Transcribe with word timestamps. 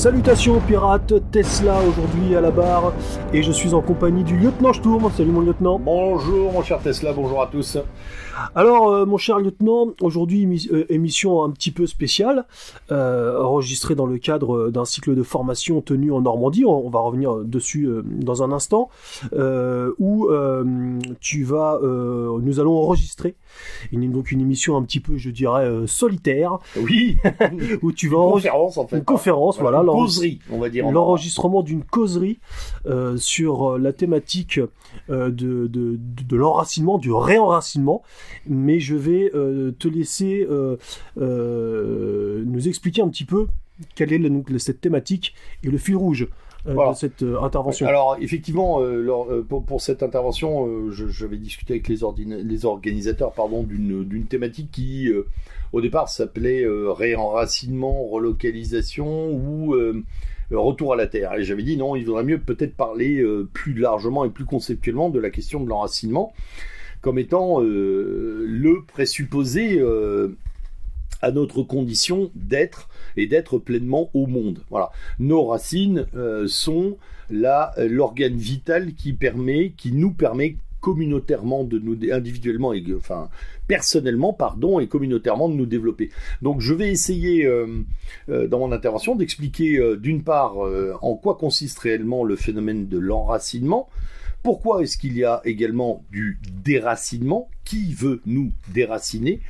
Salutations 0.00 0.60
pirates, 0.60 1.12
Tesla 1.30 1.78
aujourd'hui 1.82 2.34
à 2.34 2.40
la 2.40 2.50
barre 2.50 2.94
et 3.34 3.42
je 3.42 3.52
suis 3.52 3.74
en 3.74 3.82
compagnie 3.82 4.24
du 4.24 4.34
lieutenant 4.34 4.72
Sturm. 4.72 5.10
Salut 5.14 5.30
mon 5.30 5.42
lieutenant. 5.42 5.78
Bonjour 5.78 6.54
mon 6.54 6.62
cher 6.62 6.80
Tesla, 6.80 7.12
bonjour 7.12 7.42
à 7.42 7.48
tous. 7.48 7.76
Alors 8.54 8.88
euh, 8.88 9.04
mon 9.04 9.18
cher 9.18 9.38
lieutenant, 9.38 9.88
aujourd'hui 10.00 10.68
euh, 10.72 10.86
émission 10.88 11.44
un 11.44 11.50
petit 11.50 11.70
peu 11.70 11.86
spéciale, 11.86 12.46
euh, 12.90 13.42
enregistrée 13.42 13.94
dans 13.94 14.06
le 14.06 14.16
cadre 14.16 14.70
d'un 14.70 14.86
cycle 14.86 15.14
de 15.14 15.22
formation 15.22 15.82
tenu 15.82 16.12
en 16.12 16.22
Normandie, 16.22 16.64
on, 16.64 16.88
va 16.88 17.00
revenir 17.00 17.36
dessus 17.36 17.88
dans 18.04 18.42
un 18.42 18.52
instant, 18.52 18.88
où 19.32 20.28
tu 21.20 21.44
vas, 21.44 21.78
nous 21.82 22.60
allons 22.60 22.76
enregistrer 22.78 23.36
une, 23.92 24.10
donc 24.10 24.32
une 24.32 24.40
émission 24.40 24.76
un 24.76 24.82
petit 24.82 25.00
peu, 25.00 25.18
je 25.18 25.30
dirais, 25.30 25.68
solitaire. 25.86 26.58
Oui. 26.76 27.18
où 27.82 27.92
tu 27.92 28.08
vas 28.08 28.16
une 28.16 28.32
conférence 28.32 28.78
en 28.78 28.86
fait. 28.86 28.96
Une 28.96 29.04
conférence, 29.04 29.58
voilà. 29.58 29.82
Causerie, 29.92 30.40
on 30.50 30.58
va 30.58 30.68
dire. 30.68 30.90
L'enregistrement 30.90 31.62
d'une 31.62 31.84
causerie 31.84 32.40
sur 33.16 33.78
la 33.78 33.92
thématique 33.92 34.60
de, 35.08 35.28
de, 35.30 35.66
de, 35.66 35.98
de 35.98 36.36
l'enracinement, 36.36 36.98
du 36.98 37.12
réenracinement 37.12 38.02
mais 38.46 38.80
je 38.80 38.96
vais 38.96 39.30
euh, 39.34 39.72
te 39.78 39.88
laisser 39.88 40.46
euh, 40.48 40.76
euh, 41.18 42.42
nous 42.46 42.68
expliquer 42.68 43.02
un 43.02 43.08
petit 43.08 43.24
peu 43.24 43.46
quelle 43.94 44.12
est 44.12 44.58
cette 44.58 44.80
thématique 44.80 45.34
et 45.64 45.68
le 45.68 45.78
fil 45.78 45.96
rouge. 45.96 46.28
de 46.66 46.94
cette 46.94 47.22
intervention. 47.22 47.86
Alors 47.86 48.18
effectivement, 48.20 48.82
pour, 49.48 49.80
cette 49.80 50.02
intervention, 50.02 50.90
j'avais 50.90 51.38
discuté 51.38 51.74
avec 51.74 51.88
les, 51.88 52.02
les 52.44 52.64
organisateurs 52.66 53.32
pardon, 53.32 53.62
d'une 53.62 54.26
thématique 54.26 54.70
qui, 54.70 55.10
au 55.72 55.80
départ, 55.80 56.08
s'appelait 56.08 56.64
réenracinement, 56.66 58.04
relocalisation 58.04 59.30
ou 59.30 59.74
retour 60.50 60.92
à 60.92 60.96
la 60.96 61.06
terre. 61.06 61.34
Et 61.34 61.44
j'avais 61.44 61.62
dit 61.62 61.76
non, 61.76 61.96
il 61.96 62.04
vaudrait 62.04 62.24
mieux 62.24 62.40
peut-être 62.40 62.74
parler 62.74 63.24
plus 63.52 63.74
largement 63.74 64.24
et 64.24 64.30
plus 64.30 64.44
conceptuellement 64.44 65.10
de 65.10 65.20
la 65.20 65.30
question 65.30 65.60
de 65.62 65.68
l'enracinement 65.68 66.32
comme 67.00 67.18
étant 67.18 67.62
euh, 67.62 68.44
le 68.46 68.84
présupposé 68.84 69.78
euh, 69.78 70.36
à 71.22 71.30
notre 71.30 71.62
condition 71.62 72.30
d'être 72.34 72.88
et 73.16 73.26
d'être 73.26 73.58
pleinement 73.58 74.10
au 74.14 74.26
monde. 74.26 74.62
Voilà. 74.70 74.90
Nos 75.18 75.46
racines 75.46 76.06
euh, 76.14 76.46
sont 76.46 76.96
l'organe 77.30 78.36
vital 78.36 78.94
qui 78.94 79.12
permet, 79.12 79.72
qui 79.76 79.92
nous 79.92 80.12
permet 80.12 80.56
communautairement 80.80 81.64
de 81.64 81.78
nous 81.78 81.96
individuellement 82.12 82.72
et 82.72 82.84
personnellement 83.66 84.32
pardon 84.32 84.80
et 84.80 84.86
communautairement 84.86 85.48
de 85.48 85.54
nous 85.54 85.66
développer. 85.66 86.10
Donc 86.42 86.60
je 86.60 86.74
vais 86.74 86.90
essayer 86.90 87.48
dans 88.28 88.58
mon 88.58 88.72
intervention 88.72 89.14
d'expliquer 89.14 89.96
d'une 89.96 90.22
part 90.22 90.56
en 91.02 91.14
quoi 91.14 91.36
consiste 91.36 91.78
réellement 91.78 92.24
le 92.24 92.36
phénomène 92.36 92.88
de 92.88 92.98
l'enracinement, 92.98 93.88
pourquoi 94.42 94.82
est-ce 94.82 94.96
qu'il 94.96 95.16
y 95.16 95.24
a 95.24 95.42
également 95.44 96.02
du 96.10 96.38
déracinement 96.64 97.50
Qui 97.64 97.92
veut 97.92 98.20
nous 98.24 98.52
déraciner 98.72 99.40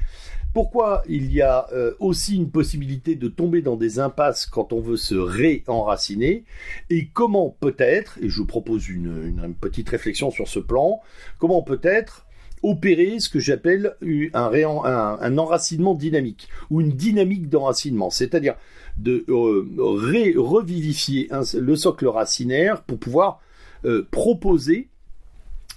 pourquoi 0.52 1.02
il 1.08 1.32
y 1.32 1.42
a 1.42 1.68
euh, 1.72 1.94
aussi 2.00 2.36
une 2.36 2.50
possibilité 2.50 3.14
de 3.14 3.28
tomber 3.28 3.62
dans 3.62 3.76
des 3.76 3.98
impasses 3.98 4.46
quand 4.46 4.72
on 4.72 4.80
veut 4.80 4.96
se 4.96 5.14
réenraciner 5.14 6.44
et 6.88 7.08
comment 7.12 7.56
peut-être, 7.60 8.18
et 8.20 8.28
je 8.28 8.38
vous 8.38 8.46
propose 8.46 8.88
une, 8.88 9.54
petite 9.60 9.88
réflexion 9.88 10.30
sur 10.30 10.48
ce 10.48 10.58
plan, 10.58 11.00
comment 11.38 11.62
peut-être 11.62 12.26
opérer 12.62 13.20
ce 13.20 13.28
que 13.28 13.38
j'appelle 13.38 13.96
un, 14.34 15.38
enracinement 15.38 15.94
dynamique 15.94 16.48
ou 16.68 16.80
une 16.80 16.92
dynamique 16.92 17.48
d'enracinement, 17.48 18.10
c'est-à-dire 18.10 18.56
de 18.98 19.24
euh, 19.28 19.66
revivifier 19.78 21.30
le 21.54 21.76
socle 21.76 22.06
racinaire 22.06 22.82
pour 22.82 22.98
pouvoir 22.98 23.40
euh, 23.84 24.06
proposer 24.10 24.88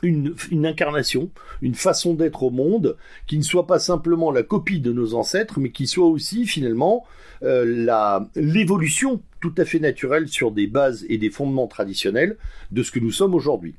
une, 0.04 0.66
incarnation, 0.66 1.30
une 1.62 1.76
façon 1.76 2.14
d'être 2.14 2.44
au 2.44 2.50
monde 2.50 2.98
qui 3.28 3.38
ne 3.38 3.44
soit 3.44 3.68
pas 3.68 3.80
simplement 3.80 4.32
la 4.32 4.44
copie 4.44 4.80
de 4.80 4.92
nos 4.92 5.14
ancêtres, 5.16 5.60
mais 5.60 5.72
qui 5.72 5.88
soit 5.88 6.08
aussi 6.08 6.46
finalement 6.46 7.06
euh, 7.44 8.20
l'évolution 8.36 9.22
tout 9.42 9.54
à 9.58 9.66
fait 9.66 9.80
naturelle 9.80 10.28
sur 10.28 10.52
des 10.52 10.68
bases 10.68 11.06
et 11.10 11.18
des 11.18 11.30
fondements 11.30 11.68
traditionnels 11.68 12.38
de 12.72 12.84
ce 12.84 12.92
que 12.92 13.00
nous 13.00 13.12
sommes 13.12 13.34
aujourd'hui. 13.34 13.76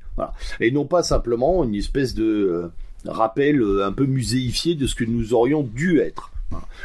Et 0.59 0.71
non 0.71 0.85
pas 0.85 1.03
simplement 1.03 1.63
une 1.63 1.75
espèce 1.75 2.13
de 2.13 2.23
euh, 2.25 2.67
rappel 3.05 3.63
un 3.83 3.91
peu 3.91 4.05
muséifié 4.05 4.75
de 4.75 4.87
ce 4.87 4.95
que 4.95 5.05
nous 5.05 5.33
aurions 5.33 5.63
dû 5.63 5.99
être. 5.99 6.31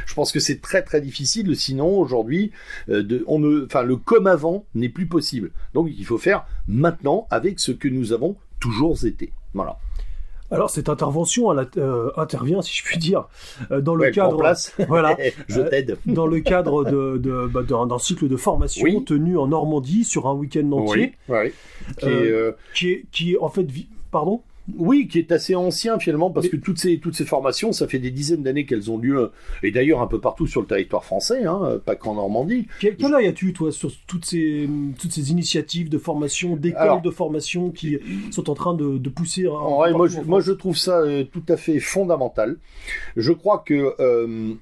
Je 0.07 0.15
pense 0.15 0.33
que 0.33 0.41
c'est 0.41 0.61
très 0.61 0.83
très 0.83 1.01
difficile, 1.01 1.55
sinon 1.57 1.99
aujourd'hui, 1.99 2.51
euh, 2.89 3.03
le 3.03 3.97
comme 3.97 4.27
avant 4.27 4.65
n'est 4.75 4.89
plus 4.89 5.07
possible. 5.07 5.51
Donc 5.75 5.89
il 5.97 6.05
faut 6.05 6.19
faire 6.19 6.47
maintenant 6.67 7.27
avec 7.31 7.61
ce 7.61 7.72
que 7.72 7.89
nous 7.89 8.12
avons 8.12 8.37
toujours 8.60 9.04
été. 9.04 9.32
Voilà. 9.54 9.78
Alors 10.53 10.69
cette 10.69 10.88
intervention 10.88 11.53
elle, 11.53 11.69
euh, 11.76 12.10
intervient, 12.16 12.60
si 12.60 12.76
je 12.76 12.82
puis 12.82 12.98
dire, 12.98 13.28
euh, 13.71 13.81
dans 13.81 13.94
le 13.94 14.10
cadre, 14.10 14.37
place. 14.37 14.75
voilà, 14.88 15.16
je 15.48 15.60
t'aide, 15.60 15.97
dans 16.06 16.26
le 16.26 16.41
cadre 16.41 16.84
de, 16.84 17.19
de, 17.19 17.47
bah, 17.47 17.62
d'un 17.62 17.98
cycle 17.98 18.28
de 18.28 18.37
formation 18.37 19.00
tenu 19.03 19.38
en 19.38 19.47
Normandie 19.47 20.04
sur 20.04 20.26
un 20.26 20.34
week-end 20.34 20.71
entier, 20.72 21.15
oui, 21.28 21.53
Qui, 21.98 22.09
est, 22.09 22.56
qui, 22.75 22.91
est, 22.91 23.04
qui 23.12 23.32
est 23.32 23.38
en 23.38 23.48
fait, 23.48 23.66
pardon, 24.10 24.43
oui, 24.76 25.08
qui 25.08 25.19
est 25.19 25.32
assez 25.32 25.54
ancien 25.54 25.98
finalement, 25.98 26.31
parce 26.31 26.48
que 26.48 26.56
toutes 26.56 26.78
ces, 26.78 26.98
toutes 26.98 27.14
ces 27.14 27.25
formations, 27.25 27.72
ça 27.72 27.88
fait 27.88 27.98
des 27.98 28.10
dizaines 28.10 28.42
d'années 28.42 28.66
qu'elles 28.66 28.91
ont 28.91 28.98
lieu, 28.98 29.31
et 29.62 29.70
d'ailleurs 29.70 30.00
un 30.00 30.06
peu 30.06 30.20
partout 30.20 30.47
sur 30.47 30.60
le 30.60 30.66
territoire 30.66 31.04
français, 31.04 31.44
hein, 31.44 31.81
pas 31.84 31.97
qu'en 31.97 32.14
Normandie. 32.14 32.66
Quel, 32.80 32.97
quel 32.97 33.14
œil 33.14 33.26
as-tu, 33.26 33.53
toi, 33.53 33.72
sur 33.72 33.91
toutes 34.06 34.25
ces, 34.25 34.69
toutes 34.98 35.12
ces 35.12 35.30
initiatives 35.30 35.88
de 35.88 35.98
formation, 35.98 36.56
d'écoles 36.56 37.03
de 37.03 37.10
formation 37.10 37.70
qui 37.70 37.98
sont 38.30 38.50
en 38.50 38.54
train 38.54 38.75
de, 38.75 39.09
pousser 39.09 39.44
moi, 39.44 40.09
je, 40.09 40.20
moi, 40.20 40.41
je 40.41 40.53
trouve 40.53 40.76
ça 40.76 41.00
euh, 41.00 41.25
tout 41.25 41.42
à 41.48 41.56
fait 41.56 41.78
fondamental. 41.80 42.56
Je 43.16 43.32
crois 43.32 43.62
que... 43.64 43.94
Euh, 44.00 44.54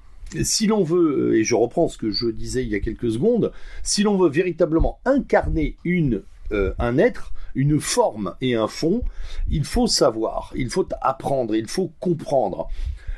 si 0.43 0.67
l'on 0.67 0.83
veut, 0.83 1.35
et 1.35 1.43
je 1.43 1.55
reprends 1.55 1.87
ce 1.87 1.97
que 1.97 2.11
je 2.11 2.27
disais 2.27 2.63
il 2.63 2.69
y 2.69 2.75
a 2.75 2.79
quelques 2.79 3.11
secondes, 3.11 3.51
si 3.81 4.03
l'on 4.03 4.15
veut 4.15 4.29
véritablement 4.29 4.99
incarner 5.05 5.75
une, 5.83 6.21
euh, 6.51 6.71
un 6.77 6.97
être, 6.97 7.33
une 7.55 7.79
forme 7.79 8.35
et 8.41 8.55
un 8.55 8.67
fond, 8.67 9.03
il 9.49 9.65
faut 9.65 9.87
savoir, 9.87 10.51
il 10.55 10.69
faut 10.69 10.87
apprendre, 11.01 11.55
il 11.55 11.67
faut 11.67 11.91
comprendre. 11.99 12.69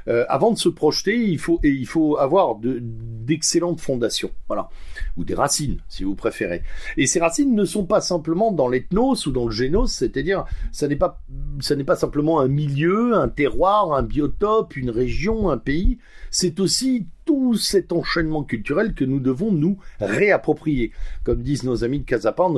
Euh, 0.07 0.25
avant 0.29 0.51
de 0.51 0.57
se 0.57 0.69
projeter, 0.69 1.17
il 1.17 1.39
faut, 1.39 1.59
et 1.63 1.69
il 1.69 1.87
faut 1.87 2.17
avoir 2.17 2.57
d'excellentes 2.61 3.81
fondations, 3.81 4.31
voilà, 4.47 4.69
ou 5.17 5.23
des 5.23 5.35
racines, 5.35 5.77
si 5.87 6.03
vous 6.03 6.15
préférez. 6.15 6.63
Et 6.97 7.07
ces 7.07 7.19
racines 7.19 7.55
ne 7.55 7.65
sont 7.65 7.85
pas 7.85 8.01
simplement 8.01 8.51
dans 8.51 8.67
l'ethnos 8.67 9.25
ou 9.25 9.31
dans 9.31 9.45
le 9.45 9.51
génos, 9.51 9.87
c'est-à-dire, 9.87 10.45
ça 10.71 10.87
n'est 10.87 10.95
pas, 10.95 11.21
n'est 11.69 11.83
pas 11.83 11.95
simplement 11.95 12.39
un 12.39 12.47
milieu, 12.47 13.15
un 13.15 13.29
terroir, 13.29 13.93
un 13.93 14.03
biotope, 14.03 14.75
une 14.75 14.89
région, 14.89 15.49
un 15.49 15.57
pays. 15.57 15.97
C'est 16.29 16.59
aussi 16.59 17.07
tout 17.25 17.55
cet 17.55 17.91
enchaînement 17.91 18.43
culturel 18.43 18.93
que 18.93 19.05
nous 19.05 19.19
devons 19.19 19.51
nous 19.51 19.77
réapproprier. 19.99 20.91
Comme 21.23 21.41
disent 21.41 21.63
nos 21.63 21.83
amis 21.83 21.99
de 21.99 22.05
Casapan, 22.05 22.53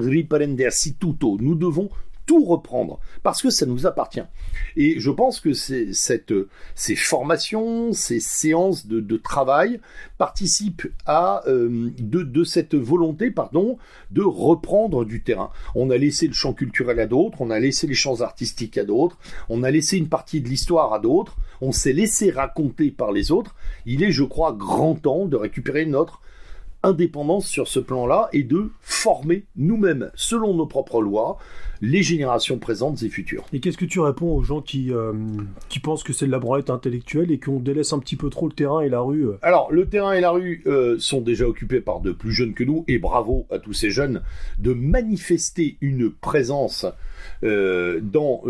tutto. 0.99 1.37
Nous 1.39 1.55
devons 1.55 1.89
tout 2.25 2.43
reprendre 2.43 2.99
parce 3.21 3.41
que 3.41 3.49
ça 3.49 3.65
nous 3.65 3.85
appartient. 3.85 4.23
Et 4.75 4.99
je 4.99 5.11
pense 5.11 5.39
que 5.39 5.53
ces 5.53 6.95
formations, 6.95 7.93
ces 7.93 8.19
séances 8.19 8.87
de, 8.87 9.17
travail 9.17 9.79
participent 10.17 10.87
à 11.05 11.43
euh, 11.47 11.91
de, 11.99 12.43
cette 12.43 12.75
volonté, 12.75 13.31
pardon, 13.31 13.77
de 14.11 14.21
reprendre 14.21 15.05
du 15.05 15.21
terrain. 15.23 15.49
On 15.75 15.89
a 15.89 15.97
laissé 15.97 16.27
le 16.27 16.33
champ 16.33 16.53
culturel 16.53 16.99
à 16.99 17.05
d'autres, 17.05 17.41
on 17.41 17.49
a 17.49 17.59
laissé 17.59 17.87
les 17.87 17.93
champs 17.93 18.21
artistiques 18.21 18.77
à 18.77 18.83
d'autres, 18.83 19.17
on 19.49 19.63
a 19.63 19.71
laissé 19.71 19.97
une 19.97 20.09
partie 20.09 20.41
de 20.41 20.49
l'histoire 20.49 20.93
à 20.93 20.99
d'autres, 20.99 21.37
on 21.61 21.71
s'est 21.71 21.93
laissé 21.93 22.31
raconter 22.31 22.91
par 22.91 23.11
les 23.11 23.31
autres. 23.31 23.55
Il 23.85 24.03
est, 24.03 24.11
je 24.11 24.23
crois, 24.23 24.53
grand 24.53 24.95
temps 24.95 25.25
de 25.25 25.37
récupérer 25.37 25.85
notre 25.85 26.21
indépendance 26.83 27.47
sur 27.47 27.67
ce 27.67 27.79
plan-là 27.79 28.29
et 28.33 28.43
de 28.43 28.71
former 28.81 29.45
nous-mêmes, 29.55 30.11
selon 30.15 30.53
nos 30.53 30.65
propres 30.65 31.01
lois, 31.01 31.37
les 31.83 32.01
générations 32.01 32.59
présentes 32.59 33.03
et 33.03 33.09
futures. 33.09 33.43
Et 33.51 33.59
qu'est-ce 33.59 33.77
que 33.77 33.83
tu 33.83 33.99
réponds 33.99 34.33
aux 34.33 34.41
gens 34.41 34.61
qui, 34.61 34.93
euh, 34.93 35.11
qui 35.67 35.79
pensent 35.79 36.03
que 36.03 36.13
c'est 36.13 36.25
de 36.25 36.31
la 36.31 36.39
branlette 36.39 36.69
intellectuelle 36.69 37.29
et 37.29 37.39
qu'on 37.39 37.59
délaisse 37.59 37.91
un 37.91 37.99
petit 37.99 38.15
peu 38.15 38.29
trop 38.29 38.47
le 38.47 38.53
terrain 38.53 38.79
et 38.79 38.87
la 38.87 39.01
rue 39.01 39.27
euh 39.27 39.37
Alors, 39.41 39.69
le 39.69 39.85
terrain 39.89 40.13
et 40.13 40.21
la 40.21 40.31
rue 40.31 40.63
euh, 40.65 40.95
sont 40.97 41.19
déjà 41.19 41.45
occupés 41.45 41.81
par 41.81 41.99
de 41.99 42.13
plus 42.13 42.31
jeunes 42.31 42.53
que 42.53 42.63
nous, 42.63 42.85
et 42.87 42.99
bravo 42.99 43.47
à 43.51 43.59
tous 43.59 43.73
ces 43.73 43.89
jeunes 43.89 44.21
de 44.59 44.71
manifester 44.71 45.75
une 45.81 46.09
présence 46.09 46.85
dans, 47.41 48.41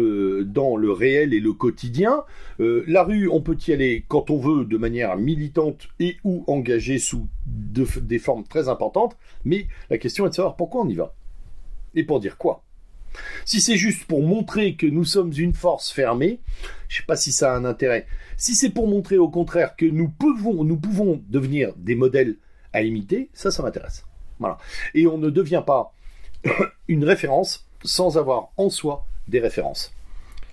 dans 0.45 0.75
le 0.75 0.91
réel 0.91 1.33
et 1.33 1.39
le 1.39 1.53
quotidien. 1.53 2.23
la 2.59 3.03
rue, 3.03 3.27
on 3.27 3.41
peut 3.41 3.57
y 3.67 3.71
aller 3.71 4.03
quand 4.07 4.29
on 4.29 4.37
veut 4.37 4.65
de 4.65 4.77
manière 4.77 5.17
militante 5.17 5.87
et 5.99 6.17
ou 6.23 6.43
engagée 6.45 6.99
sous 6.99 7.27
des 7.47 8.19
formes 8.19 8.43
très 8.43 8.69
importantes, 8.69 9.17
mais 9.45 9.67
la 9.89 9.97
question 9.97 10.27
est 10.27 10.29
de 10.29 10.35
savoir 10.35 10.55
pourquoi 10.55 10.81
on 10.81 10.89
y 10.89 10.95
va. 10.95 11.15
Et 11.95 12.03
pour 12.03 12.19
dire 12.19 12.37
quoi? 12.37 12.63
Si 13.45 13.61
c'est 13.61 13.77
juste 13.77 14.05
pour 14.05 14.23
montrer 14.23 14.75
que 14.75 14.85
nous 14.85 15.05
sommes 15.05 15.33
une 15.37 15.53
force 15.53 15.91
fermée, 15.91 16.39
je 16.87 16.95
ne 16.95 17.01
sais 17.01 17.05
pas 17.05 17.15
si 17.15 17.31
ça 17.31 17.53
a 17.53 17.55
un 17.55 17.65
intérêt. 17.65 18.07
Si 18.37 18.55
c'est 18.55 18.69
pour 18.69 18.87
montrer 18.87 19.17
au 19.17 19.29
contraire 19.29 19.75
que 19.75 19.85
nous 19.85 20.09
pouvons, 20.09 20.63
nous 20.63 20.77
pouvons 20.77 21.21
devenir 21.29 21.73
des 21.77 21.95
modèles 21.95 22.37
à 22.73 22.81
imiter, 22.81 23.29
ça, 23.33 23.51
ça 23.51 23.63
m'intéresse. 23.63 24.05
Voilà. 24.39 24.57
Et 24.93 25.07
on 25.07 25.17
ne 25.17 25.29
devient 25.29 25.63
pas 25.65 25.93
une 26.87 27.05
référence 27.05 27.67
sans 27.83 28.17
avoir 28.17 28.49
en 28.57 28.69
soi 28.69 29.05
des 29.27 29.39
références. 29.39 29.93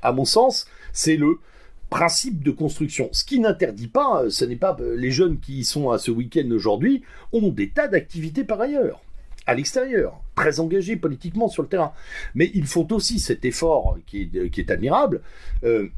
À 0.03 0.13
mon 0.13 0.25
sens, 0.25 0.67
c'est 0.93 1.17
le 1.17 1.41
principe 1.91 2.43
de 2.43 2.51
construction. 2.53 3.09
Ce 3.13 3.25
qui 3.25 3.41
n'interdit 3.41 3.89
pas, 3.89 4.25
ce 4.31 4.45
n'est 4.45 4.57
pas 4.57 4.77
les 4.81 5.11
jeunes 5.11 5.41
qui 5.41 5.65
sont 5.65 5.91
à 5.91 5.99
ce 5.99 6.11
week-end 6.11 6.49
aujourd'hui 6.53 7.03
ont 7.33 7.49
des 7.49 7.71
tas 7.71 7.89
d'activités 7.89 8.45
par 8.45 8.61
ailleurs 8.61 9.03
à 9.47 9.55
l'extérieur, 9.55 10.21
très 10.35 10.61
engagés 10.61 10.97
politiquement 10.97 11.49
sur 11.49 11.63
le 11.63 11.69
terrain. 11.69 11.93
Mais 12.35 12.51
ils 12.55 12.67
font 12.67 12.87
aussi 12.93 13.19
cet 13.19 13.45
effort 13.45 13.99
qui 14.07 14.31
est, 14.33 14.71
admirable, 14.71 15.23
euh, 15.65 15.89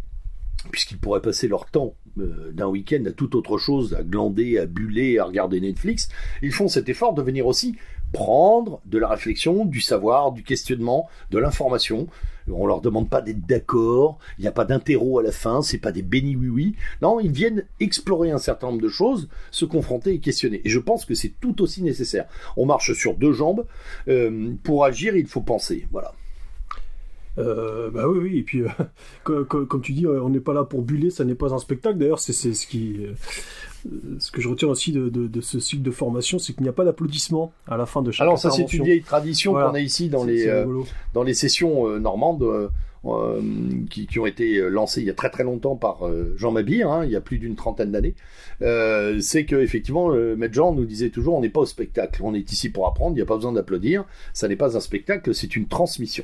puisqu'ils 0.70 0.98
pourraient 0.98 1.22
passer 1.22 1.48
leur 1.48 1.66
temps 1.66 1.94
euh, 2.18 2.52
d'un 2.52 2.68
week-end 2.68 3.04
à 3.06 3.12
toute 3.12 3.34
autre 3.34 3.58
chose, 3.58 3.94
à 3.94 4.02
glander, 4.02 4.58
à 4.58 4.66
buller, 4.66 5.18
à 5.18 5.24
regarder 5.24 5.60
Netflix. 5.60 6.08
Ils 6.42 6.52
font 6.52 6.68
cet 6.68 6.88
effort 6.88 7.14
de 7.14 7.22
venir 7.22 7.46
aussi 7.46 7.76
prendre 8.12 8.80
de 8.84 8.98
la 8.98 9.08
réflexion, 9.08 9.64
du 9.64 9.80
savoir, 9.80 10.32
du 10.32 10.42
questionnement, 10.42 11.08
de 11.30 11.38
l'information. 11.38 12.08
On 12.50 12.66
leur 12.66 12.80
demande 12.80 13.08
pas 13.08 13.20
d'être 13.20 13.46
d'accord, 13.46 14.18
il 14.38 14.42
n'y 14.42 14.48
a 14.48 14.52
pas 14.52 14.64
d'interro 14.64 15.18
à 15.18 15.22
la 15.22 15.32
fin, 15.32 15.62
c'est 15.62 15.78
pas 15.78 15.92
des 15.92 16.02
bénis 16.02 16.36
oui 16.36 16.48
oui. 16.48 16.76
Non, 17.00 17.20
ils 17.20 17.30
viennent 17.30 17.64
explorer 17.80 18.30
un 18.30 18.38
certain 18.38 18.68
nombre 18.68 18.82
de 18.82 18.88
choses, 18.88 19.28
se 19.50 19.64
confronter 19.64 20.14
et 20.14 20.18
questionner. 20.18 20.60
Et 20.64 20.68
je 20.68 20.78
pense 20.78 21.04
que 21.04 21.14
c'est 21.14 21.32
tout 21.40 21.62
aussi 21.62 21.82
nécessaire. 21.82 22.26
On 22.56 22.66
marche 22.66 22.92
sur 22.92 23.14
deux 23.14 23.32
jambes. 23.32 23.64
Euh, 24.08 24.52
pour 24.62 24.84
agir, 24.84 25.16
il 25.16 25.26
faut 25.26 25.40
penser. 25.40 25.86
Voilà. 25.92 26.12
Euh, 27.38 27.90
bah 27.90 28.06
oui, 28.08 28.18
oui, 28.18 28.38
et 28.38 28.42
puis 28.42 28.62
euh, 28.62 29.44
comme, 29.44 29.80
tu 29.80 29.92
dis, 29.92 30.06
on 30.06 30.28
n'est 30.28 30.40
pas 30.40 30.52
là 30.52 30.64
pour 30.64 30.82
buller, 30.82 31.10
ça 31.10 31.24
n'est 31.24 31.34
pas 31.34 31.54
un 31.54 31.58
spectacle. 31.58 31.98
D'ailleurs, 31.98 32.20
c'est 32.20 32.32
ce 32.32 32.66
qui, 32.66 33.06
ce 34.18 34.30
que 34.30 34.40
je 34.40 34.48
retiens 34.48 34.68
aussi 34.68 34.92
de, 34.92 35.40
ce 35.40 35.60
cycle 35.60 35.82
de 35.82 35.90
formation, 35.90 36.38
c'est 36.38 36.52
qu'il 36.52 36.62
n'y 36.62 36.68
a 36.68 36.72
pas 36.72 36.84
d'applaudissements 36.84 37.52
à 37.66 37.76
la 37.76 37.86
fin 37.86 38.02
de 38.02 38.10
chaque 38.10 38.22
Alors 38.22 38.38
ça, 38.38 38.50
c'est 38.50 38.72
une 38.72 38.84
vieille 38.84 39.02
tradition 39.02 39.52
qu'on 39.52 39.74
a 39.74 39.80
ici 39.80 40.08
dans 40.08 40.24
les 40.24 40.46
euh, 40.46 40.66
dans 41.14 41.22
les 41.22 41.34
sessions 41.34 41.88
euh, 41.88 41.98
normandes. 41.98 42.42
Euh, 42.42 42.68
qui, 43.90 44.20
ont 44.20 44.26
été 44.26 44.60
lancées 44.70 45.00
il 45.00 45.08
y 45.08 45.10
a 45.10 45.14
très 45.14 45.28
très 45.28 45.42
longtemps 45.42 45.74
par 45.74 46.08
Jean 46.36 46.52
Mabir, 46.52 46.88
hein, 46.88 47.04
il 47.04 47.10
y 47.10 47.16
a 47.16 47.20
plus 47.20 47.38
d'une 47.38 47.56
trentaine 47.56 47.90
d'années, 47.90 48.14
c'est 48.60 49.44
que 49.44 49.56
effectivement, 49.56 50.10
Maître 50.36 50.54
Jean 50.54 50.72
nous 50.72 50.84
disait 50.84 51.10
toujours, 51.10 51.34
on 51.34 51.40
n'est 51.40 51.48
pas 51.48 51.62
au 51.62 51.66
spectacle, 51.66 52.22
on 52.22 52.32
est 52.32 52.52
ici 52.52 52.70
pour 52.70 52.86
apprendre, 52.86 53.14
il 53.14 53.16
n'y 53.16 53.22
a 53.22 53.26
pas 53.26 53.34
besoin 53.34 53.50
d'applaudir, 53.50 54.04
ça 54.34 54.46
n'est 54.46 54.54
pas 54.54 54.76
un 54.76 54.80
spectacle, 54.80 55.34
c'est 55.34 55.56
une 55.56 55.66
transmission. 55.66 56.22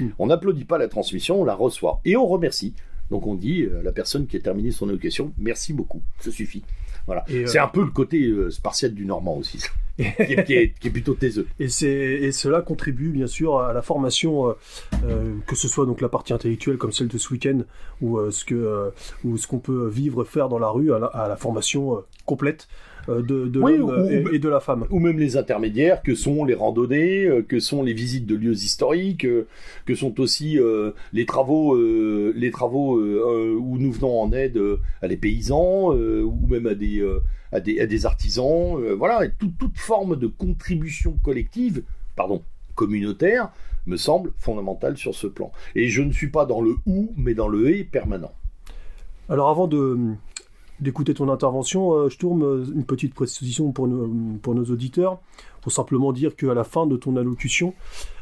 Hmm. 0.00 0.08
On 0.18 0.26
n'applaudit 0.26 0.64
pas 0.64 0.78
la 0.78 0.88
transmission, 0.88 1.42
on 1.42 1.44
la 1.44 1.54
reçoit 1.54 2.00
et 2.04 2.16
on 2.16 2.26
remercie. 2.26 2.74
Donc 3.12 3.24
on 3.28 3.36
dit 3.36 3.64
à 3.78 3.84
la 3.84 3.92
personne 3.92 4.26
qui 4.26 4.36
a 4.36 4.40
terminé 4.40 4.72
son 4.72 4.90
éducation, 4.90 5.32
merci 5.38 5.72
beaucoup, 5.72 6.02
ça 6.18 6.32
suffit. 6.32 6.64
Voilà. 7.06 7.24
Euh, 7.30 7.46
c'est 7.46 7.58
un 7.58 7.68
peu 7.68 7.82
le 7.82 7.90
côté 7.90 8.24
euh, 8.24 8.50
spartiate 8.50 8.92
du 8.92 9.06
Normand 9.06 9.36
aussi, 9.36 9.62
qui, 9.96 10.04
est, 10.04 10.90
plutôt 10.90 11.14
taiseux. 11.14 11.46
Et, 11.60 11.66
et 11.66 12.32
cela 12.32 12.62
contribue 12.62 13.10
bien 13.10 13.26
sûr 13.26 13.60
à 13.60 13.72
la 13.72 13.82
formation, 13.82 14.54
euh, 15.04 15.34
que 15.46 15.54
ce 15.54 15.68
soit 15.68 15.86
donc 15.86 16.00
la 16.00 16.08
partie 16.08 16.32
intellectuelle 16.32 16.78
comme 16.78 16.92
celle 16.92 17.08
de 17.08 17.18
ce 17.18 17.32
week-end, 17.32 17.60
ou 18.00 18.18
ce 18.30 18.44
que 18.44 18.92
ou 19.24 19.36
ce 19.36 19.46
qu'on 19.46 19.58
peut 19.58 19.88
vivre, 19.88 20.24
faire 20.24 20.48
dans 20.48 20.58
la 20.58 20.68
rue, 20.68 20.92
à 20.92 21.28
la 21.28 21.36
formation 21.36 22.02
complète 22.24 22.68
euh, 23.08 23.22
de, 23.22 23.58
l'homme 23.58 24.08
et, 24.32 24.38
de 24.38 24.48
la 24.48 24.60
femme. 24.60 24.86
Ou 24.90 24.98
même 24.98 25.18
les 25.18 25.36
intermédiaires 25.36 26.02
que 26.02 26.14
sont 26.14 26.44
les 26.44 26.54
randonnées, 26.54 27.24
euh, 27.24 27.42
que 27.42 27.60
sont 27.60 27.82
les 27.82 27.92
visites 27.92 28.26
de 28.26 28.34
lieux 28.34 28.54
historiques, 28.54 29.24
euh, 29.24 29.46
que 29.84 29.94
sont 29.94 30.20
aussi 30.20 30.58
les 31.12 31.26
travaux, 31.26 31.76
les 31.76 32.50
travaux 32.50 33.00
où 33.00 33.78
nous 33.78 33.92
venons 33.92 34.20
en 34.20 34.32
aide 34.32 34.60
à 35.02 35.08
des 35.08 35.16
paysans 35.16 35.92
ou 35.92 36.46
même 36.48 36.66
à 36.66 36.74
des, 36.74 37.04
à 37.52 37.60
des, 37.60 37.80
à 37.80 37.86
des 37.86 38.06
artisans. 38.06 38.76
voilà, 38.96 39.28
toute 39.28 39.76
forme 39.78 40.16
de 40.16 40.26
contribution 40.26 41.18
collective, 41.22 41.82
pardon, 42.16 42.42
communautaire, 42.74 43.50
me 43.86 43.96
semble 43.96 44.32
fondamentale 44.38 44.96
sur 44.96 45.14
ce 45.14 45.26
plan. 45.26 45.52
Et 45.74 45.88
je 45.88 46.02
ne 46.02 46.12
suis 46.12 46.28
pas 46.28 46.46
dans 46.46 46.60
le 46.60 46.76
ou, 46.86 47.12
mais 47.16 47.34
dans 47.34 47.48
le 47.48 47.70
et 47.70 47.84
permanent. 47.84 48.32
Alors 49.28 49.48
avant 49.48 49.66
de, 49.66 50.14
d'écouter 50.80 51.14
ton 51.14 51.28
intervention. 51.28 51.92
Euh, 51.92 52.08
je 52.08 52.18
tourne 52.18 52.42
euh, 52.42 52.64
une 52.74 52.84
petite 52.84 53.14
précision 53.14 53.72
pour 53.72 53.88
nos, 53.88 54.08
pour 54.42 54.54
nos 54.54 54.64
auditeurs, 54.64 55.20
pour 55.66 55.72
simplement 55.72 56.12
dire 56.12 56.36
qu'à 56.36 56.54
la 56.54 56.62
fin 56.62 56.86
de 56.86 56.96
ton 56.96 57.16
allocution, 57.16 57.74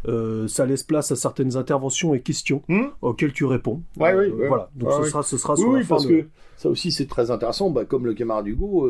euh, 0.09 0.49
ça 0.49 0.65
laisse 0.65 0.83
place 0.83 1.13
à 1.13 1.17
certaines 1.17 1.59
interventions 1.59 2.15
et 2.15 2.21
questions 2.21 2.63
hmm 2.69 2.87
auxquelles 3.03 3.35
tu 3.35 3.45
réponds. 3.45 3.83
oui, 3.99 4.09
oui, 4.17 4.47
Voilà, 4.49 4.71
donc 4.75 4.91
ce, 4.93 5.11
Sera, 5.11 5.23
ce 5.23 5.37
sera 5.37 5.55
sur 5.55 5.69
oui, 5.69 5.83
parce 5.87 6.07
que 6.07 6.25
ça 6.57 6.71
aussi 6.71 6.91
c'est 6.91 7.05
très 7.05 7.31
intéressant, 7.31 7.69
bah, 7.69 7.85
comme 7.85 8.07
le 8.07 8.15
camarade 8.15 8.47
Hugo 8.47 8.89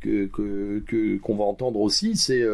que, 0.00 0.26
que, 0.26 1.18
qu'on 1.18 1.34
va 1.34 1.42
entendre 1.42 1.80
aussi, 1.80 2.16
c'est 2.16 2.44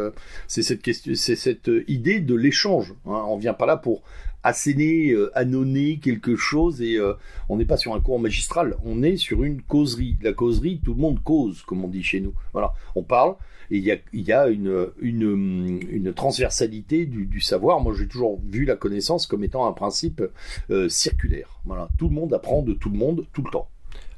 c'est 0.46 0.62
cette 0.62 0.80
question, 0.80 1.12
c'est 1.14 1.36
cette 1.36 1.70
idée 1.86 2.20
de 2.20 2.34
l'échange. 2.34 2.94
Hein. 3.04 3.22
On 3.28 3.36
vient 3.36 3.52
pas 3.52 3.66
là 3.66 3.76
pour 3.76 4.04
asséner, 4.46 5.10
euh, 5.10 5.30
annonner 5.36 5.98
quelque 5.98 6.36
chose 6.36 6.80
et 6.80 6.96
euh, 6.96 7.14
on 7.48 7.56
n'est 7.56 7.64
pas 7.64 7.76
sur 7.76 7.94
un 7.94 8.00
cours 8.00 8.20
magistral, 8.20 8.76
on 8.84 9.02
est 9.02 9.16
sur 9.16 9.42
une 9.42 9.60
causerie. 9.60 10.16
La 10.22 10.32
causerie, 10.32 10.80
tout 10.84 10.94
le 10.94 11.00
monde 11.00 11.20
cause, 11.22 11.62
comme 11.62 11.84
on 11.84 11.88
dit 11.88 12.04
chez 12.04 12.20
nous. 12.20 12.32
Voilà, 12.52 12.72
on 12.94 13.02
parle 13.02 13.34
il 13.70 13.82
y 13.82 14.32
a, 14.32 14.48
une, 14.48 16.12
transversalité 16.14 17.06
du, 17.06 17.40
savoir. 17.40 17.80
Moi, 17.80 17.94
j'ai 17.96 18.06
toujours 18.06 18.40
vu 18.48 18.64
la 18.64 18.76
connaissance 18.76 19.26
comme 19.26 19.44
étant 19.44 19.66
un 19.66 19.72
principe 19.72 20.22
euh, 20.70 20.88
circulaire. 20.88 21.60
Voilà, 21.64 21.88
tout 21.98 22.08
le 22.08 22.14
monde 22.14 22.32
apprend 22.32 22.62
de 22.62 22.72
tout 22.72 22.90
le 22.90 22.98
monde 22.98 23.26
tout 23.32 23.42
le 23.42 23.50
temps. 23.50 23.68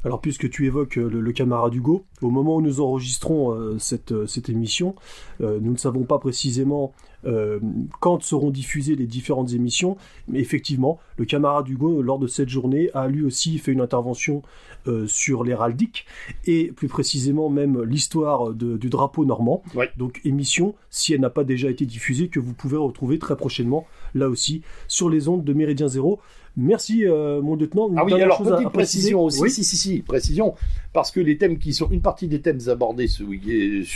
Alors, 0.05 0.21
puisque 0.21 0.49
tu 0.49 0.67
évoques 0.67 0.97
le, 0.97 1.33
camarade 1.33 1.75
Hugo, 1.75 2.05
au 2.23 2.31
moment 2.31 2.56
où 2.56 2.62
nous 2.62 2.81
enregistrons 2.81 3.79
cette, 3.79 4.27
cette, 4.27 4.49
émission, 4.49 4.95
nous 5.41 5.73
ne 5.73 5.77
savons 5.77 6.05
pas 6.05 6.21
précisément 6.21 6.95
euh, 7.26 7.59
quand 8.00 8.23
seront 8.23 8.50
diffusées 8.50 8.94
les 8.94 9.06
différentes 9.06 9.53
émissions. 9.53 9.97
Mais 10.29 10.41
effectivement, 10.41 10.99
le 11.17 11.25
camarade 11.25 11.69
Hugo, 11.69 12.03
lors 12.03 12.19
de 12.19 12.26
cette 12.26 12.49
journée, 12.49 12.91
a 12.94 13.09
lui 13.09 13.25
aussi 13.25 13.59
fait 13.59 13.73
une 13.73 13.81
intervention 13.81 14.43
euh, 14.87 15.06
sur 15.06 15.44
l'héraldique 15.44 16.06
et 16.47 16.73
plus 16.73 16.88
précisément 16.88 17.49
même 17.49 17.83
l'histoire 17.83 18.52
du 18.54 18.88
drapeau 18.88 19.25
normand. 19.25 19.62
Donc 19.97 20.21
émission, 20.25 20.75
si 20.90 21.12
elle 21.12 21.21
n'a 21.21 21.31
pas 21.31 21.45
déjà 21.45 21.71
été 21.71 21.85
diffusée, 21.87 22.28
que 22.28 22.40
vous 22.40 22.54
pouvez 22.54 22.76
retrouver 22.76 23.19
très 23.19 23.37
prochainement, 23.37 23.87
là 24.14 24.28
aussi, 24.28 24.62
sur 24.87 25.11
les 25.11 25.28
ondes 25.28 25.45
de 25.45 25.52
Méridien 25.52 25.88
Zéro. 25.88 26.21
Merci, 26.61 27.07
euh, 27.07 27.41
mon 27.41 27.55
lieutenant. 27.55 27.88
Ah 27.97 28.05
oui, 28.05 28.21
alors 28.21 28.43
petite 28.43 28.71
précision 28.71 29.23
aussi. 29.23 29.41
Oui 29.41 29.49
si, 29.49 29.62
si, 29.62 29.77
si, 29.77 30.03
précision. 30.03 30.55
Parce 30.93 31.12
que 31.12 31.21
les 31.21 31.38
thèmes 31.38 31.59
qui 31.59 31.73
sont, 31.73 31.88
une 31.88 32.00
partie 32.00 32.27
des 32.27 32.41
thèmes 32.41 32.59
abordés 32.67 33.07
ce 33.07 33.23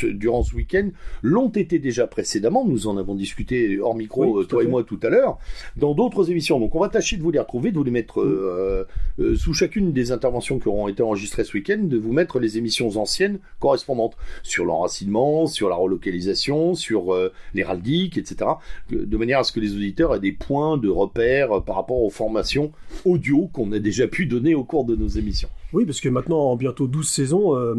durant 0.07 0.45
ce 0.45 0.55
week-end 0.55 0.91
l'ont 1.23 1.49
été 1.49 1.81
déjà 1.81 2.07
précédemment. 2.07 2.65
Nous 2.65 2.87
en 2.87 2.97
avons 2.99 3.17
discuté 3.17 3.81
hors 3.81 3.97
micro, 3.97 4.39
euh, 4.39 4.45
toi 4.45 4.63
et 4.63 4.69
moi, 4.69 4.85
tout 4.85 5.01
à 5.03 5.09
l'heure, 5.09 5.39
dans 5.77 5.93
d'autres 5.93 6.31
émissions. 6.31 6.61
Donc, 6.61 6.77
on 6.77 6.79
va 6.79 6.89
tâcher 6.89 7.17
de 7.17 7.23
vous 7.23 7.33
les 7.33 7.41
retrouver, 7.41 7.73
de 7.73 7.79
vous 7.79 7.85
les 7.85 7.91
mettre 7.91 8.21
euh, 8.21 8.87
sous 9.35 9.55
chacune 9.55 9.93
des 9.93 10.13
interventions 10.13 10.61
qui 10.61 10.69
auront 10.69 10.87
été 10.87 11.03
enregistrées 11.03 11.43
ce 11.43 11.55
week-end, 11.55 11.81
de 11.83 11.99
vous 11.99 12.13
mettre 12.13 12.39
les 12.39 12.59
émissions 12.59 12.97
anciennes 12.97 13.41
correspondantes 13.59 14.17
sur 14.45 14.65
l'enracinement, 14.65 15.49
sur 15.49 15.69
la 15.69 15.75
relocalisation, 15.75 16.77
sur 16.77 17.13
l'héraldique, 17.55 18.19
etc. 18.19 18.53
De 18.91 19.17
manière 19.17 19.41
à 19.41 19.45
ce 19.45 19.51
que 19.51 19.59
les 19.59 19.75
auditeurs 19.75 20.15
aient 20.15 20.21
des 20.21 20.33
points 20.33 20.77
de 20.77 20.89
repère 20.89 21.63
par 21.65 21.75
rapport 21.75 22.01
aux 22.01 22.11
formations 22.11 22.52
audio 23.05 23.49
qu'on 23.53 23.73
a 23.73 23.79
déjà 23.79 24.07
pu 24.07 24.27
donner 24.27 24.55
au 24.55 24.65
cours 24.65 24.85
de 24.85 24.97
nos 24.97 25.09
émissions. 25.09 25.49
Oui, 25.73 25.87
parce 25.87 26.01
que 26.01 26.09
maintenant, 26.09 26.39
en 26.39 26.57
bientôt 26.57 26.87
12 26.87 27.09
saisons, 27.09 27.57
euh, 27.57 27.75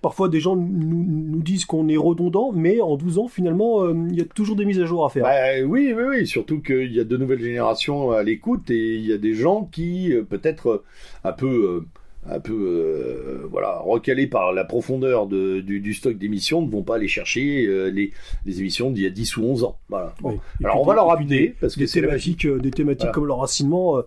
parfois 0.00 0.28
des 0.28 0.40
gens 0.40 0.54
nous, 0.54 1.42
disent 1.42 1.64
qu'on 1.64 1.88
est 1.88 1.96
redondant, 1.96 2.52
mais 2.52 2.80
en 2.80 2.96
12 2.96 3.18
ans, 3.18 3.28
finalement, 3.28 3.84
euh, 3.84 3.94
il 4.10 4.16
y 4.16 4.20
a 4.20 4.24
toujours 4.24 4.56
des 4.56 4.64
mises 4.64 4.80
à 4.80 4.84
jour 4.84 5.04
à 5.04 5.10
faire. 5.10 5.24
Bah, 5.24 5.66
oui, 5.66 5.92
oui, 5.96 6.04
oui, 6.08 6.26
surtout 6.26 6.60
qu'il 6.60 6.92
y 6.92 7.00
a 7.00 7.04
de 7.04 7.16
nouvelles 7.16 7.42
générations 7.42 8.12
à 8.12 8.22
l'écoute 8.22 8.70
et 8.70 8.96
il 8.96 9.06
y 9.06 9.12
a 9.12 9.18
des 9.18 9.34
gens 9.34 9.68
qui, 9.70 10.12
euh, 10.12 10.22
peut-être 10.22 10.84
un 11.24 11.32
peu 11.32 11.84
un 12.28 12.40
peu 12.40 13.46
voilà 13.50 13.78
recalés 13.78 14.26
par 14.26 14.52
la 14.52 14.64
profondeur 14.64 15.26
du, 15.26 15.94
stock 15.94 16.16
d'émissions 16.16 16.62
ne 16.62 16.70
vont 16.70 16.82
pas 16.82 16.96
aller 16.96 17.08
chercher 17.08 17.90
les, 17.90 18.12
émissions 18.46 18.90
d'il 18.90 19.04
y 19.04 19.06
a 19.06 19.10
10 19.10 19.36
ou 19.36 19.44
11 19.44 19.64
ans. 19.64 19.78
Voilà. 19.88 20.14
Alors 20.62 20.80
on 20.80 20.84
va 20.84 20.94
leur 20.94 21.06
rappeler 21.06 21.54
parce 21.60 21.74
que 21.74 21.80
des 21.80 21.88
thématiques, 21.88 22.46
des 22.46 22.70
thématiques 22.70 23.12
comme 23.12 23.26
l'enracinement 23.26 24.02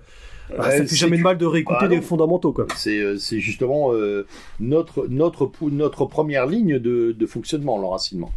bah, 0.58 0.72
ça 0.72 0.86
fait 0.86 0.96
jamais 0.96 1.18
de 1.18 1.24
mal 1.24 1.38
de 1.38 1.46
réécouter 1.46 1.88
des 1.88 2.02
fondamentaux. 2.02 2.56
C'est, 2.76 3.00
euh, 3.00 3.18
c'est 3.18 3.40
justement 3.40 3.94
euh, 3.94 4.26
notre, 4.60 5.08
notre, 5.08 5.52
notre 5.70 6.06
première 6.06 6.48
ligne 6.48 6.80
de, 6.80 7.12
de 7.12 7.26
fonctionnement, 7.26 7.78
l'enracinement. 7.78 8.32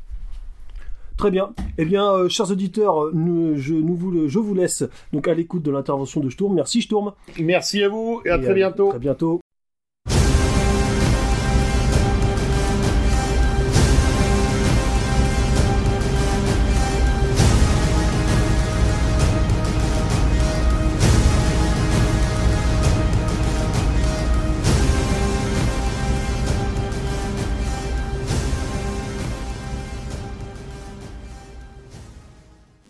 Très 1.17 1.31
bien. 1.31 1.53
Eh 1.79 1.85
bien, 1.85 2.11
euh, 2.11 2.29
chers 2.29 2.51
auditeurs, 2.51 3.11
je, 3.13 3.75
nous 3.75 3.95
vous, 3.95 4.29
je 4.29 4.39
vous 4.39 4.55
laisse 4.55 4.85
donc 5.13 5.29
à 5.29 5.35
l'écoute 5.35 5.63
de 5.63 5.71
l'intervention 5.71 6.21
de 6.21 6.31
Sturm. 6.31 6.55
Merci 6.55 6.83
Sturm. 6.83 7.13
Merci 7.39 7.83
à 7.83 7.89
vous 7.89 8.21
et 8.25 8.31
à 8.31 8.39
très 8.39 8.55
bientôt. 8.55 8.89
À 8.89 8.93
très 8.93 8.99
bientôt. 8.99 9.42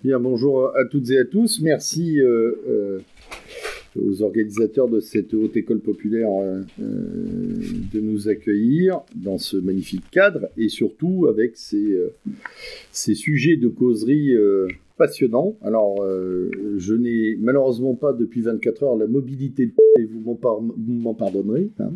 Bien, 0.02 0.18
bonjour 0.18 0.76
à 0.76 0.84
toutes 0.84 1.10
et 1.10 1.18
à 1.18 1.24
tous. 1.24 1.60
Merci 1.60 2.20
euh, 2.20 2.56
euh, 2.68 2.98
aux 3.94 4.22
organisateurs 4.22 4.88
de 4.88 4.98
cette 4.98 5.32
haute 5.32 5.56
école 5.56 5.78
populaire 5.78 6.28
euh, 6.28 6.62
de 6.80 8.00
nous 8.00 8.28
accueillir 8.28 9.02
dans 9.14 9.38
ce 9.38 9.56
magnifique 9.56 10.02
cadre 10.10 10.48
et 10.56 10.68
surtout 10.68 11.28
avec 11.28 11.52
ces, 11.56 11.96
ces 12.90 13.14
sujets 13.14 13.54
de 13.54 13.68
causerie 13.68 14.34
passionnants. 14.96 15.56
Alors, 15.62 16.04
je 16.76 16.94
n'ai 16.94 17.36
malheureusement 17.36 17.94
pas 17.94 18.12
depuis 18.12 18.40
24 18.40 18.82
heures 18.82 18.96
la 18.96 19.06
mobilité 19.06 19.72
et 19.98 20.04
vous 20.04 20.38
m'en 20.86 21.14
pardonnerez. 21.14 21.70
Hein. 21.80 21.92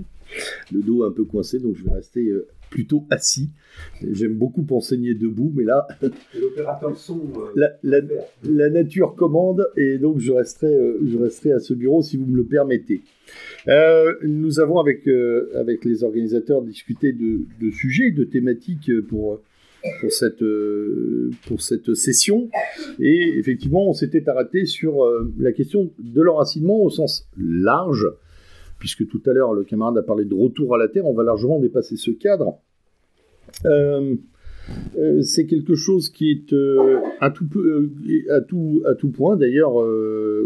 Le 0.72 0.82
dos 0.82 1.04
un 1.04 1.12
peu 1.12 1.24
coincé, 1.24 1.58
donc 1.58 1.76
je 1.76 1.84
vais 1.84 1.92
rester 1.92 2.32
plutôt 2.70 3.04
assis. 3.10 3.50
J'aime 4.02 4.34
beaucoup 4.34 4.66
enseigner 4.70 5.14
debout, 5.14 5.52
mais 5.54 5.64
là, 5.64 5.86
l'opérateur 6.38 6.96
son, 6.96 7.20
euh, 7.56 7.68
la, 8.42 8.70
nature 8.70 9.14
commande 9.14 9.68
et 9.76 9.98
donc 9.98 10.18
je 10.18 10.32
resterai, 10.32 10.74
euh, 10.74 10.98
je 11.06 11.16
resterai 11.16 11.52
à 11.52 11.60
ce 11.60 11.74
bureau 11.74 12.02
si 12.02 12.16
vous 12.16 12.26
me 12.26 12.36
le 12.36 12.44
permettez. 12.44 13.02
Euh, 13.68 14.14
nous 14.22 14.60
avons 14.60 14.78
avec, 14.78 15.08
avec 15.54 15.84
les 15.84 16.04
organisateurs 16.04 16.62
discuté 16.62 17.12
de, 17.12 17.40
de, 17.60 17.70
sujets, 17.70 18.10
de 18.10 18.24
thématiques 18.24 18.90
pour, 19.08 19.40
pour, 20.00 20.10
cette, 20.10 20.44
pour 21.46 21.60
cette 21.60 21.94
session. 21.94 22.48
Et 22.98 23.38
effectivement, 23.38 23.88
on 23.88 23.92
s'était 23.92 24.28
arrêté 24.28 24.64
sur 24.64 25.04
la 25.38 25.52
question 25.52 25.90
de 25.98 26.20
l'enracinement 26.20 26.82
au 26.82 26.90
sens 26.90 27.28
large 27.36 28.06
puisque 28.78 29.06
tout 29.08 29.22
à 29.26 29.32
l'heure 29.32 29.54
le 29.54 29.64
camarade 29.64 29.96
a 29.98 30.02
parlé 30.02 30.24
de 30.24 30.34
retour 30.34 30.74
à 30.74 30.78
la 30.78 30.88
Terre, 30.88 31.06
on 31.06 31.14
va 31.14 31.22
largement 31.22 31.58
dépasser 31.60 31.96
ce 31.96 32.10
cadre. 32.10 32.58
Euh, 33.64 34.16
euh, 34.98 35.22
c'est 35.22 35.46
quelque 35.46 35.74
chose 35.74 36.10
qui 36.10 36.30
est 36.30 36.52
euh, 36.52 36.98
à, 37.20 37.30
tout, 37.30 37.48
point, 39.12 39.36
d'ailleurs, 39.36 39.74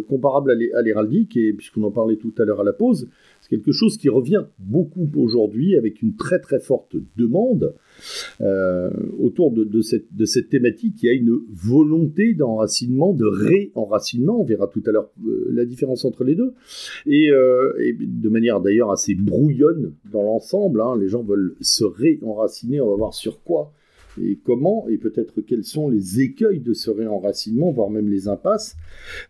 comparable 0.08 0.50
à 0.74 0.82
l'héraldique, 0.82 1.38
puisqu'on 1.56 1.82
en 1.84 1.90
parlait 1.90 2.16
tout 2.16 2.34
à 2.38 2.44
l'heure 2.44 2.60
à 2.60 2.64
la 2.64 2.72
pause, 2.72 3.08
quelque 3.50 3.72
chose 3.72 3.96
qui 3.98 4.08
revient 4.08 4.44
beaucoup 4.58 5.10
aujourd'hui 5.16 5.76
avec 5.76 6.00
une 6.02 6.14
très 6.14 6.38
très 6.38 6.60
forte 6.60 6.96
demande 7.16 7.74
euh, 8.40 8.90
autour 9.18 9.50
de, 9.50 9.80
cette, 9.82 10.48
thématique. 10.48 11.02
Il 11.02 11.06
y 11.06 11.08
a 11.10 11.12
une 11.12 11.36
volonté 11.52 12.34
d'enracinement, 12.34 13.12
de 13.12 13.26
réenracinement. 13.26 14.40
On 14.40 14.44
verra 14.44 14.68
tout 14.68 14.82
à 14.86 14.92
l'heure 14.92 15.10
euh, 15.26 15.48
la 15.52 15.64
différence 15.64 16.04
entre 16.04 16.22
les 16.22 16.36
deux. 16.36 16.54
Et, 17.06 17.30
euh, 17.30 17.72
de 18.00 18.28
manière 18.28 18.60
d'ailleurs 18.60 18.92
assez 18.92 19.14
brouillonne 19.16 19.92
dans 20.12 20.22
l'ensemble. 20.22 20.80
Hein. 20.80 20.96
les 20.98 21.08
gens 21.08 21.24
veulent 21.24 21.56
se 21.60 21.84
réenraciner. 21.84 22.80
On 22.80 22.90
va 22.90 22.96
voir 22.96 23.14
sur 23.14 23.42
quoi 23.42 23.72
et 24.22 24.38
comment, 24.44 24.88
et 24.88 24.98
peut-être 24.98 25.40
quels 25.40 25.64
sont 25.64 25.88
les 25.88 26.20
écueils 26.20 26.60
de 26.60 26.72
ce 26.72 26.90
réenracinement, 26.90 27.70
voire 27.70 27.90
même 27.90 28.08
les 28.08 28.28
impasses. 28.28 28.76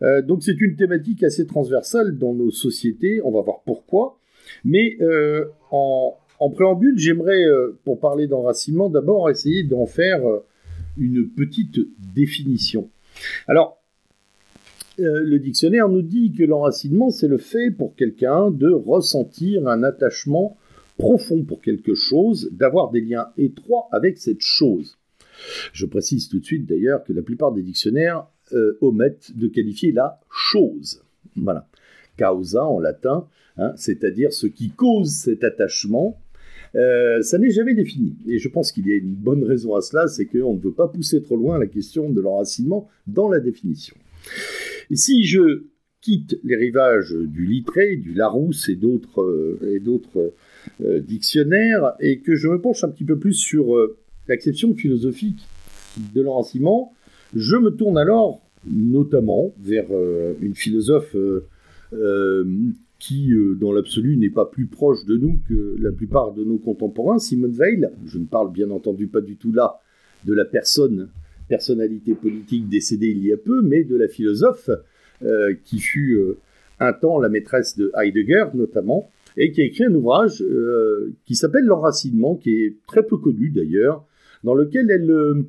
Euh, 0.03 0.23
donc 0.23 0.43
c'est 0.43 0.61
une 0.61 0.77
thématique 0.77 1.23
assez 1.23 1.47
transversale 1.47 2.19
dans 2.19 2.35
nos 2.35 2.51
sociétés, 2.51 3.21
on 3.25 3.31
va 3.31 3.43
voir 3.43 3.63
pourquoi. 3.65 4.19
Mais 4.65 4.97
euh, 5.01 5.45
en, 5.71 6.17
préambule, 6.55 6.99
j'aimerais, 6.99 7.45
euh, 7.45 7.79
pour 7.85 8.01
parler 8.01 8.27
d'enracinement, 8.27 8.89
d'abord 8.89 9.31
essayer 9.31 9.63
d'en 9.63 9.87
faire 9.87 10.23
une 10.99 11.29
petite 11.29 11.79
définition. 12.15 12.89
Alors, 13.47 13.77
le 14.99 15.39
dictionnaire 15.39 15.89
nous 15.89 16.03
dit 16.03 16.33
que 16.33 16.43
l'enracinement, 16.43 17.09
c'est 17.09 17.29
le 17.29 17.39
fait 17.39 17.71
pour 17.71 17.95
quelqu'un 17.95 18.51
de 18.51 18.71
ressentir 18.71 19.67
un 19.67 19.83
attachement 19.83 20.59
profond 21.01 21.45
pour 21.45 21.63
quelque 21.63 21.95
chose, 21.95 22.51
d'avoir 22.53 22.91
des 22.91 23.01
liens 23.01 23.29
étroits 23.39 23.89
avec 23.91 24.19
cette 24.19 24.43
chose. 24.43 24.99
Je 25.73 25.87
précise 25.87 26.29
tout 26.29 26.41
de 26.41 26.45
suite 26.45 26.67
d'ailleurs 26.67 27.03
que 27.05 27.15
la 27.15 27.23
plupart 27.23 27.53
des 27.53 27.63
dictionnaires 27.63 28.27
euh, 28.53 28.77
omettent 28.83 29.35
de 29.35 29.49
qualifier 29.49 29.93
la 29.93 30.21
chose. 30.31 31.03
Voilà. 31.37 31.67
Causa 32.19 32.67
en 32.67 32.81
latin, 32.81 33.27
hein, 33.57 33.73
c'est-à-dire 33.77 34.33
ce 34.35 34.47
qui 34.47 34.71
cause 34.71 35.11
cet 35.11 35.43
attachement. 35.43 36.21
Euh, 36.75 37.23
ça 37.23 37.39
n'est 37.39 37.51
jamais 37.51 37.75
défini. 37.75 38.15
Et 38.29 38.39
je 38.39 38.49
pense 38.51 38.71
qu'il 38.71 38.87
y 38.87 38.93
a 38.93 38.97
une 38.97 39.15
bonne 39.15 39.45
raison 39.45 39.75
à 39.77 39.81
cela, 39.81 40.07
c'est 40.07 40.27
qu'on 40.27 40.55
ne 40.55 40.61
veut 40.61 40.75
pas 40.75 40.89
pousser 40.89 41.23
trop 41.23 41.37
loin 41.37 41.59
la 41.59 41.67
question 41.67 42.11
de 42.11 42.21
l'enracinement 42.21 42.89
dans 43.07 43.31
la 43.31 43.41
définition. 43.41 43.97
Si 44.93 45.25
je 45.25 45.65
quitte 46.01 46.39
les 46.45 46.57
rivages 46.57 47.13
du 47.13 47.47
Littré, 47.47 47.97
du 47.97 48.15
Larousse 48.15 48.69
et 48.69 48.77
d'autres 48.77 49.23
euh, 49.23 50.29
dictionnaire 51.01 51.95
et 52.01 52.21
que 52.21 52.37
je 52.37 52.49
me 52.49 52.61
penche 52.61 52.85
un 52.85 52.89
petit 52.89 53.05
peu 53.05 53.19
plus 53.19 53.35
sur 53.35 53.77
euh, 53.77 53.97
l'acception 54.29 54.75
philosophique 54.75 55.47
de 56.15 56.23
l'enracinement, 56.23 56.93
je 57.35 57.57
me 57.57 57.71
tourne 57.71 57.99
alors 57.99 58.41
notamment 58.65 59.53
vers 59.61 59.87
euh, 59.91 60.35
une 60.41 60.55
philosophe 60.55 61.17
qui, 62.99 63.33
dans 63.59 63.73
l'absolu, 63.73 64.17
n'est 64.17 64.31
pas 64.31 64.45
plus 64.45 64.67
proche 64.67 65.05
de 65.07 65.17
nous 65.17 65.41
que 65.49 65.77
la 65.81 65.91
plupart 65.91 66.33
de 66.33 66.45
nos 66.45 66.59
contemporains, 66.59 67.19
Simone 67.19 67.51
Veil. 67.51 67.89
Je 68.07 68.19
ne 68.19 68.27
parle 68.27 68.53
bien 68.53 68.71
entendu 68.71 69.09
pas 69.09 69.21
du 69.21 69.37
tout 69.37 69.53
là 69.53 69.81
de 70.25 70.35
la 70.35 70.45
personne, 70.45 71.09
personnalité 71.49 72.15
politique 72.15 72.69
décédée 72.69 73.09
il 73.09 73.27
y 73.27 73.33
a 73.33 73.37
peu, 73.37 73.63
mais 73.63 73.83
de 73.83 73.97
la 73.97 74.07
philosophe 74.07 74.71
qui 75.65 75.81
fut 75.81 76.17
un 76.79 76.93
temps 76.93 77.19
la 77.19 77.29
maîtresse 77.29 77.77
de 77.77 77.91
Heidegger 77.97 78.45
notamment, 78.55 79.11
et 79.37 79.53
qui 79.53 79.61
a 79.61 79.65
écrit 79.65 79.85
un 79.85 79.95
ouvrage 79.95 80.43
euh, 80.43 81.15
qui 81.25 81.35
s'appelle 81.35 81.65
L'enracinement, 81.65 82.37
qui 82.37 82.51
est 82.51 82.77
très 82.87 83.05
peu 83.05 83.17
connu 83.17 83.51
d'ailleurs, 83.51 84.05
dans 84.45 84.55
lequel 84.55 84.91
elle, 84.91 85.11
euh, 85.11 85.43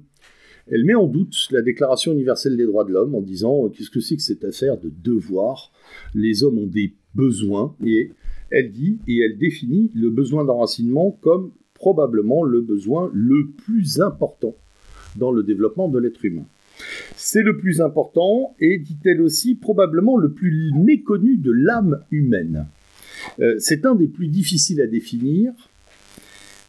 elle 0.68 0.86
met 0.86 0.96
en 0.96 1.08
doute 1.08 1.36
la 1.52 1.62
Déclaration 1.62 2.14
universelle 2.14 2.58
des 2.58 2.66
droits 2.66 2.84
de 2.84 2.92
l'homme 2.92 3.16
en 3.16 3.22
disant 3.22 3.66
euh, 3.66 3.70
qu'est-ce 3.70 3.90
que 3.90 4.00
c'est 4.00 4.16
que 4.16 4.22
cette 4.22 4.44
affaire 4.44 4.78
de 4.78 4.92
devoir? 5.04 5.72
Les 6.14 6.44
hommes 6.44 6.60
ont 6.60 6.68
des 6.68 6.94
besoins, 7.16 7.76
et 7.86 8.12
elle 8.50 8.72
dit 8.72 9.00
et 9.08 9.20
elle 9.20 9.38
définit 9.38 9.92
le 9.96 10.10
besoin 10.10 10.46
d'enracinement 10.46 11.18
comme 11.22 11.52
probablement 11.74 12.44
le 12.44 12.62
besoin 12.62 13.10
le 13.14 13.50
plus 13.50 14.02
important 14.02 14.56
dans 15.18 15.32
le 15.32 15.44
développement 15.44 15.90
de 15.90 16.00
l'être 16.00 16.24
humain. 16.24 16.46
C'est 17.16 17.44
le 17.44 17.58
plus 17.58 17.82
important 17.82 18.56
et, 18.60 18.78
dit-elle 18.78 19.22
aussi, 19.22 19.56
probablement 19.56 20.18
le 20.18 20.32
plus 20.32 20.72
méconnu 20.74 21.38
de 21.38 21.52
l'âme 21.52 22.04
humaine. 22.12 22.68
Euh, 23.40 23.56
c'est 23.60 23.86
un 23.86 23.96
des 23.96 24.08
plus 24.08 24.28
difficiles 24.28 24.82
à 24.82 24.88
définir. 24.88 25.54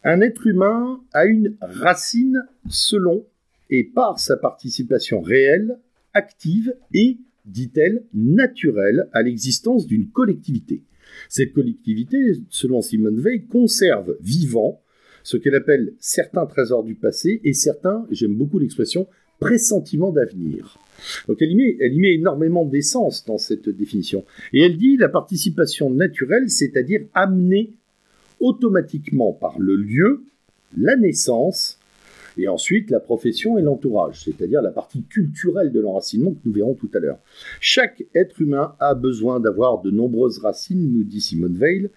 Un 0.04 0.20
être 0.20 0.46
humain 0.46 1.00
a 1.12 1.26
une 1.26 1.56
racine 1.60 2.44
selon 2.68 3.24
et 3.70 3.84
par 3.84 4.18
sa 4.18 4.36
participation 4.36 5.20
réelle, 5.20 5.78
active 6.12 6.74
et, 6.92 7.18
dit-elle, 7.46 8.04
naturelle 8.12 9.08
à 9.12 9.22
l'existence 9.22 9.86
d'une 9.86 10.10
collectivité. 10.10 10.82
Cette 11.28 11.52
collectivité, 11.52 12.34
selon 12.48 12.82
Simone 12.82 13.20
Veil, 13.20 13.46
conserve 13.46 14.16
vivant 14.20 14.82
ce 15.22 15.36
qu'elle 15.36 15.54
appelle 15.54 15.94
certains 15.98 16.46
trésors 16.46 16.84
du 16.84 16.94
passé 16.94 17.40
et 17.44 17.52
certains, 17.52 18.06
j'aime 18.10 18.34
beaucoup 18.34 18.58
l'expression, 18.58 19.06
pressentiments 19.42 20.12
d'avenir. 20.12 20.78
Donc 21.26 21.38
elle 21.42 21.50
y 21.50 22.00
met 22.00 22.14
énormément 22.14 22.64
d'essence 22.64 23.24
dans 23.24 23.38
cette 23.38 23.68
définition. 23.68 24.24
Et 24.52 24.62
elle 24.62 24.76
dit 24.76 24.96
la 24.96 25.08
participation 25.08 25.90
naturelle, 25.90 26.48
c'est-à-dire 26.48 27.02
amenée 27.12 27.72
automatiquement 28.40 29.32
par 29.32 29.58
le 29.58 29.76
lieu, 29.76 30.22
la 30.76 30.96
naissance, 30.96 31.78
et 32.38 32.48
ensuite 32.48 32.90
la 32.90 33.00
profession 33.00 33.58
et 33.58 33.62
l'entourage, 33.62 34.24
c'est-à-dire 34.24 34.62
la 34.62 34.70
partie 34.70 35.02
culturelle 35.02 35.72
de 35.72 35.80
l'enracinement 35.80 36.32
que 36.32 36.40
nous 36.44 36.52
verrons 36.52 36.74
tout 36.74 36.90
à 36.94 36.98
l'heure. 36.98 37.18
Chaque 37.60 38.04
être 38.14 38.40
humain 38.40 38.74
a 38.80 38.94
besoin 38.94 39.40
d'avoir 39.40 39.82
de 39.82 39.90
nombreuses 39.90 40.38
racines, 40.38 40.92
nous 40.92 41.04
dit 41.04 41.20
Simone 41.20 41.58
Veil. 41.58 41.90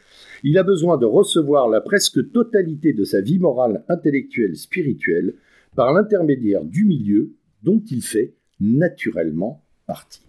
Il 0.44 0.58
a 0.58 0.64
besoin 0.64 0.98
de 0.98 1.06
recevoir 1.06 1.70
la 1.70 1.80
presque 1.80 2.32
totalité 2.32 2.92
de 2.92 3.04
sa 3.04 3.22
vie 3.22 3.40
morale, 3.40 3.84
intellectuelle, 3.88 4.58
spirituelle, 4.58 5.36
par 5.76 5.94
l'intermédiaire 5.94 6.64
du 6.64 6.86
milieu 6.86 7.32
dont 7.66 7.84
il 7.92 8.02
fait 8.02 8.34
naturellement 8.62 9.62
partie. 9.86 10.22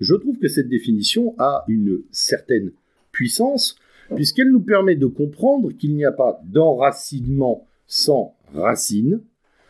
Je 0.00 0.14
trouve 0.14 0.38
que 0.38 0.48
cette 0.48 0.68
définition 0.68 1.34
a 1.38 1.64
une 1.68 2.02
certaine 2.10 2.72
puissance, 3.10 3.76
puisqu'elle 4.14 4.50
nous 4.50 4.62
permet 4.62 4.96
de 4.96 5.06
comprendre 5.06 5.72
qu'il 5.72 5.94
n'y 5.94 6.04
a 6.04 6.12
pas 6.12 6.40
d'enracinement 6.44 7.66
sans 7.86 8.36
racine, 8.54 9.20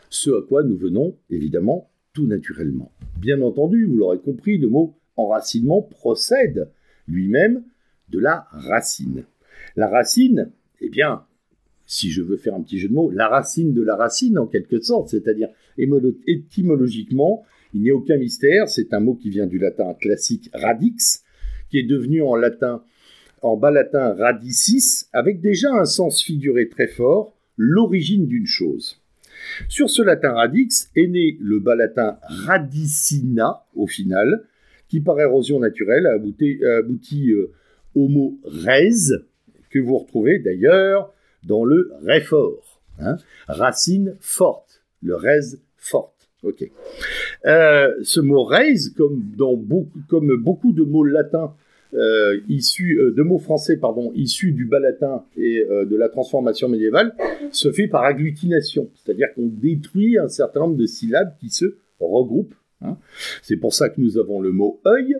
ce 0.09 0.31
à 0.31 0.41
quoi 0.47 0.63
nous 0.63 0.77
venons 0.77 1.17
évidemment 1.29 1.89
tout 2.13 2.27
naturellement. 2.27 2.91
Bien 3.17 3.41
entendu, 3.41 3.85
vous 3.85 3.97
l'aurez 3.97 4.19
compris, 4.19 4.57
le 4.57 4.69
mot 4.69 4.95
enracinement 5.17 5.81
procède 5.81 6.69
lui-même 7.07 7.63
de 8.09 8.19
la 8.19 8.47
racine. 8.51 9.25
La 9.75 9.87
racine, 9.87 10.51
eh 10.81 10.89
bien, 10.89 11.25
si 11.85 12.11
je 12.11 12.21
veux 12.21 12.37
faire 12.37 12.55
un 12.55 12.61
petit 12.61 12.79
jeu 12.79 12.87
de 12.87 12.93
mots, 12.93 13.11
la 13.11 13.27
racine 13.27 13.73
de 13.73 13.81
la 13.81 13.95
racine 13.95 14.37
en 14.37 14.47
quelque 14.47 14.81
sorte, 14.81 15.09
c'est-à-dire 15.09 15.49
étymologiquement, 15.77 17.43
il 17.73 17.81
n'y 17.81 17.91
a 17.91 17.95
aucun 17.95 18.17
mystère, 18.17 18.69
c'est 18.69 18.93
un 18.93 18.99
mot 18.99 19.15
qui 19.15 19.29
vient 19.29 19.47
du 19.47 19.57
latin 19.57 19.93
classique 19.93 20.49
radix, 20.53 21.23
qui 21.69 21.79
est 21.79 21.83
devenu 21.83 22.21
en 22.21 22.35
latin, 22.35 22.83
en 23.41 23.57
bas 23.57 23.71
latin 23.71 24.13
radicis, 24.13 25.05
avec 25.11 25.41
déjà 25.41 25.71
un 25.73 25.85
sens 25.85 26.23
figuré 26.23 26.69
très 26.69 26.87
fort, 26.87 27.35
l'origine 27.57 28.27
d'une 28.27 28.45
chose. 28.45 28.99
Sur 29.67 29.89
ce 29.89 30.01
latin 30.01 30.33
radix 30.33 30.89
est 30.95 31.07
né 31.07 31.37
le 31.41 31.59
bas 31.59 31.75
latin 31.75 32.17
radicina, 32.21 33.63
au 33.75 33.87
final, 33.87 34.45
qui 34.87 35.01
par 35.01 35.19
érosion 35.19 35.59
naturelle 35.59 36.05
a 36.05 36.13
abouti, 36.13 37.33
euh, 37.33 37.51
au 37.95 38.07
mot 38.07 38.39
res, 38.43 39.11
que 39.69 39.79
vous 39.79 39.97
retrouvez 39.97 40.39
d'ailleurs 40.39 41.12
dans 41.45 41.65
le 41.65 41.91
réfort. 42.03 42.81
Hein, 42.99 43.17
racine 43.47 44.15
forte, 44.19 44.83
le 45.01 45.15
res 45.15 45.57
forte. 45.77 46.29
Ok. 46.43 46.69
Euh, 47.45 47.93
ce 48.03 48.19
mot 48.19 48.43
res, 48.43 48.91
comme, 48.95 49.23
dans 49.37 49.55
beaucoup, 49.55 49.99
comme 50.09 50.35
beaucoup 50.35 50.73
de 50.73 50.83
mots 50.83 51.03
latins 51.03 51.53
euh, 51.93 52.39
issus 52.49 52.99
euh, 52.99 53.11
de 53.11 53.21
mots 53.21 53.39
français 53.39 53.77
pardon 53.77 54.11
issus 54.15 54.51
du 54.51 54.65
bas 54.65 54.79
latin 54.79 55.23
et 55.37 55.63
de 55.63 55.95
la 55.95 56.09
transformation 56.09 56.67
médiévale 56.67 57.15
se 57.51 57.71
fait 57.71 57.87
par 57.87 58.03
agglutination, 58.03 58.89
c'est-à-dire 58.95 59.27
qu'on 59.35 59.47
détruit 59.47 60.17
un 60.17 60.27
certain 60.27 60.61
nombre 60.61 60.75
de 60.75 60.85
syllabes 60.85 61.33
qui 61.39 61.49
se 61.49 61.77
regroupent. 61.99 62.55
Hein. 62.81 62.97
C'est 63.41 63.57
pour 63.57 63.73
ça 63.73 63.89
que 63.89 64.01
nous 64.01 64.17
avons 64.17 64.41
le 64.41 64.51
mot 64.51 64.81
œil 64.85 65.15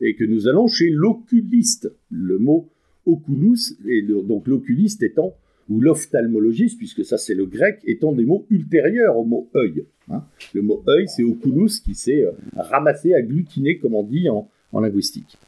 et 0.00 0.14
que 0.14 0.24
nous 0.24 0.48
allons 0.48 0.68
chez 0.68 0.90
l'oculiste. 0.90 1.92
Le 2.10 2.38
mot 2.38 2.68
oculus 3.06 3.76
et 3.88 4.02
donc 4.02 4.46
l'oculiste 4.46 5.02
étant 5.02 5.34
ou 5.70 5.80
l'ophtalmologiste, 5.80 6.78
puisque 6.78 7.04
ça 7.04 7.18
c'est 7.18 7.34
le 7.34 7.46
grec, 7.46 7.80
étant 7.84 8.12
des 8.12 8.24
mots 8.24 8.46
ultérieurs 8.50 9.16
au 9.16 9.24
mot 9.24 9.48
œil. 9.54 9.84
Hein. 10.10 10.22
Le 10.54 10.62
mot 10.62 10.82
œil, 10.88 11.06
c'est 11.08 11.22
oculus 11.22 11.80
qui 11.84 11.94
s'est 11.94 12.24
euh, 12.24 12.32
ramassé, 12.56 13.14
agglutiné, 13.14 13.78
comme 13.78 13.94
on 13.94 14.02
dit 14.02 14.28
en, 14.28 14.48
linguistique. 14.72 15.38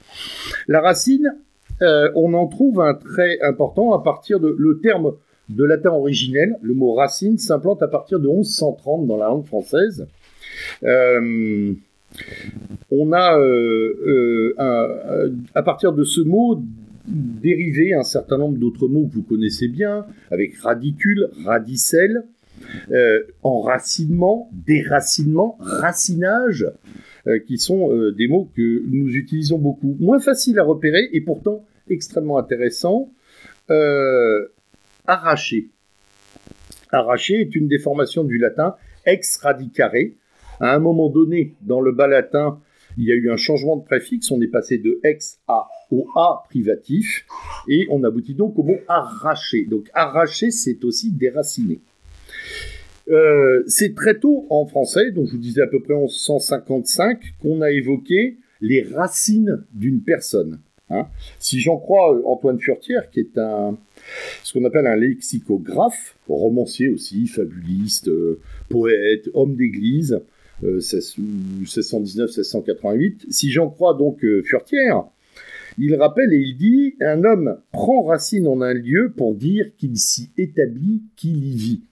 La 0.66 0.80
racine, 0.80 1.34
euh, 1.82 2.10
on 2.14 2.34
en 2.34 2.46
trouve 2.46 2.80
un 2.80 2.94
trait 2.94 3.38
important 3.42 3.92
à 3.92 4.02
partir 4.02 4.40
de 4.40 4.54
le 4.58 4.80
terme 4.80 5.12
de 5.48 5.64
latin 5.64 5.90
originel, 5.90 6.56
le 6.62 6.74
mot 6.74 6.94
racine 6.94 7.38
s'implante 7.38 7.82
à 7.82 7.88
partir 7.88 8.20
de 8.20 8.28
1130 8.28 9.06
dans 9.06 9.16
la 9.16 9.26
langue 9.26 9.46
française. 9.46 10.06
Euh, 10.84 11.72
on 12.90 13.12
a 13.12 13.38
à 15.54 15.62
partir 15.62 15.92
de 15.92 16.02
ce 16.04 16.20
mot 16.20 16.60
dériver 17.06 17.94
un 17.94 18.02
certain 18.02 18.38
nombre 18.38 18.58
d'autres 18.58 18.88
mots 18.88 19.06
que 19.06 19.14
vous 19.14 19.22
connaissez 19.22 19.68
bien, 19.68 20.06
avec 20.30 20.56
radicule, 20.58 21.30
radicelle, 21.44 22.24
euh, 22.90 23.22
enracinement, 23.42 24.50
déracinement, 24.52 25.56
racinage, 25.60 26.66
euh, 27.26 27.38
qui 27.38 27.58
sont 27.58 27.90
euh, 27.90 28.12
des 28.12 28.28
mots 28.28 28.50
que 28.56 28.82
nous 28.86 29.08
utilisons 29.14 29.58
beaucoup. 29.58 29.96
Moins 30.00 30.20
faciles 30.20 30.58
à 30.58 30.64
repérer 30.64 31.08
et 31.12 31.20
pourtant 31.20 31.64
extrêmement 31.88 32.38
intéressants. 32.38 33.10
arracher. 35.06 35.70
Arracher 36.92 37.40
est 37.40 37.54
une 37.54 37.68
déformation 37.68 38.24
du 38.24 38.38
latin 38.38 38.74
ex 39.06 39.36
radicare. 39.36 39.92
À 40.60 40.74
un 40.74 40.78
moment 40.78 41.08
donné, 41.08 41.54
dans 41.62 41.80
le 41.80 41.92
bas 41.92 42.08
latin, 42.08 42.60
il 42.98 43.04
y 43.04 43.12
a 43.12 43.14
eu 43.14 43.30
un 43.30 43.36
changement 43.36 43.76
de 43.76 43.84
préfixe, 43.84 44.30
on 44.30 44.40
est 44.40 44.48
passé 44.48 44.78
de 44.78 45.00
ex 45.04 45.38
à 45.48 45.68
au 45.90 46.08
A 46.14 46.44
privatif, 46.48 47.26
et 47.68 47.86
on 47.90 48.04
aboutit 48.04 48.34
donc 48.34 48.58
au 48.58 48.62
mot 48.62 48.78
arracher. 48.88 49.64
Donc 49.64 49.90
arracher, 49.92 50.50
c'est 50.50 50.84
aussi 50.84 51.10
déraciner. 51.10 51.80
Euh, 53.08 53.64
c'est 53.66 53.94
très 53.94 54.18
tôt 54.18 54.46
en 54.50 54.66
français, 54.66 55.10
donc 55.10 55.26
je 55.26 55.32
vous 55.32 55.38
disais 55.38 55.62
à 55.62 55.66
peu 55.66 55.80
près 55.80 55.94
en 55.94 56.06
155, 56.06 57.18
qu'on 57.40 57.60
a 57.60 57.70
évoqué 57.70 58.36
les 58.60 58.82
racines 58.82 59.64
d'une 59.72 60.00
personne. 60.00 60.60
Hein. 60.90 61.06
Si 61.38 61.60
j'en 61.60 61.76
crois 61.76 62.14
euh, 62.14 62.22
Antoine 62.26 62.60
Furtière, 62.60 63.10
qui 63.10 63.20
est 63.20 63.38
un, 63.38 63.76
ce 64.44 64.52
qu'on 64.52 64.64
appelle 64.64 64.86
un 64.86 64.96
lexicographe, 64.96 66.16
romancier 66.28 66.88
aussi, 66.88 67.26
fabuliste, 67.26 68.08
euh, 68.08 68.40
poète, 68.68 69.28
homme 69.34 69.56
d'église, 69.56 70.20
1619-1688, 70.62 73.26
si 73.30 73.50
j'en 73.50 73.70
crois 73.70 73.94
donc 73.94 74.24
Furtière, 74.44 75.04
il 75.78 75.94
rappelle 75.94 76.32
et 76.32 76.38
il 76.38 76.56
dit 76.56 76.94
Un 77.00 77.24
homme 77.24 77.58
prend 77.72 78.02
racine 78.02 78.46
en 78.46 78.60
un 78.60 78.74
lieu 78.74 79.12
pour 79.16 79.34
dire 79.34 79.66
qu'il 79.78 79.96
s'y 79.96 80.30
établit, 80.36 81.02
qu'il 81.16 81.44
y 81.44 81.56
vit. 81.56 81.82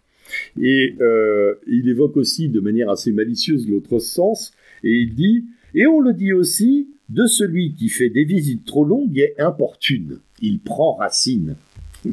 Et 0.60 0.94
euh, 1.00 1.54
il 1.66 1.88
évoque 1.88 2.16
aussi 2.16 2.48
de 2.48 2.60
manière 2.60 2.90
assez 2.90 3.12
malicieuse 3.12 3.68
l'autre 3.68 3.98
sens, 3.98 4.52
et 4.84 4.92
il 4.92 5.14
dit 5.14 5.44
Et 5.74 5.86
on 5.86 6.00
le 6.00 6.12
dit 6.12 6.32
aussi 6.32 6.90
de 7.08 7.26
celui 7.26 7.74
qui 7.74 7.88
fait 7.88 8.10
des 8.10 8.24
visites 8.24 8.66
trop 8.66 8.84
longues 8.84 9.18
et 9.18 9.34
importunes. 9.38 10.20
Il 10.42 10.60
prend 10.60 10.94
racine. 10.94 11.56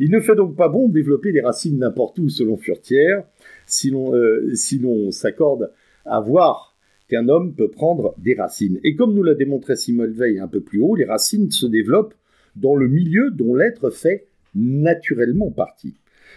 il 0.00 0.10
ne 0.10 0.20
fait 0.20 0.34
donc 0.34 0.56
pas 0.56 0.68
bon 0.68 0.88
développer 0.88 1.32
des 1.32 1.42
racines 1.42 1.78
n'importe 1.78 2.18
où, 2.18 2.28
selon 2.28 2.56
Furtière, 2.56 3.24
si 3.68 3.90
l'on 3.90 4.14
euh, 4.14 5.10
s'accorde 5.10 5.72
à 6.04 6.20
voir 6.20 6.76
qu'un 7.08 7.28
homme 7.28 7.54
peut 7.54 7.70
prendre 7.70 8.14
des 8.18 8.34
racines. 8.34 8.80
Et 8.84 8.94
comme 8.94 9.14
nous 9.14 9.22
l'a 9.22 9.34
démontré 9.34 9.76
Simone 9.76 10.12
Veil 10.12 10.38
un 10.38 10.48
peu 10.48 10.60
plus 10.60 10.80
haut, 10.80 10.94
les 10.94 11.04
racines 11.04 11.50
se 11.50 11.66
développent 11.66 12.14
dans 12.56 12.74
le 12.74 12.88
milieu 12.88 13.30
dont 13.30 13.54
l'être 13.54 13.90
fait 13.90 14.26
naturellement 14.54 15.50
partie. 15.50 15.94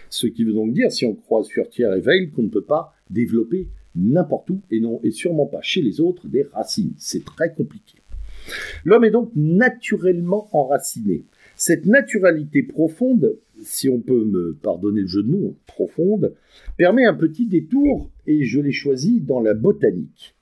Ce 0.08 0.26
qui 0.26 0.44
veut 0.44 0.52
donc 0.52 0.72
dire, 0.72 0.92
si 0.92 1.04
on 1.04 1.14
croise 1.14 1.48
Furtière 1.48 1.92
et 1.94 2.00
Veil, 2.00 2.30
qu'on 2.30 2.44
ne 2.44 2.48
peut 2.48 2.64
pas 2.64 2.94
développer 3.10 3.68
n'importe 3.94 4.48
où 4.50 4.60
et 4.70 4.80
non 4.80 5.00
et 5.02 5.10
sûrement 5.10 5.46
pas 5.46 5.60
chez 5.62 5.82
les 5.82 6.00
autres 6.00 6.28
des 6.28 6.42
racines. 6.42 6.94
C'est 6.96 7.24
très 7.24 7.52
compliqué. 7.52 7.98
L'homme 8.84 9.04
est 9.04 9.10
donc 9.10 9.30
naturellement 9.34 10.48
enraciné. 10.52 11.24
Cette 11.56 11.86
naturalité 11.86 12.62
profonde, 12.62 13.38
si 13.62 13.88
on 13.88 14.00
peut 14.00 14.24
me 14.24 14.54
pardonner 14.62 15.02
le 15.02 15.06
jeu 15.06 15.22
de 15.22 15.30
mots, 15.30 15.56
profonde, 15.66 16.34
permet 16.76 17.04
un 17.04 17.14
petit 17.14 17.46
détour 17.46 18.10
et 18.26 18.44
je 18.44 18.60
l'ai 18.60 18.72
choisi 18.72 19.20
dans 19.20 19.40
la 19.40 19.54
botanique. 19.54 20.34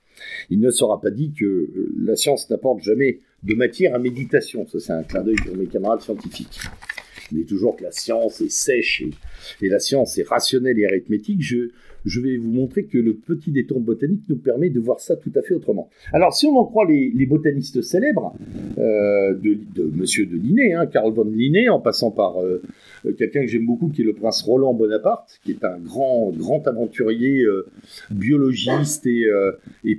Il 0.51 0.61
ne 0.61 0.71
sera 0.71 1.01
pas 1.01 1.11
dit 1.11 1.33
que 1.33 1.45
euh, 1.45 1.95
la 1.99 2.17
science 2.17 2.51
n'apporte 2.51 2.83
jamais 2.83 3.21
de 3.43 3.55
matière 3.55 3.95
à 3.95 3.99
méditation. 3.99 4.67
Ça, 4.67 4.79
c'est 4.79 4.93
un 4.93 5.03
clin 5.03 5.23
d'œil 5.23 5.37
pour 5.37 5.57
mes 5.57 5.67
camarades 5.67 6.03
scientifiques. 6.03 6.61
Il 7.33 7.39
dit 7.39 7.47
toujours 7.47 7.77
que 7.77 7.85
la 7.85 7.93
science 7.93 8.41
est 8.41 8.51
sèche 8.51 9.03
et, 9.03 9.11
et 9.65 9.69
la 9.69 9.79
science 9.79 10.19
est 10.19 10.29
rationnelle 10.29 10.79
et 10.79 10.87
arithmétique. 10.87 11.41
Je, 11.41 11.71
je 12.05 12.21
vais 12.21 12.37
vous 12.37 12.51
montrer 12.51 12.85
que 12.85 12.99
le 12.99 13.15
petit 13.15 13.51
détour 13.51 13.81
botanique 13.81 14.23
nous 14.29 14.37
permet 14.37 14.71
de 14.71 14.81
voir 14.81 15.01
ça 15.01 15.17
tout 15.17 15.33
à 15.35 15.43
fait 15.43 15.55
autrement. 15.55 15.91
Alors, 16.13 16.35
si 16.35 16.47
on 16.47 16.57
en 16.57 16.65
croit 16.65 16.87
les, 16.87 17.27
botanistes 17.27 17.83
célèbres, 17.83 18.35
euh, 18.79 19.35
de, 19.35 19.59
de, 19.75 19.85
Monsieur 19.95 20.27
de 20.27 20.37
Linné, 20.37 20.75
hein, 20.75 20.87
Carl 20.87 21.13
von 21.13 21.25
Linné, 21.25 21.69
en 21.69 21.81
passant 21.81 22.11
par 22.11 22.43
euh, 22.43 22.63
quelqu'un 23.19 23.43
que 23.43 23.47
j'aime 23.47 23.67
beaucoup, 23.67 23.89
qui 23.89 24.03
est 24.03 24.05
le 24.05 24.15
prince 24.15 24.43
Roland 24.43 24.75
Bonaparte, 24.75 25.41
qui 25.45 25.53
est 25.53 25.65
un 25.65 25.79
grand, 25.79 26.31
grand 26.31 26.67
aventurier, 26.67 27.43
euh, 27.43 27.67
biologiste 28.11 29.07
et, 29.07 29.27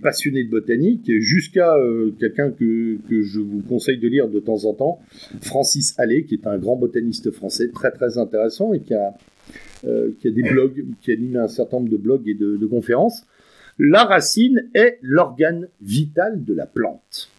passionné 0.02 0.44
de 0.44 0.50
botanique, 0.50 1.12
jusqu'à 1.20 1.76
quelqu'un 2.20 2.52
que, 2.52 2.98
je 3.10 3.40
vous 3.40 3.62
conseille 3.62 4.00
de 4.00 4.08
lire 4.08 4.28
de 4.28 4.40
temps 4.40 4.66
en 4.66 4.74
temps, 4.74 5.00
Francis 5.42 5.98
Allais, 5.98 6.24
qui 6.24 6.36
est 6.36 6.48
un 6.48 6.58
grand 6.58 6.76
botaniste 6.76 7.32
français 7.32 7.70
très 7.70 7.92
très 7.92 8.18
intéressant 8.18 8.74
et 8.74 8.82
qui 8.82 8.94
a 8.94 9.08
euh, 9.08 9.12
qui 9.84 10.28
a 10.28 10.32
des 10.32 11.38
un 11.38 11.48
certain 11.48 11.78
nombre 11.78 11.90
de 11.90 11.98
blogs 11.98 12.28
et 12.28 12.34
de, 12.34 12.66
conférences. 12.66 13.26
La 13.80 14.04
racine 14.04 14.70
est 14.74 15.00
l'organe 15.02 15.68
vital 15.82 16.44
de 16.44 16.54
la 16.54 16.66
plante. 16.66 17.30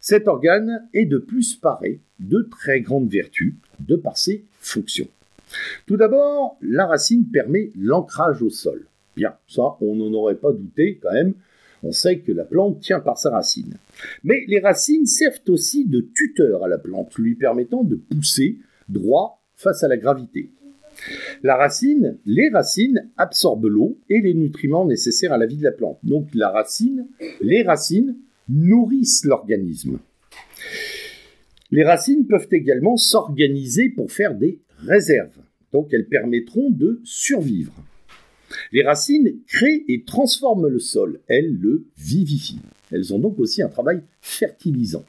Cet 0.00 0.28
organe 0.28 0.88
est 0.94 1.06
de 1.06 1.18
plus 1.18 1.56
paré 1.56 2.00
de 2.18 2.48
très 2.50 2.80
grandes 2.80 3.10
vertus 3.10 3.54
de 3.80 3.96
par 3.96 4.16
ses 4.16 4.44
fonctions. 4.60 5.08
Tout 5.86 5.96
d'abord, 5.96 6.56
la 6.62 6.86
racine 6.86 7.26
permet 7.26 7.70
l'ancrage 7.78 8.42
au 8.42 8.50
sol. 8.50 8.86
Bien, 9.16 9.34
ça, 9.48 9.76
on 9.80 9.96
n'en 9.96 10.12
aurait 10.12 10.36
pas 10.36 10.52
douté 10.52 10.98
quand 11.02 11.12
même. 11.12 11.34
On 11.82 11.92
sait 11.92 12.18
que 12.18 12.32
la 12.32 12.44
plante 12.44 12.80
tient 12.80 13.00
par 13.00 13.18
sa 13.18 13.30
racine. 13.30 13.74
Mais 14.22 14.44
les 14.48 14.60
racines 14.60 15.06
servent 15.06 15.40
aussi 15.48 15.86
de 15.86 16.00
tuteur 16.14 16.64
à 16.64 16.68
la 16.68 16.78
plante, 16.78 17.16
lui 17.16 17.34
permettant 17.34 17.82
de 17.82 17.96
pousser 17.96 18.58
droit 18.88 19.42
face 19.56 19.82
à 19.82 19.88
la 19.88 19.96
gravité. 19.96 20.50
La 21.42 21.56
racine, 21.56 22.18
les 22.26 22.50
racines 22.50 23.10
absorbent 23.16 23.68
l'eau 23.68 23.98
et 24.08 24.20
les 24.20 24.34
nutriments 24.34 24.86
nécessaires 24.86 25.32
à 25.32 25.38
la 25.38 25.46
vie 25.46 25.56
de 25.56 25.64
la 25.64 25.72
plante. 25.72 25.98
Donc 26.02 26.28
la 26.34 26.50
racine, 26.50 27.06
les 27.40 27.62
racines 27.62 28.16
nourrissent 28.48 29.24
l'organisme. 29.24 29.98
Les 31.70 31.84
racines 31.84 32.26
peuvent 32.26 32.48
également 32.50 32.96
s'organiser 32.96 33.90
pour 33.90 34.10
faire 34.10 34.34
des 34.34 34.60
réserves. 34.78 35.38
Donc 35.72 35.88
elles 35.92 36.08
permettront 36.08 36.70
de 36.70 37.00
survivre. 37.04 37.72
Les 38.72 38.82
racines 38.82 39.38
créent 39.46 39.84
et 39.86 40.02
transforment 40.02 40.68
le 40.68 40.80
sol, 40.80 41.20
elles 41.28 41.56
le 41.60 41.86
vivifient. 41.96 42.62
Elles 42.90 43.14
ont 43.14 43.20
donc 43.20 43.38
aussi 43.38 43.62
un 43.62 43.68
travail 43.68 44.02
fertilisant. 44.20 45.04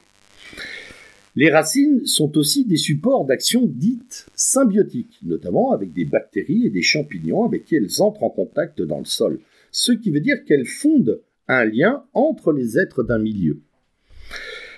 Les 1.38 1.50
racines 1.50 2.06
sont 2.06 2.38
aussi 2.38 2.66
des 2.66 2.76
supports 2.76 3.26
d'action 3.26 3.66
dites 3.66 4.26
symbiotiques, 4.36 5.18
notamment 5.24 5.72
avec 5.72 5.94
des 5.94 6.04
bactéries 6.04 6.66
et 6.66 6.70
des 6.70 6.82
champignons 6.82 7.46
avec 7.46 7.64
qui 7.64 7.76
elles 7.76 8.02
entrent 8.02 8.24
en 8.24 8.30
contact 8.30 8.82
dans 8.82 9.00
le 9.00 9.06
sol, 9.06 9.40
ce 9.72 9.94
qui 9.94 10.12
veut 10.12 10.20
dire 10.20 10.44
qu'elles 10.46 10.66
fondent 10.66 11.22
un 11.48 11.64
lien 11.64 12.04
entre 12.14 12.52
les 12.52 12.78
êtres 12.78 13.04
d'un 13.04 13.20
milieu. 13.20 13.62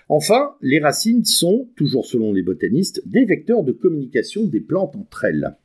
Enfin, 0.10 0.56
les 0.62 0.80
racines 0.80 1.26
sont, 1.26 1.70
toujours 1.76 2.06
selon 2.06 2.34
les 2.34 2.44
botanistes, 2.44 3.02
des 3.08 3.26
vecteurs 3.26 3.64
de 3.64 3.72
communication 3.72 4.44
des 4.44 4.60
plantes 4.60 4.96
entre 4.96 5.26
elles. 5.26 5.56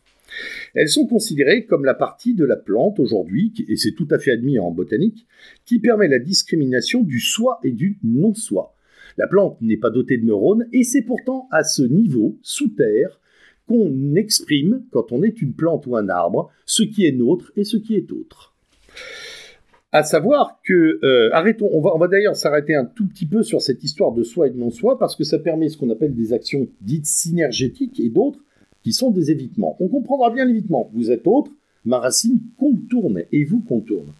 Elles 0.74 0.88
sont 0.88 1.06
considérées 1.06 1.66
comme 1.66 1.84
la 1.84 1.94
partie 1.94 2.34
de 2.34 2.46
la 2.46 2.56
plante 2.56 2.98
aujourd'hui, 2.98 3.52
et 3.68 3.76
c'est 3.76 3.92
tout 3.92 4.08
à 4.10 4.18
fait 4.18 4.30
admis 4.30 4.58
en 4.58 4.70
botanique, 4.70 5.26
qui 5.66 5.80
permet 5.80 6.08
la 6.08 6.18
discrimination 6.18 7.02
du 7.02 7.20
soi 7.20 7.60
et 7.62 7.72
du 7.72 7.98
non-soi. 8.02 8.74
La 9.18 9.26
plante 9.26 9.60
n'est 9.60 9.76
pas 9.76 9.90
dotée 9.90 10.16
de 10.16 10.24
neurones, 10.24 10.66
et 10.72 10.84
c'est 10.84 11.02
pourtant 11.02 11.48
à 11.50 11.64
ce 11.64 11.82
niveau, 11.82 12.38
sous 12.40 12.68
terre, 12.68 13.20
qu'on 13.66 14.14
exprime, 14.14 14.84
quand 14.92 15.12
on 15.12 15.22
est 15.24 15.42
une 15.42 15.52
plante 15.52 15.86
ou 15.86 15.96
un 15.96 16.08
arbre, 16.08 16.50
ce 16.64 16.84
qui 16.84 17.04
est 17.04 17.12
nôtre 17.12 17.52
et 17.56 17.64
ce 17.64 17.76
qui 17.76 17.96
est 17.96 18.12
autre. 18.12 18.54
À 19.90 20.04
savoir 20.04 20.60
que, 20.64 21.00
euh, 21.02 21.30
arrêtons, 21.32 21.68
on 21.72 21.80
va, 21.80 21.94
on 21.94 21.98
va 21.98 22.08
d'ailleurs 22.08 22.36
s'arrêter 22.36 22.74
un 22.74 22.84
tout 22.84 23.06
petit 23.08 23.26
peu 23.26 23.42
sur 23.42 23.60
cette 23.60 23.82
histoire 23.82 24.12
de 24.12 24.22
soi 24.22 24.46
et 24.46 24.50
de 24.50 24.58
non-soi, 24.58 24.98
parce 24.98 25.16
que 25.16 25.24
ça 25.24 25.38
permet 25.38 25.68
ce 25.68 25.76
qu'on 25.76 25.90
appelle 25.90 26.14
des 26.14 26.32
actions 26.32 26.68
dites 26.80 27.06
synergétiques 27.06 27.98
et 27.98 28.10
d'autres 28.10 28.40
qui 28.84 28.92
sont 28.92 29.10
des 29.10 29.32
évitements. 29.32 29.76
On 29.80 29.88
comprendra 29.88 30.30
bien 30.30 30.44
l'évitement. 30.44 30.90
Vous 30.94 31.10
êtes 31.10 31.26
autre, 31.26 31.50
ma 31.84 31.98
racine 31.98 32.40
contourne 32.58 33.22
et 33.32 33.44
vous 33.44 33.60
contourne. 33.60 34.12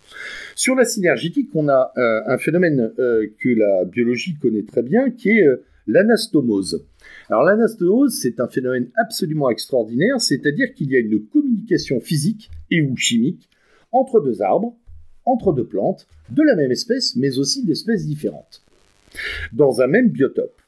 Sur 0.55 0.75
la 0.75 0.85
synergétique, 0.85 1.51
on 1.55 1.69
a 1.69 1.93
euh, 1.97 2.21
un 2.27 2.39
phénomène 2.39 2.93
euh, 2.99 3.27
que 3.39 3.49
la 3.49 3.85
biologie 3.85 4.37
connaît 4.41 4.63
très 4.63 4.83
bien, 4.83 5.11
qui 5.11 5.31
est 5.31 5.47
l'anastomose. 5.87 6.85
Alors 7.29 7.43
l'anastomose, 7.43 8.19
c'est 8.21 8.41
un 8.41 8.49
phénomène 8.49 8.89
absolument 8.97 9.51
extraordinaire, 9.51 10.21
c'est-à-dire 10.21 10.73
qu'il 10.75 10.91
y 10.91 10.97
a 10.97 11.01
une 11.01 11.25
communication 11.27 12.01
physique 12.01 12.51
et 12.71 12.83
ou 12.83 12.97
chimique 12.97 13.49
entre 13.93 14.21
deux 14.21 14.43
arbres, 14.43 14.77
entre 15.25 15.53
deux 15.53 15.67
plantes, 15.67 16.07
de 16.31 16.43
la 16.43 16.57
même 16.57 16.71
espèce, 16.71 17.17
mais 17.17 17.39
aussi 17.39 17.65
d'espèces 17.65 18.07
différentes, 18.07 18.63
dans 19.53 19.81
un 19.81 19.87
même 19.87 20.09
biotope. 20.09 20.61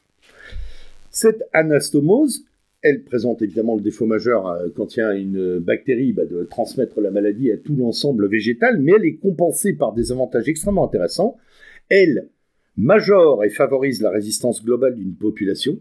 Cette 1.11 1.43
anastomose, 1.53 2.43
elle 2.81 3.03
présente 3.03 3.41
évidemment 3.41 3.75
le 3.75 3.81
défaut 3.81 4.05
majeur 4.05 4.47
euh, 4.47 4.69
quand 4.75 4.95
il 4.95 4.99
y 4.99 5.03
a 5.03 5.13
une 5.13 5.59
bactérie 5.59 6.13
bah, 6.13 6.25
de 6.25 6.43
transmettre 6.43 6.99
la 6.99 7.11
maladie 7.11 7.51
à 7.51 7.57
tout 7.57 7.75
l'ensemble 7.75 8.27
végétal, 8.27 8.79
mais 8.79 8.93
elle 8.95 9.05
est 9.05 9.17
compensée 9.17 9.73
par 9.73 9.93
des 9.93 10.11
avantages 10.11 10.49
extrêmement 10.49 10.85
intéressants. 10.85 11.37
Elle 11.89 12.29
majore 12.77 13.43
et 13.43 13.49
favorise 13.49 14.01
la 14.01 14.09
résistance 14.09 14.63
globale 14.63 14.95
d'une 14.95 15.15
population. 15.15 15.79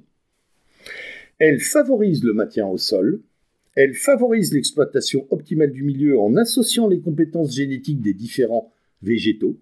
Elle 1.39 1.61
favorise 1.61 2.23
le 2.23 2.35
maintien 2.35 2.67
au 2.67 2.77
sol. 2.77 3.23
Elle 3.75 3.95
favorise 3.95 4.53
l'exploitation 4.53 5.27
optimale 5.31 5.71
du 5.71 5.85
milieu 5.85 6.19
en 6.19 6.37
associant 6.37 6.87
les 6.87 7.01
compétences 7.01 7.55
génétiques 7.55 8.03
des 8.03 8.13
différents 8.13 8.73
végétaux. 9.03 9.57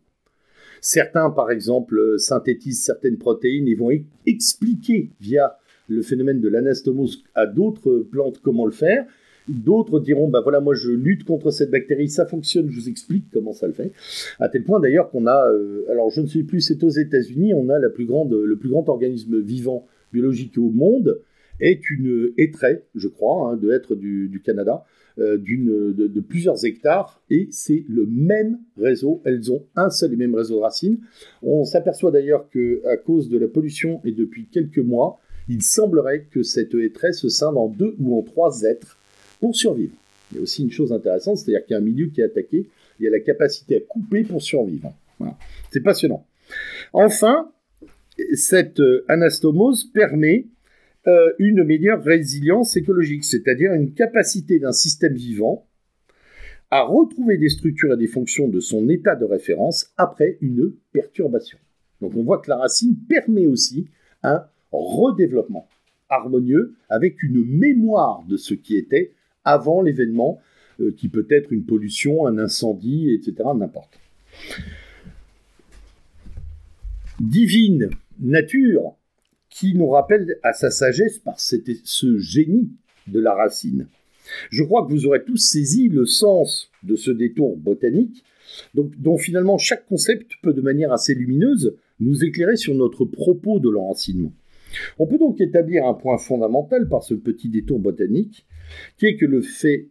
Certains, 0.81 1.31
par 1.31 1.51
exemple, 1.51 2.19
synthétisent 2.19 2.83
certaines 2.83 3.19
protéines 3.19 3.69
et 3.69 3.75
vont 3.75 3.91
expliquer 4.27 5.11
via 5.21 5.59
le 5.89 6.03
phénomène 6.03 6.41
de 6.41 6.49
l'anastomose 6.49 7.25
à 7.35 7.47
d'autres 7.47 8.07
plantes 8.11 8.41
comment 8.43 8.67
le 8.67 8.73
faire. 8.73 9.07
D'autres 9.49 9.99
diront, 9.99 10.29
bah 10.29 10.41
voilà, 10.43 10.61
moi 10.61 10.75
je 10.75 10.91
lutte 10.91 11.25
contre 11.25 11.51
cette 11.51 11.71
bactérie, 11.71 12.11
ça 12.11 12.27
fonctionne, 12.27 12.69
je 12.71 12.79
vous 12.79 12.89
explique 12.89 13.25
comment 13.33 13.55
ça 13.55 13.67
le 13.67 13.73
fait. 13.73 13.93
À 14.39 14.51
tel 14.51 14.63
point 14.63 14.79
d'ailleurs 14.79 15.11
qu'on 15.11 15.27
a, 15.27 15.51
euh, 15.51 15.85
alors 15.91 16.11
je 16.11 16.21
ne 16.21 16.27
sais 16.27 16.43
plus, 16.43 16.61
c'est 16.61 16.85
aux 16.85 16.91
États-Unis, 16.91 17.55
on 17.55 17.71
a 17.71 17.79
le 17.79 17.93
plus 17.93 18.05
grand 18.05 18.89
organisme 18.89 19.41
vivant 19.41 19.87
biologique 20.13 20.59
au 20.59 20.71
monde, 20.71 21.21
est 21.61 21.91
une 21.91 22.31
étrait, 22.37 22.85
je 22.95 23.09
crois, 23.09 23.51
hein, 23.51 23.57
de 23.57 23.73
être 23.73 23.95
du, 23.95 24.41
Canada, 24.45 24.85
euh, 25.19 25.37
d'une, 25.37 25.93
de, 25.93 26.21
plusieurs 26.21 26.65
hectares, 26.65 27.21
et 27.31 27.49
c'est 27.51 27.85
le 27.89 28.07
même 28.07 28.59
réseau. 28.77 29.21
Elles 29.25 29.51
ont 29.51 29.65
un 29.77 29.91
seul 29.91 30.13
et 30.13 30.17
même 30.17 30.35
réseau 30.35 30.57
de 30.57 30.61
racines. 30.61 30.99
On 31.43 31.65
s'aperçoit 31.65 32.11
d'ailleurs 32.11 32.49
que 32.51 32.83
à 32.87 32.97
cause 32.97 33.29
de 33.29 33.39
la 33.39 33.49
pollution 33.49 34.01
et 34.05 34.13
depuis 34.13 34.47
quelques 34.47 34.79
mois, 34.79 35.19
il 35.49 35.63
semblerait 35.63 36.27
que 36.31 36.43
cette 36.43 36.75
étrait 36.75 37.13
se 37.13 37.29
scinde 37.29 37.57
en 37.57 37.69
deux 37.69 37.95
ou 37.99 38.19
en 38.19 38.23
trois 38.23 38.63
êtres 38.63 38.99
pour 39.41 39.57
survivre. 39.57 39.95
Il 40.31 40.37
y 40.37 40.41
a 40.41 40.43
aussi 40.43 40.63
une 40.63 40.71
chose 40.71 40.93
intéressante, 40.93 41.39
c'est-à-dire 41.39 41.65
qu'il 41.65 41.73
y 41.73 41.77
a 41.77 41.79
un 41.79 41.85
milieu 41.85 42.07
qui 42.07 42.21
est 42.21 42.25
attaqué, 42.25 42.69
il 42.99 43.05
y 43.05 43.09
a 43.09 43.11
la 43.11 43.21
capacité 43.21 43.77
à 43.77 43.81
couper 43.81 44.25
pour 44.25 44.43
survivre. 44.43 44.93
C'est 45.71 45.81
passionnant. 45.81 46.27
Enfin, 46.93 47.51
cette 48.35 48.81
euh, 48.81 49.05
anastomose 49.09 49.85
permet 49.93 50.47
euh, 51.07 51.33
une 51.39 51.65
meilleure 51.65 52.03
résilience 52.03 52.77
écologique, 52.77 53.25
c'est-à-dire 53.25 53.73
une 53.73 53.93
capacité 53.93 54.59
d'un 54.59 54.73
système 54.73 55.15
vivant 55.15 55.67
à 56.71 56.83
retrouver 56.83 57.39
des 57.39 57.49
structures 57.49 57.95
et 57.95 57.97
des 57.97 58.07
fonctions 58.07 58.49
de 58.49 58.61
son 58.61 58.89
état 58.89 59.17
de 59.17 59.25
référence 59.25 59.93
après 59.97 60.37
une 60.41 60.75
perturbation. 60.93 61.59
Donc 62.01 62.15
on 62.15 62.23
voit 62.23 62.39
que 62.39 62.51
la 62.51 62.59
racine 62.59 62.97
permet 63.09 63.47
aussi 63.47 63.89
un 64.23 64.45
redéveloppement 64.73 65.69
harmonieux 66.09 66.75
avec 66.89 67.23
une 67.23 67.45
mémoire 67.45 68.25
de 68.29 68.37
ce 68.37 68.55
qui 68.55 68.77
était 68.77 69.13
avant 69.45 69.83
l'événement, 69.83 70.41
euh, 70.81 70.93
qui 70.97 71.09
peut 71.09 71.27
être 71.31 71.53
une 71.53 71.65
pollution, 71.65 72.27
un 72.27 72.39
incendie, 72.39 73.11
etc., 73.11 73.49
n'importe. 73.55 73.99
Divine 77.21 77.91
nature 78.21 78.95
qui 79.51 79.75
nous 79.75 79.89
rappelle 79.89 80.39
à 80.43 80.53
sa 80.53 80.71
sagesse 80.71 81.19
par 81.19 81.41
ce 81.41 82.19
génie 82.19 82.71
de 83.07 83.19
la 83.19 83.35
racine. 83.35 83.89
Je 84.51 84.63
crois 84.63 84.87
que 84.87 84.93
vous 84.93 85.07
aurez 85.07 85.25
tous 85.25 85.37
saisi 85.37 85.89
le 85.89 86.05
sens 86.05 86.71
de 86.83 86.95
ce 86.95 87.11
détour 87.11 87.57
botanique, 87.57 88.25
dont 88.75 89.17
finalement 89.17 89.59
chaque 89.59 89.87
concept 89.87 90.33
peut 90.43 90.53
de 90.53 90.61
manière 90.61 90.93
assez 90.93 91.15
lumineuse 91.15 91.77
nous 92.01 92.25
éclairer 92.25 92.57
sur 92.57 92.75
notre 92.75 93.05
propos 93.05 93.59
de 93.59 93.69
l'enracinement. 93.69 94.33
On 94.99 95.07
peut 95.07 95.19
donc 95.19 95.41
établir 95.41 95.87
un 95.87 95.95
point 95.95 96.19
fondamental 96.19 96.89
par 96.89 97.03
ce 97.03 97.15
petit 97.15 97.49
détour 97.49 97.79
botanique, 97.79 98.47
qui 98.97 99.07
est 99.07 99.17
que 99.17 99.27
le 99.27 99.41
fait 99.41 99.89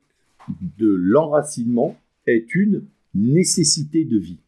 de 0.78 0.88
l'enracinement 0.88 1.96
est 2.26 2.54
une 2.56 2.86
nécessité 3.14 4.06
de 4.06 4.18
vie. 4.18 4.40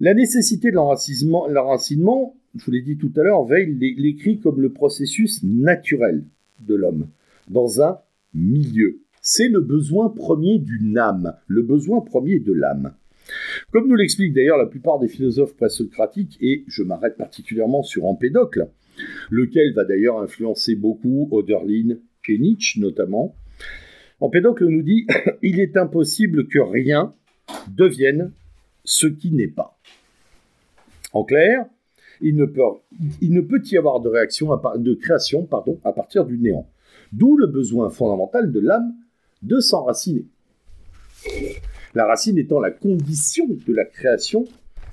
La 0.00 0.14
nécessité 0.14 0.70
de 0.70 0.76
l'enracinement, 0.76 2.36
je 2.56 2.64
vous 2.64 2.70
l'ai 2.72 2.82
dit 2.82 2.96
tout 2.96 3.12
à 3.16 3.22
l'heure, 3.22 3.44
Veil 3.44 3.74
l'écrit 3.96 4.38
comme 4.38 4.60
le 4.60 4.72
processus 4.72 5.42
naturel 5.42 6.24
de 6.60 6.74
l'homme 6.74 7.08
dans 7.48 7.82
un 7.82 7.98
milieu. 8.32 9.00
C'est 9.22 9.48
le 9.48 9.60
besoin 9.60 10.10
premier 10.10 10.58
d'une 10.58 10.98
âme, 10.98 11.34
le 11.46 11.62
besoin 11.62 12.00
premier 12.00 12.40
de 12.40 12.52
l'âme. 12.52 12.94
Comme 13.74 13.88
nous 13.88 13.96
l'expliquent 13.96 14.34
d'ailleurs 14.34 14.56
la 14.56 14.66
plupart 14.66 15.00
des 15.00 15.08
philosophes 15.08 15.56
présocratiques, 15.56 16.38
et 16.40 16.62
je 16.68 16.84
m'arrête 16.84 17.16
particulièrement 17.16 17.82
sur 17.82 18.04
Empédocle, 18.04 18.68
lequel 19.30 19.74
va 19.74 19.84
d'ailleurs 19.84 20.20
influencer 20.20 20.76
beaucoup 20.76 21.28
Oderlin 21.32 21.96
et 22.28 22.38
Nietzsche 22.38 22.80
notamment, 22.80 23.34
Empédocle 24.20 24.66
nous 24.66 24.82
dit 24.82 25.08
Il 25.42 25.58
est 25.58 25.76
impossible 25.76 26.46
que 26.46 26.60
rien 26.60 27.14
devienne 27.66 28.30
ce 28.84 29.08
qui 29.08 29.32
n'est 29.32 29.48
pas. 29.48 29.76
En 31.12 31.24
clair, 31.24 31.66
il 32.20 32.36
ne 32.36 32.44
peut, 32.44 33.60
y 33.64 33.76
avoir 33.76 33.98
de, 33.98 34.08
réaction 34.08 34.50
de 34.76 34.94
création 34.94 35.48
à 35.82 35.92
partir 35.92 36.26
du 36.26 36.38
néant. 36.38 36.68
D'où 37.10 37.36
le 37.36 37.48
besoin 37.48 37.90
fondamental 37.90 38.52
de 38.52 38.60
l'âme 38.60 38.94
de 39.42 39.58
s'enraciner 39.58 40.26
la 41.94 42.06
racine 42.06 42.38
étant 42.38 42.60
la 42.60 42.70
condition 42.70 43.46
de 43.46 43.72
la 43.72 43.84
création 43.84 44.44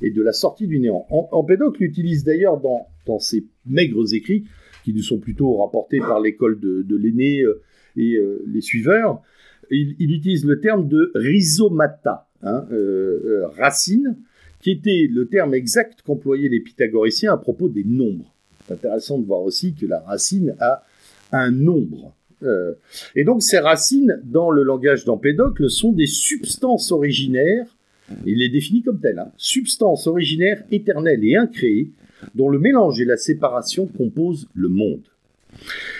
et 0.01 0.11
de 0.11 0.21
la 0.21 0.33
sortie 0.33 0.67
du 0.67 0.79
néant. 0.79 1.05
Empédocle 1.09 1.81
l'utilise 1.81 2.23
d'ailleurs 2.23 2.59
dans, 2.59 3.19
ses 3.19 3.45
maigres 3.65 4.13
écrits, 4.13 4.45
qui 4.83 4.93
nous 4.93 5.03
sont 5.03 5.19
plutôt 5.19 5.57
rapportés 5.57 5.99
par 5.99 6.19
l'école 6.19 6.59
de, 6.59 6.95
l'aîné 6.95 7.41
euh, 7.41 7.61
et 7.97 8.15
euh, 8.15 8.43
les 8.47 8.61
suiveurs. 8.61 9.21
Il, 9.69 10.13
utilise 10.13 10.45
le 10.45 10.59
terme 10.59 10.87
de 10.87 11.11
rhizomata, 11.15 12.27
hein, 12.41 12.65
euh, 12.71 13.47
racine, 13.57 14.17
qui 14.59 14.71
était 14.71 15.07
le 15.09 15.27
terme 15.27 15.53
exact 15.53 16.01
qu'employaient 16.01 16.49
les 16.49 16.59
pythagoriciens 16.59 17.33
à 17.33 17.37
propos 17.37 17.69
des 17.69 17.83
nombres. 17.83 18.33
C'est 18.65 18.73
intéressant 18.73 19.17
de 19.19 19.25
voir 19.25 19.41
aussi 19.41 19.73
que 19.73 19.85
la 19.85 19.99
racine 20.01 20.55
a 20.59 20.83
un 21.31 21.51
nombre. 21.51 22.13
Euh, 22.43 22.73
et 23.15 23.23
donc 23.23 23.43
ces 23.43 23.59
racines, 23.59 24.21
dans 24.23 24.49
le 24.49 24.63
langage 24.63 25.05
d'Empédocle, 25.05 25.69
sont 25.69 25.91
des 25.91 26.07
substances 26.07 26.91
originaires, 26.91 27.77
il 28.25 28.39
les 28.39 28.49
définit 28.49 28.81
comme 28.81 28.99
telles, 28.99 29.19
hein, 29.19 29.31
substances 29.37 30.07
originaires 30.07 30.63
éternelles 30.71 31.23
et 31.23 31.35
incréées, 31.35 31.91
dont 32.35 32.49
le 32.49 32.59
mélange 32.59 32.99
et 32.99 33.05
la 33.05 33.17
séparation 33.17 33.87
composent 33.87 34.47
le 34.53 34.69
monde. 34.69 35.03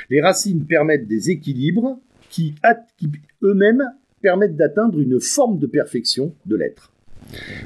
Les 0.10 0.22
racines 0.22 0.66
permettent 0.66 1.08
des 1.08 1.30
équilibres 1.30 2.00
qui, 2.30 2.56
qui 2.98 3.10
eux-mêmes 3.44 3.84
permettent 4.22 4.56
d'atteindre 4.56 5.00
une 5.00 5.20
forme 5.20 5.60
de 5.60 5.68
perfection 5.68 6.34
de 6.46 6.56
l'être. 6.56 6.92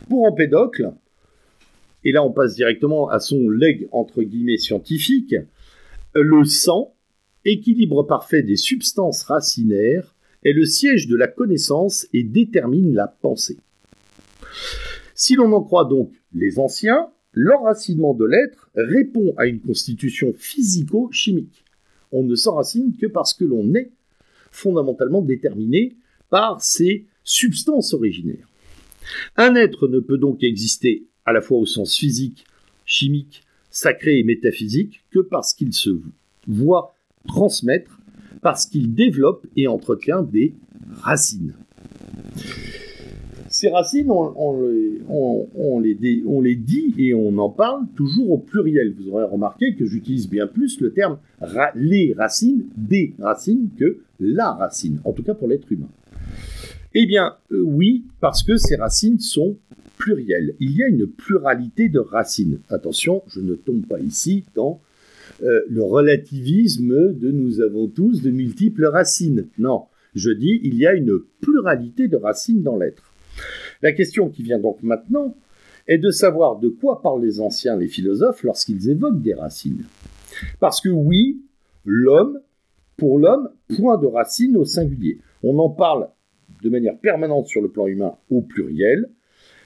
Pour 0.10 0.24
Empédocle, 0.24 0.92
et 2.04 2.12
là 2.12 2.24
on 2.24 2.32
passe 2.32 2.56
directement 2.56 3.10
à 3.10 3.20
son 3.20 3.50
legs 3.50 3.88
entre 3.92 4.22
guillemets 4.22 4.58
scientifique, 4.58 5.36
le 6.14 6.46
sang 6.46 6.95
équilibre 7.46 8.04
parfait 8.04 8.44
des 8.44 8.58
substances 8.58 9.24
racinaires, 9.24 10.16
est 10.44 10.54
le 10.54 10.66
siège 10.66 11.08
de 11.08 11.16
la 11.16 11.28
connaissance 11.28 12.08
et 12.14 12.24
détermine 12.24 12.94
la 12.94 13.08
pensée. 13.08 13.58
Si 15.16 15.36
l'on 15.36 15.52
en 15.54 15.64
croit 15.64 15.86
donc 15.86 16.12
les 16.34 16.60
anciens, 16.60 17.08
l'enracinement 17.34 18.14
de 18.14 18.26
l'être 18.26 18.70
répond 18.76 19.34
à 19.38 19.48
une 19.48 19.60
constitution 19.60 20.34
physico-chimique. 20.38 21.64
On 22.12 22.24
ne 22.24 22.36
s'enracine 22.36 22.96
que 22.96 23.08
parce 23.08 23.34
que 23.34 23.46
l'on 23.46 23.74
est 23.76 23.92
fondamentalement 24.52 25.22
déterminée 25.22 25.96
par 26.30 26.62
ses 26.62 27.06
substances 27.24 27.94
originaires. 27.94 28.48
Un 29.36 29.56
être 29.56 29.88
ne 29.88 30.00
peut 30.00 30.18
donc 30.18 30.44
exister 30.44 31.08
à 31.26 31.34
la 31.34 31.42
fois 31.42 31.58
au 31.58 31.66
sens 31.66 31.98
physique, 31.98 32.46
chimique, 32.86 33.44
sacré 33.70 34.20
et 34.20 34.24
métaphysique 34.24 35.04
que 35.12 35.20
parce 35.20 35.54
qu'il 35.54 35.74
se 35.74 35.90
voit 36.48 36.95
transmettre, 37.28 38.00
parce 38.42 38.66
qu'il 38.66 38.94
développe 38.94 39.46
et 39.56 39.68
entretient 39.68 40.22
des 40.22 40.54
racines. 41.02 41.54
Ces 43.50 43.70
racines, 43.70 44.12
on, 44.12 45.80
les, 45.80 46.56
dit 46.56 46.94
et 46.98 47.14
on 47.14 47.38
en 47.38 47.50
parle 47.50 47.86
toujours 47.96 48.32
au 48.32 48.38
pluriel. 48.38 48.94
Vous 49.00 49.10
aurez 49.12 49.24
remarqué 49.24 49.76
que 49.76 49.86
j'utilise 49.86 50.30
bien 50.30 50.46
plus 50.46 50.82
le 50.82 50.92
terme 50.92 51.20
les 51.74 52.14
racines, 52.18 52.66
des 52.76 53.14
racines, 53.18 53.70
que 53.80 54.00
la 54.20 54.52
racine, 54.52 55.00
en 55.06 55.14
tout 55.14 55.24
cas 55.24 55.34
pour 55.34 55.48
l'être 55.48 55.72
humain. 55.72 55.88
Eh 56.94 57.06
bien, 57.06 57.36
euh, 57.52 57.62
oui, 57.62 58.04
parce 58.20 58.44
que 58.44 58.58
ces 58.58 58.76
racines 58.76 59.20
sont 59.20 59.58
plurielles. 59.98 60.56
Il 60.60 60.76
y 60.76 60.84
a 60.84 60.88
une 60.88 61.08
pluralité 61.08 61.88
de 61.88 62.00
racines. 62.00 62.60
Attention, 62.70 63.24
je 63.28 63.40
ne 63.40 63.56
tombe 63.56 63.86
pas 63.86 64.00
ici 64.00 64.44
dans 64.56 64.82
euh, 65.44 65.62
le 65.70 65.84
relativisme 65.84 67.14
de 67.14 67.32
nous 67.32 67.62
avons 67.62 67.88
tous 67.88 68.22
de 68.22 68.32
multiples 68.32 68.86
racines. 68.86 69.48
Non, 69.58 69.86
je 70.14 70.32
dis 70.32 70.62
il 70.64 70.76
y 70.76 70.86
a 70.86 70.94
une 70.94 71.20
pluralité 71.42 72.08
de 72.08 72.18
racines 72.18 72.64
dans 72.64 72.78
l'être. 72.78 73.12
La 73.82 73.92
question 73.92 74.30
qui 74.30 74.44
vient 74.44 74.60
donc 74.60 74.82
maintenant 74.82 75.36
est 75.88 75.98
de 75.98 76.10
savoir 76.10 76.60
de 76.60 76.70
quoi 76.70 77.02
parlent 77.02 77.22
les 77.22 77.40
anciens, 77.42 77.78
les 77.78 77.88
philosophes, 77.88 78.44
lorsqu'ils 78.44 78.90
évoquent 78.90 79.22
des 79.22 79.34
racines. 79.34 79.84
Parce 80.60 80.82
que 80.82 80.90
oui, 80.90 81.42
l'homme, 81.86 82.40
pour 82.98 83.20
l'homme, 83.20 83.50
point 83.76 83.98
de 83.98 84.08
racine 84.08 84.58
au 84.58 84.66
singulier. 84.66 85.20
On 85.44 85.60
en 85.60 85.70
parle 85.70 86.10
de 86.64 86.70
manière 86.70 86.98
permanente 86.98 87.48
sur 87.48 87.62
le 87.62 87.70
plan 87.70 87.88
humain 87.88 88.16
au 88.30 88.42
pluriel, 88.42 89.10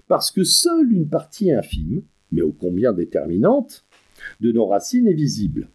parce 0.07 0.31
que 0.31 0.43
seule 0.43 0.91
une 0.91 1.07
partie 1.07 1.51
infime, 1.51 2.01
mais 2.31 2.41
ô 2.41 2.51
combien 2.51 2.93
déterminante, 2.93 3.85
de 4.39 4.51
nos 4.51 4.65
racines 4.65 5.07
est 5.07 5.13
visible. 5.13 5.69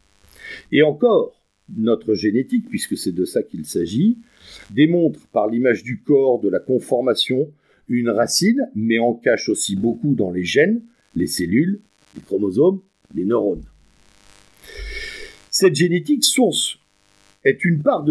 Et 0.73 0.83
encore, 0.83 1.41
notre 1.75 2.15
génétique, 2.15 2.69
puisque 2.69 2.97
c'est 2.97 3.13
de 3.13 3.25
ça 3.25 3.43
qu'il 3.43 3.65
s'agit, 3.65 4.19
démontre 4.71 5.21
par 5.29 5.49
l'image 5.49 5.83
du 5.83 6.01
corps, 6.01 6.41
de 6.41 6.49
la 6.49 6.61
conformation, 6.61 7.51
une 7.89 8.11
racine, 8.11 8.69
mais 8.75 8.99
en 8.99 9.15
cache 9.15 9.49
aussi 9.49 9.77
beaucoup 9.77 10.15
dans 10.15 10.31
les 10.31 10.45
gènes, 10.45 10.83
les 11.15 11.27
cellules, 11.27 11.81
les 12.15 12.23
chromosomes, 12.23 12.81
les 13.15 13.25
neurones. 13.25 13.65
Cette 15.51 15.75
génétique 15.75 16.25
source 16.25 16.79
est 17.45 17.65
une 17.65 17.83
part 17.83 18.05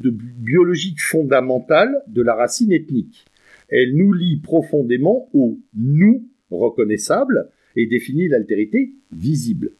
biologique 0.00 1.00
fondamentale 1.00 2.02
de 2.06 2.22
la 2.22 2.34
racine 2.34 2.72
ethnique. 2.72 3.24
Elle 3.68 3.96
nous 3.96 4.12
lie 4.12 4.36
profondément 4.36 5.28
au 5.32 5.58
nous 5.74 6.28
reconnaissable 6.50 7.50
et 7.76 7.86
définit 7.86 8.28
l'altérité 8.28 8.92
visible. 9.12 9.72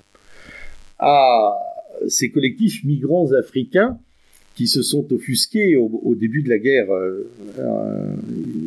À 0.99 1.55
ces 2.09 2.31
collectifs 2.31 2.85
migrants 2.85 3.33
africains 3.33 3.99
qui 4.55 4.67
se 4.67 4.83
sont 4.83 5.13
offusqués 5.13 5.77
au, 5.77 6.15
début 6.15 6.43
de 6.43 6.49
la 6.49 6.59
guerre 6.59 6.91
euh, 6.91 7.29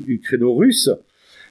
ukraino-russe 0.08 0.90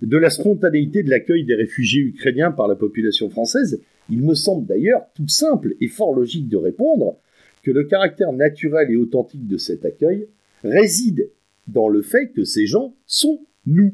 de 0.02 0.16
la 0.16 0.30
spontanéité 0.30 1.02
de 1.02 1.10
l'accueil 1.10 1.44
des 1.44 1.54
réfugiés 1.54 2.02
ukrainiens 2.02 2.52
par 2.52 2.68
la 2.68 2.76
population 2.76 3.30
française, 3.30 3.80
il 4.10 4.22
me 4.22 4.34
semble 4.34 4.66
d'ailleurs 4.66 5.02
tout 5.14 5.28
simple 5.28 5.74
et 5.80 5.88
fort 5.88 6.14
logique 6.14 6.48
de 6.48 6.56
répondre 6.56 7.16
que 7.62 7.70
le 7.72 7.84
caractère 7.84 8.32
naturel 8.32 8.90
et 8.90 8.96
authentique 8.96 9.46
de 9.48 9.56
cet 9.56 9.84
accueil 9.84 10.28
réside 10.62 11.30
dans 11.66 11.88
le 11.88 12.02
fait 12.02 12.28
que 12.28 12.44
ces 12.44 12.66
gens 12.66 12.94
sont 13.06 13.40
nous, 13.66 13.92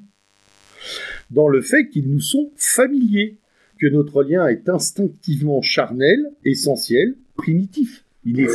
dans 1.31 1.49
le 1.49 1.63
fait 1.63 1.89
qu'ils 1.89 2.11
nous 2.11 2.21
sont 2.21 2.53
familiers, 2.57 3.39
que 3.79 3.87
notre 3.87 4.23
lien 4.23 4.47
est 4.47 4.69
instinctivement 4.69 5.63
charnel, 5.63 6.33
essentiel, 6.45 7.15
primitif. 7.37 8.05
Il 8.27 8.41
est, 8.41 8.49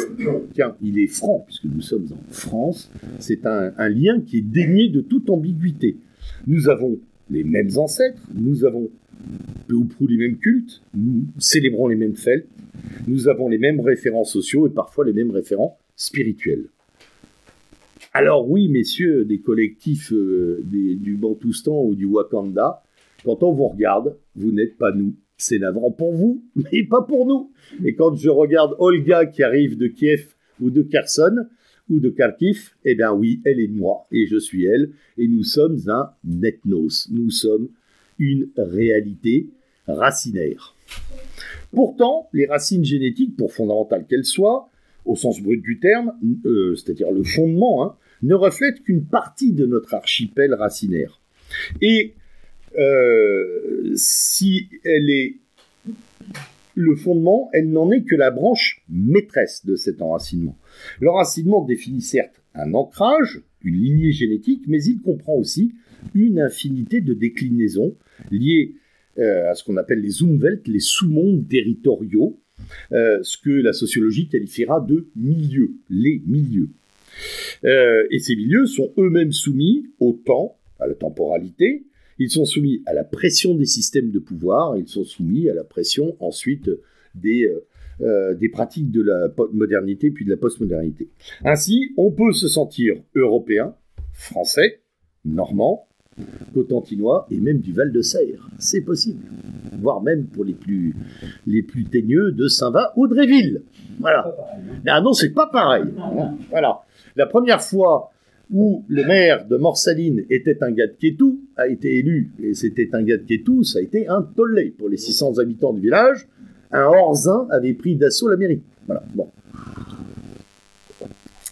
tiens, 0.54 0.76
il 0.82 0.98
est 0.98 1.08
franc, 1.08 1.44
puisque 1.46 1.66
nous 1.66 1.82
sommes 1.82 2.08
en 2.12 2.32
France. 2.32 2.92
C'est 3.20 3.46
un, 3.46 3.90
lien 3.90 4.20
qui 4.20 4.40
est 4.40 4.42
dénué 4.42 4.90
de 4.90 5.02
toute 5.02 5.30
ambiguïté. 5.30 5.98
Nous 6.48 6.70
avons 6.70 6.98
les 7.30 7.44
mêmes 7.44 7.70
ancêtres, 7.78 8.22
nous 8.34 8.66
avons 8.66 8.90
peu 9.68 9.76
ou 9.76 9.86
prou 9.86 10.08
les 10.08 10.18
mêmes 10.18 10.38
cultes, 10.38 10.82
nous 10.96 11.26
célébrons 11.38 11.88
les 11.88 11.96
mêmes 11.96 12.16
fêtes, 12.16 12.48
nous 13.08 13.28
avons 13.28 13.48
les 13.48 13.60
mêmes 13.60 13.80
référents 13.80 14.24
sociaux 14.24 14.66
et 14.66 14.72
parfois 14.72 15.06
les 15.06 15.14
mêmes 15.14 15.32
référents 15.32 15.78
spirituels. 15.96 16.66
Alors 18.14 18.50
oui, 18.50 18.70
messieurs 18.70 19.24
des 19.26 19.40
collectifs 19.40 20.12
euh, 20.12 20.64
du 20.64 21.16
Bantoustan 21.16 21.84
ou 21.84 21.94
du 21.94 22.06
Wakanda, 22.06 22.82
quand 23.24 23.44
on 23.44 23.52
vous 23.52 23.68
regarde, 23.68 24.16
vous 24.40 24.52
n'êtes 24.52 24.78
pas 24.78 24.92
nous. 24.92 25.16
C'est 25.38 25.60
navrant 25.60 25.92
pour 25.92 26.14
vous, 26.14 26.44
mais 26.56 26.84
pas 26.84 27.02
pour 27.02 27.26
nous. 27.28 27.52
Et 27.84 27.96
quand 27.96 28.16
je 28.16 28.30
regarde 28.30 28.76
Olga 28.80 29.26
qui 29.26 29.44
arrive 29.44 29.78
de 29.78 29.88
Kiev 29.88 30.34
ou 30.60 30.70
de 30.70 30.82
Kherson 30.82 31.48
ou 31.90 32.00
de 32.00 32.10
Kharkiv, 32.10 32.72
eh 32.86 32.96
bien 32.96 33.14
oui, 33.14 33.42
elle 33.46 33.60
est 33.60 33.68
moi 33.68 34.08
et 34.12 34.28
je 34.28 34.38
suis 34.38 34.66
elle. 34.66 34.92
Et 35.18 35.28
nous 35.28 35.44
sommes 35.44 35.78
un 35.88 36.12
ethnos. 36.44 37.10
Nous 37.12 37.30
sommes 37.30 37.70
une 38.18 38.50
réalité 38.58 39.50
racinaire. 39.88 40.76
Pourtant, 41.72 42.30
les 42.34 42.46
racines 42.46 42.84
génétiques, 42.86 43.36
pour 43.38 43.54
fondamentales 43.54 44.06
qu'elles 44.08 44.26
soient, 44.26 44.70
au 45.06 45.16
sens 45.16 45.42
brut 45.42 45.62
du 45.62 45.80
terme, 45.80 46.14
euh, 46.46 46.76
c'est-à-dire 46.76 47.12
le 47.12 47.24
fondement, 47.24 47.84
hein, 47.84 47.96
ne 48.22 48.34
reflètent 48.34 48.84
qu'une 48.84 49.06
partie 49.06 49.54
de 49.54 49.66
notre 49.66 49.94
archipel 49.94 50.54
racinaire. 50.54 51.22
Et 51.82 52.14
euh, 52.78 53.94
si 53.96 54.70
elle 54.84 55.10
est 55.10 55.38
le 56.76 56.96
fondement, 56.96 57.50
elle 57.54 57.70
n'en 57.70 57.92
est 57.92 58.04
que 58.04 58.16
la 58.16 58.32
branche 58.32 58.84
maîtresse 58.90 59.66
de 59.66 59.76
cet 59.76 60.02
enracinement. 60.02 60.58
L'enracinement 61.02 61.64
définit 61.66 62.02
certes 62.02 62.42
un 62.56 62.74
ancrage, 62.74 63.42
une 63.64 63.76
lignée 63.76 64.12
génétique, 64.12 64.64
mais 64.68 64.84
il 64.84 65.02
comprend 65.02 65.34
aussi 65.34 65.74
une 66.14 66.40
infinité 66.40 67.02
de 67.02 67.14
déclinaisons 67.14 67.96
liées 68.32 68.76
euh, 69.18 69.50
à 69.50 69.56
ce 69.56 69.64
qu'on 69.64 69.78
appelle 69.78 70.00
les 70.00 70.22
Umwelt, 70.22 70.68
les 70.68 70.80
sous-mondes 70.80 71.48
territoriaux, 71.48 72.40
euh, 72.92 73.20
ce 73.24 73.38
que 73.38 73.50
la 73.50 73.74
sociologie 73.74 74.30
qualifiera 74.30 74.80
de 74.80 75.10
milieux, 75.16 75.74
les 75.90 76.22
milieux. 76.26 76.70
Et 77.64 78.20
ces 78.20 78.36
milieux 78.38 78.66
sont 78.66 78.94
eux-mêmes 78.98 79.34
soumis 79.34 79.88
au 80.00 80.14
temps, 80.14 80.58
à 80.80 80.88
la 80.88 80.94
temporalité, 80.94 81.84
ils 82.20 82.30
sont 82.30 82.46
soumis 82.46 82.84
à 82.86 82.94
la 82.94 83.04
pression 83.04 83.56
des 83.56 83.66
systèmes 83.66 84.12
de 84.12 84.20
pouvoir, 84.20 84.78
ils 84.78 84.88
sont 84.88 85.04
soumis 85.04 85.50
à 85.50 85.54
la 85.54 85.64
pression 85.64 86.16
ensuite 86.20 86.70
des, 87.16 87.46
euh, 87.46 87.66
euh, 88.02 88.34
des 88.36 88.50
pratiques 88.50 88.92
de 88.92 89.02
la 89.02 89.30
modernité 89.54 90.12
puis 90.12 90.26
de 90.26 90.30
la 90.30 90.38
postmodernité. 90.38 91.10
Ainsi, 91.44 91.94
on 91.98 92.12
peut 92.12 92.34
se 92.34 92.48
sentir 92.48 92.96
européen, 93.16 93.74
français, 94.14 94.82
normand, 95.26 95.88
cotentinois 96.54 97.28
et 97.32 97.40
même 97.40 97.60
du 97.60 97.74
Val 97.74 97.92
de 97.92 98.02
Serre. 98.02 98.50
C'est 98.58 98.82
possible. 98.82 99.24
Voire 99.80 100.02
même 100.02 100.26
pour 100.28 100.44
les 100.44 100.54
plus, 100.54 100.96
les 101.48 101.64
plus 101.64 101.86
teigneux 101.86 102.32
de 102.32 102.48
Saint-Va 102.48 102.94
ou. 102.96 103.08
Voilà. 104.00 104.36
Ah 104.88 105.02
non, 105.02 105.14
c'est 105.14 105.32
pas 105.32 105.48
pareil. 105.48 105.86
Voilà. 106.50 106.82
La 107.16 107.26
première 107.26 107.62
fois 107.62 108.12
où 108.52 108.84
le 108.88 109.06
maire 109.06 109.46
de 109.48 109.58
Morsaline 109.58 110.26
était 110.30 110.64
un 110.64 110.72
gars 110.72 110.88
de 110.88 110.94
Kétou, 110.94 111.42
a 111.56 111.68
été 111.68 111.98
élu, 111.98 112.32
et 112.42 112.54
c'était 112.54 112.90
un 112.94 113.04
gars 113.04 113.18
de 113.18 113.24
Kétou, 113.24 113.64
ça 113.64 113.80
a 113.80 113.82
été 113.82 114.08
un 114.08 114.24
tollé 114.24 114.74
pour 114.78 114.90
les 114.90 114.98
600 114.98 115.38
habitants 115.38 115.74
du 115.74 115.82
village. 115.82 116.28
Un 116.72 116.86
Orzin 116.86 117.48
avait 117.52 117.74
pris 117.74 117.96
d'assaut 117.96 118.30
la 118.30 118.38
mairie. 118.38 118.62
Voilà, 118.86 119.04
bon. 119.14 119.30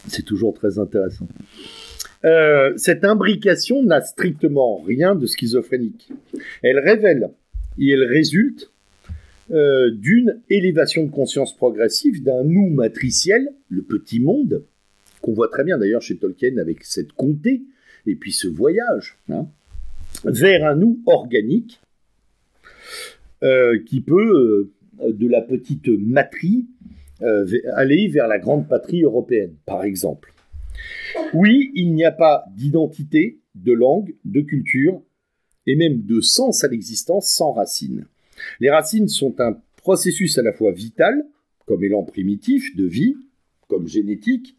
C'est 0.07 0.23
toujours 0.23 0.53
très 0.53 0.79
intéressant. 0.79 1.27
Euh, 2.25 2.73
cette 2.77 3.03
imbrication 3.03 3.83
n'a 3.83 4.01
strictement 4.01 4.81
rien 4.81 5.15
de 5.15 5.25
schizophrénique. 5.27 6.11
Elle 6.63 6.79
révèle 6.79 7.29
et 7.77 7.89
elle 7.89 8.03
résulte 8.03 8.71
euh, 9.51 9.91
d'une 9.91 10.41
élévation 10.49 11.03
de 11.03 11.11
conscience 11.11 11.55
progressive 11.55 12.23
d'un 12.23 12.43
nous 12.43 12.69
matriciel, 12.69 13.49
le 13.69 13.81
petit 13.81 14.19
monde, 14.19 14.63
qu'on 15.21 15.33
voit 15.33 15.49
très 15.49 15.63
bien 15.63 15.77
d'ailleurs 15.77 16.01
chez 16.01 16.17
Tolkien 16.17 16.57
avec 16.57 16.83
cette 16.83 17.13
comté, 17.13 17.63
et 18.05 18.15
puis 18.15 18.31
ce 18.31 18.47
voyage, 18.47 19.17
hein, 19.29 19.47
vers 20.23 20.65
un 20.65 20.75
nous 20.75 21.01
organique 21.05 21.81
euh, 23.43 23.79
qui 23.85 24.01
peut, 24.01 24.71
euh, 25.01 25.11
de 25.11 25.27
la 25.27 25.41
petite 25.41 25.87
matrie, 25.87 26.65
euh, 27.21 27.45
aller 27.73 28.07
vers 28.07 28.27
la 28.27 28.39
grande 28.39 28.67
patrie 28.67 29.03
européenne, 29.03 29.53
par 29.65 29.83
exemple. 29.83 30.33
Oui, 31.33 31.71
il 31.75 31.93
n'y 31.93 32.05
a 32.05 32.11
pas 32.11 32.45
d'identité, 32.55 33.39
de 33.55 33.73
langue, 33.73 34.15
de 34.25 34.41
culture, 34.41 35.01
et 35.65 35.75
même 35.75 36.03
de 36.03 36.21
sens 36.21 36.63
à 36.63 36.67
l'existence 36.67 37.29
sans 37.29 37.51
racines. 37.51 38.05
Les 38.59 38.69
racines 38.69 39.07
sont 39.07 39.35
un 39.39 39.59
processus 39.77 40.37
à 40.37 40.43
la 40.43 40.53
fois 40.53 40.71
vital, 40.71 41.25
comme 41.65 41.83
élan 41.83 42.03
primitif 42.03 42.75
de 42.75 42.85
vie, 42.85 43.17
comme 43.67 43.87
génétique, 43.87 44.55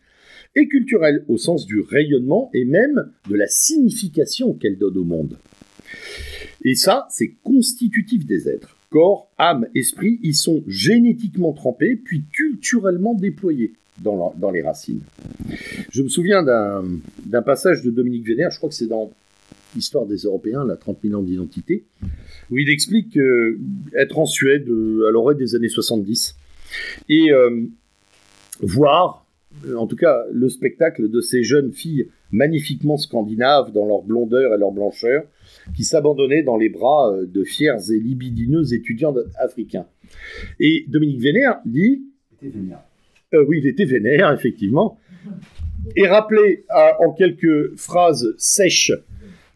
et 0.54 0.68
culturelle 0.68 1.24
au 1.28 1.36
sens 1.36 1.66
du 1.66 1.80
rayonnement 1.80 2.50
et 2.54 2.64
même 2.64 3.12
de 3.28 3.34
la 3.34 3.46
signification 3.46 4.54
qu'elle 4.54 4.78
donne 4.78 4.98
au 4.98 5.04
monde. 5.04 5.38
Et 6.64 6.74
ça, 6.74 7.06
c'est 7.10 7.34
constitutif 7.42 8.26
des 8.26 8.48
êtres. 8.48 8.76
Corps, 8.90 9.30
âme, 9.38 9.66
esprit, 9.74 10.18
ils 10.22 10.34
sont 10.34 10.62
génétiquement 10.66 11.52
trempés, 11.52 11.96
puis 11.96 12.24
culturellement 12.32 13.14
déployés 13.14 13.74
dans, 14.00 14.50
les 14.52 14.62
racines. 14.62 15.02
Je 15.90 16.02
me 16.02 16.08
souviens 16.08 16.42
d'un 16.42 17.42
passage 17.42 17.82
de 17.82 17.90
Dominique 17.90 18.26
Vénère, 18.26 18.50
je 18.50 18.58
crois 18.58 18.68
que 18.68 18.74
c'est 18.74 18.86
dans 18.86 19.10
Histoire 19.76 20.06
des 20.06 20.16
Européens, 20.16 20.64
la 20.64 20.76
30 20.76 21.00
000 21.04 21.20
ans 21.20 21.22
d'identité, 21.22 21.84
où 22.50 22.58
il 22.58 22.70
explique 22.70 23.18
être 23.94 24.18
en 24.18 24.24
Suède 24.24 24.62
à 24.62 25.10
l'oreille 25.10 25.36
des 25.36 25.54
années 25.54 25.68
70 25.68 26.36
et 27.08 27.32
euh, 27.32 27.66
voir, 28.60 29.26
en 29.76 29.86
tout 29.86 29.96
cas, 29.96 30.24
le 30.32 30.48
spectacle 30.48 31.10
de 31.10 31.20
ces 31.20 31.42
jeunes 31.42 31.72
filles 31.72 32.08
magnifiquement 32.30 32.96
scandinaves 32.96 33.72
dans 33.72 33.86
leur 33.86 34.02
blondeur 34.02 34.54
et 34.54 34.58
leur 34.58 34.72
blancheur, 34.72 35.24
qui 35.74 35.84
s'abandonnaient 35.84 36.42
dans 36.42 36.56
les 36.56 36.68
bras 36.68 37.12
euh, 37.12 37.26
de 37.26 37.44
fiers 37.44 37.90
et 37.90 37.98
libidineux 37.98 38.74
étudiants 38.74 39.14
africains. 39.38 39.86
Et 40.60 40.84
Dominique 40.88 41.20
Vénère 41.20 41.60
dit... 41.64 42.02
Il 42.42 42.48
était 42.48 42.58
vénère. 42.58 42.80
Euh, 43.34 43.44
oui, 43.48 43.58
il 43.62 43.66
était 43.66 43.84
vénère, 43.84 44.32
effectivement. 44.32 44.98
Et 45.96 46.06
rappelé 46.06 46.64
en 47.00 47.12
quelques 47.12 47.76
phrases 47.76 48.34
sèches 48.36 48.92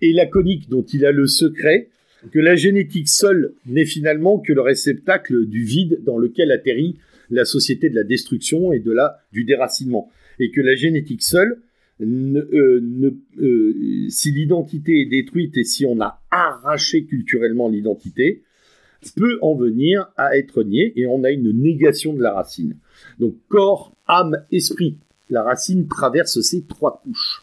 et 0.01 0.13
laconiques 0.13 0.69
dont 0.69 0.83
il 0.83 1.05
a 1.05 1.13
le 1.13 1.27
secret, 1.27 1.89
que 2.31 2.39
la 2.39 2.55
génétique 2.55 3.09
seule 3.09 3.55
n'est 3.67 3.85
finalement 3.85 4.39
que 4.39 4.53
le 4.53 4.61
réceptacle 4.61 5.47
du 5.47 5.63
vide 5.65 6.01
dans 6.05 6.19
lequel 6.19 6.53
atterrit 6.53 6.97
la 7.35 7.45
société 7.45 7.91
de 7.91 7.95
la 7.95 8.05
destruction 8.05 8.73
et 8.73 8.81
de 8.81 8.93
la, 8.93 9.19
du 9.33 9.45
déracinement. 9.45 10.11
Et 10.39 10.51
que 10.51 10.61
la 10.61 10.75
génétique 10.75 11.23
seule, 11.23 11.61
euh, 12.01 13.13
euh, 13.39 14.07
si 14.09 14.33
l'identité 14.33 15.03
est 15.03 15.07
détruite 15.07 15.57
et 15.57 15.65
si 15.65 15.87
on 15.87 16.01
a 16.01 16.21
arraché 16.31 17.05
culturellement 17.05 17.69
l'identité, 17.69 18.43
peut 19.17 19.39
en 19.43 19.55
venir 19.55 20.11
à 20.17 20.37
être 20.37 20.63
nié 20.63 20.93
et 20.97 21.07
on 21.07 21.25
a 21.25 21.31
une 21.31 21.51
négation 21.51 22.13
de 22.15 22.23
la 22.23 22.33
racine. 22.33 22.77
Donc 23.19 23.35
corps, 23.49 23.95
âme, 24.07 24.45
esprit. 24.53 24.97
La 25.31 25.43
racine 25.43 25.89
traverse 25.89 26.41
ces 26.41 26.65
trois 26.65 27.03
couches. 27.03 27.43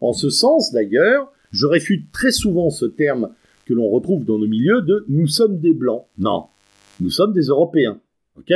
En 0.00 0.12
ce 0.12 0.30
sens, 0.30 0.72
d'ailleurs, 0.72 1.32
je 1.50 1.66
réfute 1.66 2.12
très 2.12 2.32
souvent 2.32 2.70
ce 2.70 2.86
terme 2.86 3.30
que 3.64 3.74
l'on 3.74 3.88
retrouve 3.88 4.24
dans 4.24 4.38
nos 4.38 4.46
milieux 4.46 4.82
de 4.82 5.04
nous 5.08 5.26
sommes 5.26 5.58
des 5.58 5.72
blancs. 5.72 6.06
Non, 6.18 6.46
nous 7.00 7.10
sommes 7.10 7.32
des 7.32 7.46
Européens. 7.46 8.00
Ok? 8.38 8.52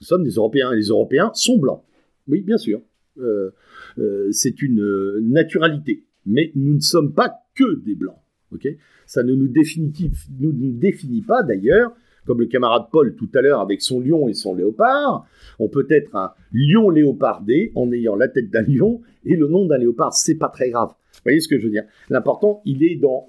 Nous 0.00 0.06
sommes 0.06 0.24
des 0.24 0.32
Européens 0.32 0.72
et 0.72 0.76
les 0.76 0.88
Européens 0.88 1.30
sont 1.34 1.58
blancs. 1.58 1.82
Oui, 2.28 2.40
bien 2.40 2.58
sûr. 2.58 2.80
Euh, 3.18 3.50
euh, 3.98 4.28
c'est 4.30 4.62
une 4.62 4.80
euh, 4.80 5.20
naturalité. 5.22 6.04
Mais 6.26 6.52
nous 6.54 6.74
ne 6.74 6.80
sommes 6.80 7.12
pas 7.12 7.32
que 7.54 7.82
des 7.84 7.94
blancs. 7.94 8.18
Ok? 8.52 8.68
Ça 9.06 9.22
ne 9.22 9.34
nous 9.34 9.48
définit, 9.48 11.22
pas 11.22 11.42
d'ailleurs 11.42 11.92
comme 12.26 12.40
le 12.40 12.46
camarade 12.46 12.86
Paul 12.90 13.14
tout 13.14 13.28
à 13.36 13.40
l'heure 13.40 13.60
avec 13.60 13.80
son 13.80 14.00
lion 14.00 14.28
et 14.28 14.34
son 14.34 14.56
léopard. 14.56 15.28
On 15.60 15.68
peut 15.68 15.86
être 15.90 16.16
un 16.16 16.32
lion 16.52 16.90
léopardé 16.90 17.70
en 17.76 17.92
ayant 17.92 18.16
la 18.16 18.26
tête 18.26 18.50
d'un 18.50 18.62
lion 18.62 19.00
et 19.24 19.36
le 19.36 19.46
nom 19.46 19.64
d'un 19.64 19.78
léopard. 19.78 20.12
C'est 20.12 20.34
pas 20.34 20.48
très 20.48 20.70
grave. 20.70 20.88
Vous 20.88 21.20
voyez 21.24 21.38
ce 21.38 21.46
que 21.46 21.56
je 21.56 21.66
veux 21.66 21.70
dire? 21.70 21.84
L'important, 22.10 22.62
il 22.64 22.82
est 22.82 22.96
dans, 22.96 23.28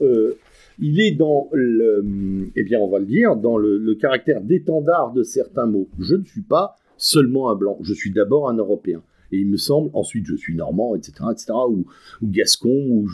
il 0.79 0.99
est 0.99 1.11
dans 1.11 1.49
le, 1.53 2.49
eh 2.55 2.63
bien, 2.63 2.79
on 2.79 2.87
va 2.87 2.99
le 2.99 3.05
dire, 3.05 3.35
dans 3.35 3.57
le, 3.57 3.95
caractère 3.95 4.41
d'étendard 4.41 5.13
de 5.13 5.23
certains 5.23 5.65
mots. 5.65 5.89
Je 5.99 6.15
ne 6.15 6.23
suis 6.23 6.41
pas 6.41 6.75
seulement 6.97 7.49
un 7.49 7.55
blanc. 7.55 7.77
Je 7.81 7.93
suis 7.93 8.11
d'abord 8.11 8.49
un 8.49 8.55
Européen. 8.55 9.01
Et 9.31 9.39
il 9.39 9.47
me 9.47 9.57
semble, 9.57 9.89
ensuite 9.93 10.25
je 10.25 10.35
suis 10.35 10.55
normand, 10.55 10.95
etc., 10.95 11.11
etc., 11.31 11.53
ou, 11.69 11.85
gascon, 12.23 13.05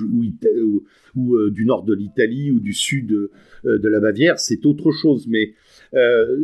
ou 1.15 1.35
euh, 1.35 1.49
du 1.49 1.65
nord 1.65 1.83
de 1.83 1.93
l'Italie, 1.93 2.51
ou 2.51 2.59
du 2.59 2.73
sud 2.73 3.11
euh, 3.11 3.29
de 3.65 3.87
la 3.87 3.99
Bavière, 3.99 4.37
c'est 4.37 4.65
autre 4.67 4.91
chose. 4.91 5.27
Mais 5.27 5.53
euh, 5.95 6.37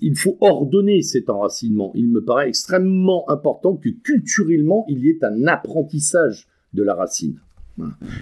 il 0.00 0.16
faut 0.16 0.38
ordonner 0.40 1.02
cet 1.02 1.30
enracinement. 1.30 1.92
Il 1.94 2.08
me 2.08 2.24
paraît 2.24 2.48
extrêmement 2.48 3.28
important 3.30 3.76
que 3.76 3.90
culturellement, 3.90 4.86
il 4.88 5.04
y 5.04 5.10
ait 5.10 5.24
un 5.24 5.46
apprentissage 5.46 6.48
de 6.72 6.82
la 6.82 6.94
racine. 6.94 7.38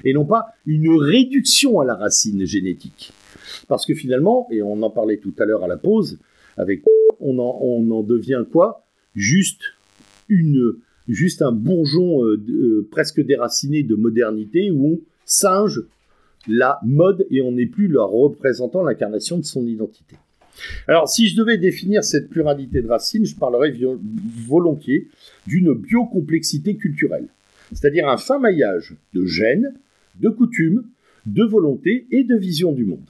Et 0.05 0.13
non 0.13 0.25
pas 0.25 0.47
une 0.67 0.91
réduction 0.91 1.81
à 1.81 1.85
la 1.85 1.95
racine 1.95 2.45
génétique. 2.45 3.13
Parce 3.69 3.87
que 3.87 3.95
finalement, 3.95 4.47
et 4.51 4.63
on 4.63 4.83
en 4.83 4.91
parlait 4.91 5.19
tout 5.19 5.35
à 5.39 5.45
l'heure 5.45 5.65
à 5.65 5.69
la 5.69 5.77
pause, 5.77 6.19
avec 6.57 6.83
on 7.21 7.39
en, 7.39 7.59
on 7.61 7.91
en 7.91 8.03
devient 8.03 8.45
quoi? 8.51 8.87
Juste 9.15 9.63
une, 10.29 10.77
juste 11.09 11.43
un 11.43 11.53
bourgeon 11.53 12.25
euh, 12.25 12.43
euh, 12.49 12.89
presque 12.91 13.21
déraciné 13.21 13.83
de 13.83 13.95
modernité 13.95 14.71
où 14.71 14.87
on 14.87 15.01
singe 15.25 15.83
la 16.49 16.79
mode 16.85 17.27
et 17.31 17.43
on 17.43 17.53
n'est 17.53 17.67
plus 17.67 17.89
leur 17.89 18.11
représentant 18.11 18.83
l'incarnation 18.83 19.37
de 19.37 19.45
son 19.45 19.67
identité. 19.67 20.17
Alors, 20.87 21.09
si 21.09 21.29
je 21.29 21.37
devais 21.37 21.59
définir 21.59 22.05
cette 22.05 22.29
pluralité 22.29 22.83
de 22.83 22.89
racines, 22.89 23.25
je 23.25 23.37
parlerais 23.37 23.75
volontiers 24.47 25.09
d'une 25.47 25.75
biocomplexité 25.75 26.77
culturelle, 26.77 27.29
c'est-à-dire 27.73 28.09
un 28.09 28.17
fin 28.17 28.39
maillage 28.39 28.97
de 29.15 29.25
gènes, 29.25 29.75
de 30.21 30.29
coutumes, 30.29 30.85
de 31.27 31.45
volonté 31.45 32.07
et 32.11 32.25
de 32.25 32.37
vision 32.37 32.73
du 32.73 32.85
monde. 32.85 33.09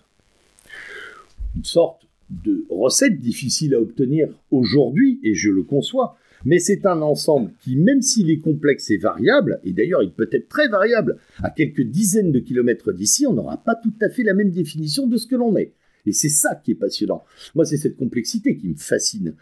Une 1.56 1.64
sorte 1.64 2.06
de 2.30 2.64
recette 2.70 3.18
difficile 3.18 3.74
à 3.74 3.80
obtenir 3.80 4.28
aujourd'hui, 4.50 5.20
et 5.22 5.34
je 5.34 5.50
le 5.50 5.62
conçois, 5.62 6.16
mais 6.44 6.58
c'est 6.58 6.86
un 6.86 7.02
ensemble 7.02 7.52
qui, 7.60 7.76
même 7.76 8.02
s'il 8.02 8.30
est 8.30 8.38
complexe 8.38 8.90
et 8.90 8.96
variable, 8.96 9.60
et 9.64 9.72
d'ailleurs 9.72 10.02
il 10.02 10.12
peut 10.12 10.28
être 10.32 10.48
très 10.48 10.68
variable, 10.68 11.18
à 11.42 11.50
quelques 11.50 11.82
dizaines 11.82 12.32
de 12.32 12.38
kilomètres 12.38 12.92
d'ici, 12.92 13.26
on 13.26 13.34
n'aura 13.34 13.58
pas 13.58 13.74
tout 13.74 13.92
à 14.00 14.08
fait 14.08 14.22
la 14.22 14.34
même 14.34 14.50
définition 14.50 15.06
de 15.06 15.16
ce 15.16 15.26
que 15.26 15.36
l'on 15.36 15.56
est. 15.56 15.72
Et 16.06 16.12
c'est 16.12 16.30
ça 16.30 16.54
qui 16.54 16.70
est 16.70 16.76
passionnant. 16.76 17.24
Moi, 17.54 17.66
c'est 17.66 17.76
cette 17.76 17.96
complexité 17.96 18.56
qui 18.56 18.68
me 18.68 18.74
fascine. 18.74 19.34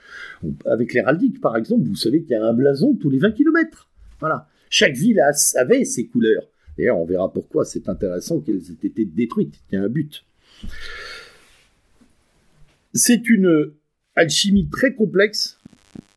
Avec 0.66 0.92
l'héraldique, 0.92 1.40
par 1.40 1.56
exemple, 1.56 1.84
vous 1.84 1.94
savez 1.94 2.22
qu'il 2.22 2.32
y 2.32 2.34
a 2.34 2.44
un 2.44 2.52
blason 2.52 2.94
tous 2.94 3.10
les 3.10 3.18
20 3.18 3.30
kilomètres. 3.30 3.88
Voilà. 4.18 4.48
Chaque 4.70 4.94
ville 4.94 5.20
avait 5.56 5.84
ses 5.84 6.06
couleurs. 6.06 6.48
D'ailleurs, 6.76 6.98
on 6.98 7.04
verra 7.04 7.32
pourquoi 7.32 7.64
c'est 7.64 7.88
intéressant 7.88 8.40
qu'elles 8.40 8.62
aient 8.70 8.86
été 8.86 9.04
détruites. 9.04 9.60
Il 9.72 9.78
un 9.78 9.88
but. 9.88 10.24
C'est 12.94 13.28
une 13.28 13.72
alchimie 14.14 14.68
très 14.70 14.94
complexe 14.94 15.58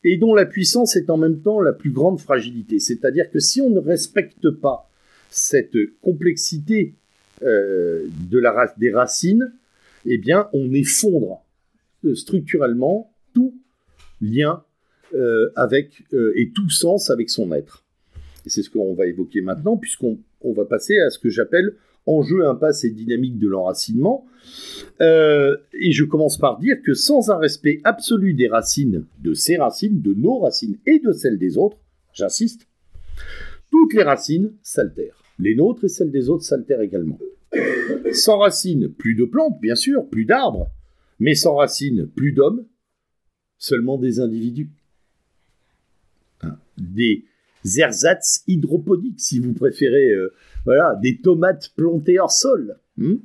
et 0.03 0.17
dont 0.17 0.33
la 0.33 0.45
puissance 0.45 0.95
est 0.95 1.09
en 1.09 1.17
même 1.17 1.41
temps 1.41 1.61
la 1.61 1.73
plus 1.73 1.91
grande 1.91 2.19
fragilité. 2.19 2.79
C'est-à-dire 2.79 3.29
que 3.29 3.39
si 3.39 3.61
on 3.61 3.69
ne 3.69 3.79
respecte 3.79 4.49
pas 4.49 4.89
cette 5.29 5.77
complexité 6.01 6.95
euh, 7.43 8.07
de 8.29 8.39
la, 8.39 8.73
des 8.77 8.91
racines, 8.91 9.53
eh 10.05 10.17
bien, 10.17 10.49
on 10.53 10.73
effondre 10.73 11.43
euh, 12.05 12.15
structurellement 12.15 13.13
tout 13.33 13.55
lien 14.19 14.63
euh, 15.13 15.51
avec 15.55 16.03
et 16.35 16.51
tout 16.51 16.69
sens 16.69 17.09
avec 17.09 17.29
son 17.29 17.51
être. 17.51 17.83
Et 18.45 18.49
c'est 18.49 18.63
ce 18.63 18.69
qu'on 18.69 18.93
va 18.93 19.05
évoquer 19.05 19.41
maintenant, 19.41 19.77
puisqu'on 19.77 20.17
va 20.43 20.65
passer 20.65 20.97
à 20.99 21.09
ce 21.09 21.19
que 21.19 21.29
j'appelle 21.29 21.75
enjeu, 22.05 22.47
impasse 22.47 22.83
et 22.83 22.91
dynamique 22.91 23.37
de 23.37 23.47
l'enracinement. 23.47 24.25
Euh, 25.01 25.55
et 25.73 25.91
je 25.91 26.03
commence 26.03 26.37
par 26.37 26.59
dire 26.59 26.77
que 26.83 26.93
sans 26.93 27.29
un 27.29 27.37
respect 27.37 27.79
absolu 27.83 28.33
des 28.33 28.47
racines, 28.47 29.05
de 29.19 29.33
ces 29.33 29.57
racines, 29.57 30.01
de 30.01 30.13
nos 30.13 30.39
racines 30.39 30.77
et 30.85 30.99
de 30.99 31.11
celles 31.11 31.37
des 31.37 31.57
autres, 31.57 31.77
j'insiste, 32.13 32.67
toutes 33.69 33.93
les 33.93 34.03
racines 34.03 34.53
s'altèrent. 34.61 35.23
Les 35.39 35.55
nôtres 35.55 35.85
et 35.85 35.89
celles 35.89 36.11
des 36.11 36.29
autres 36.29 36.43
s'altèrent 36.43 36.81
également. 36.81 37.19
Sans 38.13 38.39
racines, 38.39 38.89
plus 38.89 39.15
de 39.15 39.25
plantes, 39.25 39.59
bien 39.61 39.75
sûr, 39.75 40.07
plus 40.07 40.25
d'arbres, 40.25 40.69
mais 41.19 41.35
sans 41.35 41.55
racines, 41.55 42.07
plus 42.07 42.31
d'hommes, 42.31 42.65
seulement 43.57 43.97
des 43.97 44.19
individus. 44.19 44.69
Hein, 46.41 46.57
des 46.77 47.25
ersatz 47.77 48.43
hydroponiques, 48.47 49.19
si 49.19 49.39
vous 49.39 49.53
préférez, 49.53 50.09
euh, 50.09 50.33
voilà, 50.65 50.97
des 51.01 51.19
tomates 51.19 51.71
plantées 51.75 52.19
hors 52.19 52.31
sol. 52.31 52.77
Hmm. 52.97 53.15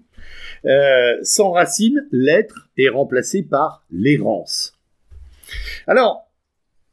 Euh, 0.65 1.19
sans 1.23 1.51
racine, 1.51 2.07
l'être 2.11 2.69
est 2.77 2.89
remplacé 2.89 3.43
par 3.43 3.85
l'errance. 3.91 4.75
Alors, 5.87 6.31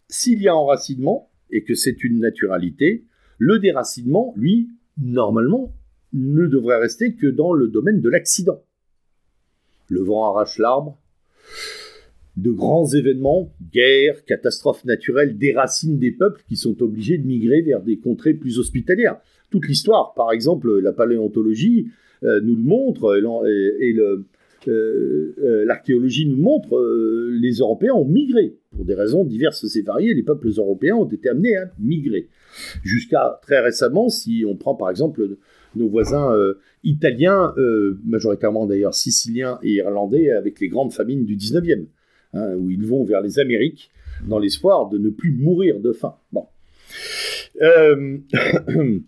s'il 0.09 0.41
y 0.41 0.47
a 0.47 0.55
enracinement, 0.55 1.29
et 1.49 1.63
que 1.63 1.75
c'est 1.75 2.03
une 2.03 2.19
naturalité, 2.19 3.05
le 3.37 3.59
déracinement, 3.59 4.33
lui, 4.35 4.69
normalement, 4.97 5.73
ne 6.13 6.45
devrait 6.45 6.79
rester 6.79 7.15
que 7.15 7.27
dans 7.27 7.53
le 7.53 7.67
domaine 7.67 8.01
de 8.01 8.09
l'accident. 8.09 8.61
Le 9.89 10.01
vent 10.01 10.29
arrache 10.29 10.57
l'arbre, 10.59 10.97
de 12.37 12.51
grands 12.51 12.87
événements, 12.87 13.53
guerres, 13.71 14.25
catastrophes 14.25 14.85
naturelles, 14.85 15.37
déracinent 15.37 15.99
des 15.99 16.11
peuples 16.11 16.41
qui 16.47 16.55
sont 16.55 16.81
obligés 16.81 17.17
de 17.17 17.27
migrer 17.27 17.61
vers 17.61 17.81
des 17.81 17.97
contrées 17.97 18.33
plus 18.33 18.57
hospitalières. 18.59 19.17
Toute 19.51 19.67
l'histoire, 19.67 20.13
par 20.15 20.31
exemple, 20.31 20.79
la 20.79 20.93
paléontologie 20.93 21.87
euh, 22.23 22.41
nous 22.41 22.55
le 22.55 22.63
montre, 22.63 23.15
et, 23.79 23.93
le, 23.93 24.25
l'archéologie 25.65 26.25
nous 26.25 26.37
montre, 26.37 26.79
les 27.39 27.57
Européens 27.57 27.93
ont 27.93 28.05
migré. 28.05 28.55
Pour 28.75 28.85
des 28.85 28.95
raisons 28.95 29.25
diverses 29.25 29.75
et 29.75 29.81
variées, 29.81 30.13
les 30.13 30.23
peuples 30.23 30.49
européens 30.57 30.95
ont 30.95 31.07
été 31.07 31.29
amenés 31.29 31.55
à 31.57 31.69
migrer. 31.79 32.29
Jusqu'à 32.81 33.39
très 33.41 33.59
récemment, 33.59 34.09
si 34.09 34.45
on 34.47 34.55
prend 34.55 34.73
par 34.73 34.89
exemple 34.89 35.37
nos 35.75 35.89
voisins 35.89 36.33
italiens, 36.83 37.53
majoritairement 38.05 38.65
d'ailleurs 38.65 38.93
siciliens 38.93 39.59
et 39.63 39.73
irlandais, 39.73 40.31
avec 40.31 40.61
les 40.61 40.69
grandes 40.69 40.93
famines 40.93 41.25
du 41.25 41.35
19e, 41.35 41.85
hein, 42.33 42.53
où 42.55 42.69
ils 42.69 42.85
vont 42.85 43.03
vers 43.03 43.21
les 43.21 43.39
Amériques 43.39 43.91
dans 44.27 44.39
l'espoir 44.39 44.89
de 44.89 44.97
ne 44.97 45.09
plus 45.09 45.31
mourir 45.31 45.79
de 45.79 45.91
faim. 45.91 46.15
Bon. 46.31 46.47
Euh, 47.61 48.17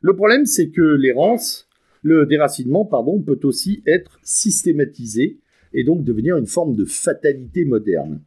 le 0.00 0.16
problème, 0.16 0.46
c'est 0.46 0.68
que 0.68 0.82
l'errance, 0.82 1.68
le 2.02 2.26
déracinement, 2.26 2.84
pardon, 2.84 3.20
peut 3.20 3.40
aussi 3.44 3.82
être 3.86 4.18
systématisé 4.22 5.38
et 5.72 5.84
donc 5.84 6.04
devenir 6.04 6.36
une 6.36 6.46
forme 6.46 6.76
de 6.76 6.84
fatalité 6.84 7.64
moderne. 7.64 8.20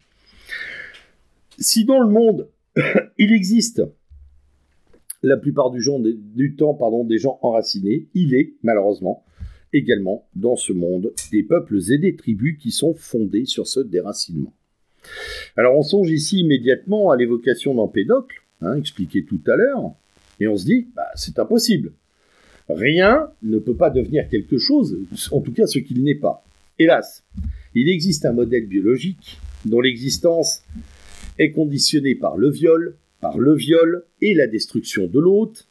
Si 1.57 1.85
dans 1.85 1.99
le 1.99 2.09
monde, 2.09 2.49
il 3.17 3.33
existe 3.33 3.81
la 5.23 5.37
plupart 5.37 5.71
du, 5.71 5.81
du 6.35 6.55
temps 6.55 6.73
pardon, 6.73 7.03
des 7.03 7.17
gens 7.17 7.39
enracinés, 7.41 8.07
il 8.13 8.35
est 8.35 8.53
malheureusement 8.61 9.23
également 9.77 10.27
dans 10.35 10.55
ce 10.55 10.73
monde 10.73 11.13
des 11.31 11.43
peuples 11.43 11.79
et 11.91 11.97
des 11.97 12.15
tribus 12.15 12.57
qui 12.59 12.71
sont 12.71 12.93
fondés 12.93 13.45
sur 13.45 13.67
ce 13.67 13.79
déracinement. 13.79 14.53
Alors 15.55 15.77
on 15.77 15.83
songe 15.83 16.11
ici 16.11 16.39
immédiatement 16.39 17.11
à 17.11 17.17
l'évocation 17.17 17.73
d'Empédocle, 17.73 18.43
hein, 18.61 18.75
expliqué 18.75 19.23
tout 19.23 19.41
à 19.47 19.55
l'heure, 19.55 19.93
et 20.39 20.47
on 20.47 20.57
se 20.57 20.65
dit, 20.65 20.87
bah, 20.95 21.07
c'est 21.15 21.39
impossible. 21.39 21.93
Rien 22.69 23.29
ne 23.43 23.59
peut 23.59 23.75
pas 23.75 23.89
devenir 23.89 24.27
quelque 24.27 24.57
chose, 24.57 24.97
en 25.31 25.41
tout 25.41 25.53
cas 25.53 25.67
ce 25.67 25.79
qu'il 25.79 26.03
n'est 26.03 26.15
pas. 26.15 26.43
Hélas, 26.79 27.23
il 27.73 27.89
existe 27.89 28.25
un 28.25 28.33
modèle 28.33 28.67
biologique 28.67 29.39
dont 29.65 29.81
l'existence 29.81 30.63
est 31.39 31.51
conditionnée 31.51 32.15
par 32.15 32.37
le 32.37 32.49
viol, 32.49 32.95
par 33.21 33.37
le 33.37 33.55
viol 33.55 34.03
et 34.21 34.33
la 34.33 34.47
destruction 34.47 35.07
de 35.07 35.19
l'hôte, 35.19 35.67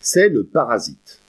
c'est 0.00 0.28
le 0.28 0.44
parasite. 0.44 1.20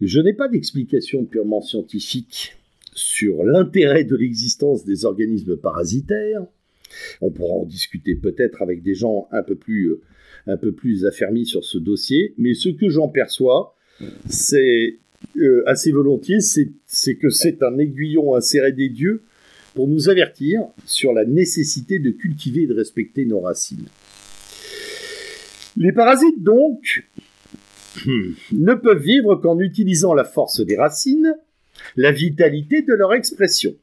Je 0.00 0.20
n'ai 0.20 0.34
pas 0.34 0.48
d'explication 0.48 1.24
purement 1.24 1.62
scientifique 1.62 2.56
sur 2.94 3.44
l'intérêt 3.44 4.04
de 4.04 4.14
l'existence 4.14 4.84
des 4.84 5.04
organismes 5.04 5.56
parasitaires. 5.56 6.44
On 7.20 7.30
pourra 7.30 7.54
en 7.54 7.64
discuter 7.64 8.14
peut-être 8.14 8.62
avec 8.62 8.82
des 8.82 8.94
gens 8.94 9.28
un 9.32 9.42
peu 9.42 9.54
plus, 9.54 10.00
euh, 10.48 11.08
affermis 11.08 11.46
sur 11.46 11.64
ce 11.64 11.78
dossier, 11.78 12.34
mais 12.36 12.54
ce 12.54 12.68
que 12.68 12.88
j'en 12.88 13.08
perçois, 13.08 13.74
c'est 14.28 14.98
euh, 15.38 15.62
assez 15.66 15.92
volontiers, 15.92 16.40
c'est 16.40 17.14
que 17.16 17.30
c'est 17.30 17.62
un 17.62 17.78
aiguillon 17.78 18.34
inséré 18.34 18.72
des 18.72 18.90
dieux 18.90 19.22
pour 19.74 19.88
nous 19.88 20.08
avertir 20.08 20.60
sur 20.84 21.12
la 21.12 21.24
nécessité 21.24 21.98
de 21.98 22.10
cultiver 22.10 22.62
et 22.62 22.66
de 22.66 22.74
respecter 22.74 23.24
nos 23.24 23.40
racines. 23.40 23.86
Les 25.76 25.92
parasites, 25.92 26.42
donc, 26.42 27.04
ne 28.52 28.74
peuvent 28.74 29.02
vivre 29.02 29.36
qu'en 29.36 29.58
utilisant 29.58 30.14
la 30.14 30.24
force 30.24 30.60
des 30.60 30.76
racines 30.76 31.34
la 31.96 32.12
vitalité 32.12 32.82
de 32.82 32.94
leur 32.94 33.14
expression. 33.14 33.74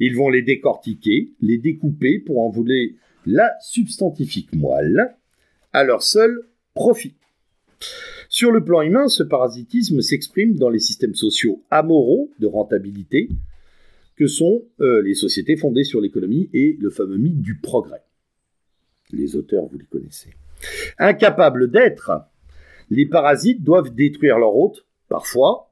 Ils 0.00 0.16
vont 0.16 0.28
les 0.28 0.42
décortiquer, 0.42 1.32
les 1.40 1.58
découper 1.58 2.18
pour 2.18 2.40
en 2.40 2.50
voler 2.50 2.96
la 3.26 3.52
substantifique 3.60 4.54
moelle 4.54 5.16
à 5.72 5.84
leur 5.84 6.02
seul 6.02 6.48
profit. 6.74 7.14
Sur 8.28 8.52
le 8.52 8.64
plan 8.64 8.82
humain, 8.82 9.08
ce 9.08 9.22
parasitisme 9.22 10.00
s'exprime 10.00 10.56
dans 10.56 10.70
les 10.70 10.78
systèmes 10.78 11.14
sociaux 11.14 11.62
amoraux 11.70 12.30
de 12.38 12.46
rentabilité 12.46 13.28
que 14.16 14.26
sont 14.26 14.64
euh, 14.80 15.02
les 15.02 15.14
sociétés 15.14 15.56
fondées 15.56 15.84
sur 15.84 16.00
l'économie 16.00 16.50
et 16.52 16.76
le 16.80 16.90
fameux 16.90 17.18
mythe 17.18 17.40
du 17.40 17.58
progrès. 17.58 18.02
Les 19.12 19.36
auteurs, 19.36 19.66
vous 19.66 19.78
les 19.78 19.86
connaissez. 19.86 20.30
Incapables 20.98 21.70
d'être, 21.70 22.10
les 22.90 23.06
parasites 23.06 23.62
doivent 23.62 23.94
détruire 23.94 24.38
leur 24.38 24.56
hôte, 24.56 24.86
parfois 25.08 25.68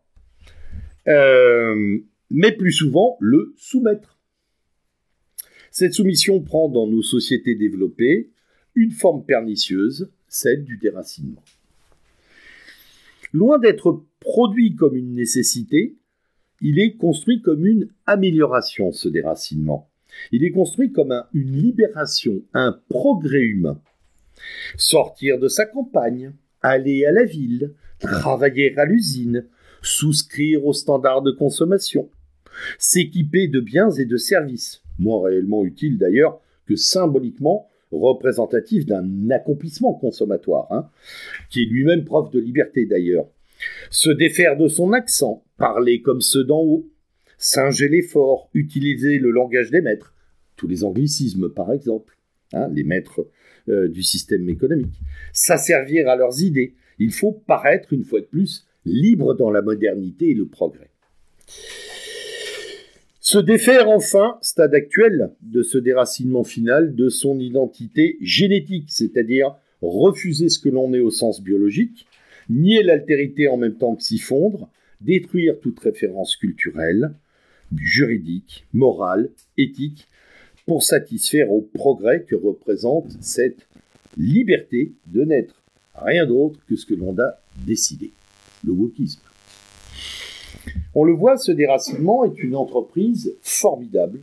euh, 1.08 1.98
mais 2.30 2.52
plus 2.52 2.72
souvent 2.72 3.16
le 3.20 3.54
soumettre. 3.56 4.18
Cette 5.70 5.94
soumission 5.94 6.40
prend 6.40 6.68
dans 6.68 6.86
nos 6.86 7.02
sociétés 7.02 7.54
développées 7.54 8.30
une 8.74 8.90
forme 8.90 9.24
pernicieuse, 9.24 10.10
celle 10.28 10.64
du 10.64 10.78
déracinement. 10.78 11.42
Loin 13.32 13.58
d'être 13.58 14.04
produit 14.20 14.74
comme 14.74 14.96
une 14.96 15.14
nécessité, 15.14 15.96
il 16.60 16.78
est 16.78 16.96
construit 16.96 17.42
comme 17.42 17.66
une 17.66 17.88
amélioration, 18.06 18.92
ce 18.92 19.08
déracinement. 19.08 19.90
Il 20.32 20.44
est 20.44 20.50
construit 20.50 20.90
comme 20.90 21.12
une 21.34 21.52
libération, 21.52 22.42
un 22.54 22.80
progrès 22.88 23.42
humain. 23.42 23.80
Sortir 24.76 25.38
de 25.38 25.48
sa 25.48 25.66
campagne, 25.66 26.32
aller 26.68 27.04
à 27.04 27.12
la 27.12 27.24
ville, 27.24 27.72
travailler 28.00 28.76
à 28.78 28.84
l'usine, 28.84 29.46
souscrire 29.82 30.64
aux 30.66 30.72
standards 30.72 31.22
de 31.22 31.30
consommation, 31.30 32.10
s'équiper 32.78 33.48
de 33.48 33.60
biens 33.60 33.90
et 33.90 34.04
de 34.04 34.16
services, 34.16 34.82
moins 34.98 35.24
réellement 35.24 35.64
utiles 35.64 35.98
d'ailleurs 35.98 36.40
que 36.66 36.76
symboliquement 36.76 37.68
représentatifs 37.92 38.86
d'un 38.86 39.30
accomplissement 39.30 39.94
consommatoire, 39.94 40.66
hein, 40.72 40.88
qui 41.50 41.62
est 41.62 41.66
lui-même 41.66 42.04
preuve 42.04 42.30
de 42.30 42.40
liberté 42.40 42.86
d'ailleurs, 42.86 43.26
se 43.90 44.10
défaire 44.10 44.56
de 44.56 44.68
son 44.68 44.92
accent, 44.92 45.44
parler 45.56 46.02
comme 46.02 46.20
ceux 46.20 46.44
d'en 46.44 46.60
haut, 46.60 46.86
singer 47.38 47.88
l'effort, 47.88 48.50
utiliser 48.54 49.18
le 49.18 49.30
langage 49.30 49.70
des 49.70 49.80
maîtres, 49.80 50.14
tous 50.56 50.66
les 50.66 50.84
anglicismes 50.84 51.48
par 51.48 51.72
exemple, 51.72 52.16
hein, 52.52 52.68
les 52.72 52.84
maîtres 52.84 53.26
euh, 53.68 53.88
du 53.88 54.02
système 54.02 54.48
économique, 54.48 55.00
s'asservir 55.32 56.08
à 56.08 56.16
leurs 56.16 56.42
idées. 56.42 56.74
Il 56.98 57.12
faut 57.12 57.32
paraître 57.32 57.92
une 57.92 58.04
fois 58.04 58.20
de 58.20 58.26
plus 58.26 58.66
libre 58.84 59.34
dans 59.34 59.50
la 59.50 59.62
modernité 59.62 60.30
et 60.30 60.34
le 60.34 60.46
progrès. 60.46 60.90
Se 63.20 63.38
défaire 63.38 63.88
enfin, 63.88 64.38
stade 64.40 64.74
actuel 64.74 65.30
de 65.42 65.62
ce 65.62 65.78
déracinement 65.78 66.44
final, 66.44 66.94
de 66.94 67.08
son 67.08 67.40
identité 67.40 68.18
génétique, 68.20 68.86
c'est-à-dire 68.88 69.56
refuser 69.82 70.48
ce 70.48 70.60
que 70.60 70.68
l'on 70.68 70.94
est 70.94 71.00
au 71.00 71.10
sens 71.10 71.42
biologique, 71.42 72.06
nier 72.48 72.84
l'altérité 72.84 73.48
en 73.48 73.56
même 73.56 73.76
temps 73.76 73.96
que 73.96 74.02
s'y 74.02 74.18
fondre, 74.18 74.70
détruire 75.00 75.58
toute 75.60 75.80
référence 75.80 76.36
culturelle, 76.36 77.14
juridique, 77.76 78.64
morale, 78.72 79.30
éthique, 79.58 80.06
pour 80.66 80.82
satisfaire 80.82 81.50
au 81.50 81.62
progrès 81.62 82.24
que 82.24 82.34
représente 82.34 83.16
cette 83.20 83.66
liberté 84.16 84.92
de 85.06 85.24
n'être 85.24 85.62
rien 85.94 86.26
d'autre 86.26 86.58
que 86.68 86.76
ce 86.76 86.84
que 86.86 86.94
l'on 86.94 87.16
a 87.18 87.38
décidé 87.64 88.12
le 88.64 88.72
wokisme. 88.72 89.20
On 90.94 91.04
le 91.04 91.12
voit, 91.12 91.36
ce 91.36 91.52
déracinement 91.52 92.24
est 92.24 92.42
une 92.42 92.56
entreprise 92.56 93.36
formidable 93.40 94.20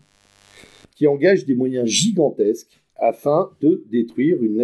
qui 0.95 1.07
engage 1.07 1.45
des 1.45 1.55
moyens 1.55 1.87
gigantesques 1.87 2.81
afin 2.95 3.51
de 3.61 3.83
détruire 3.91 4.41
une, 4.41 4.55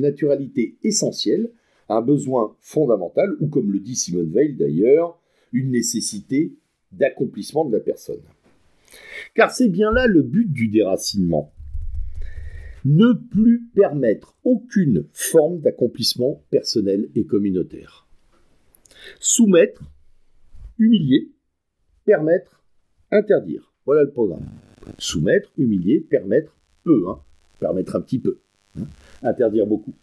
naturalité 0.00 0.76
essentielle, 0.82 1.50
un 1.88 2.00
besoin 2.00 2.54
fondamental, 2.60 3.34
ou 3.40 3.48
comme 3.48 3.72
le 3.72 3.80
dit 3.80 3.96
Simone 3.96 4.30
Veil 4.30 4.54
d'ailleurs, 4.54 5.18
une 5.52 5.70
nécessité 5.70 6.52
d'accomplissement 6.92 7.64
de 7.64 7.72
la 7.72 7.80
personne. 7.80 8.20
Car 9.34 9.50
c'est 9.50 9.68
bien 9.68 9.92
là 9.92 10.06
le 10.06 10.22
but 10.22 10.50
du 10.50 10.68
déracinement. 10.68 11.52
Ne 12.84 13.12
plus 13.12 13.68
permettre 13.74 14.36
aucune 14.44 15.06
forme 15.12 15.60
d'accomplissement 15.60 16.42
personnel 16.50 17.08
et 17.14 17.26
communautaire. 17.26 18.06
Soumettre, 19.18 19.82
humilier, 20.78 21.30
permettre, 22.04 22.64
interdire. 23.10 23.72
Voilà 23.84 24.04
le 24.04 24.10
programme. 24.10 24.46
Soumettre, 24.98 25.52
humilier, 25.58 26.00
permettre, 26.00 26.56
peu. 26.84 27.08
Hein. 27.08 27.20
Permettre 27.58 27.96
un 27.96 28.00
petit 28.00 28.18
peu. 28.18 28.40
Hein. 28.78 28.84
Interdire 29.22 29.66
beaucoup. 29.66 29.94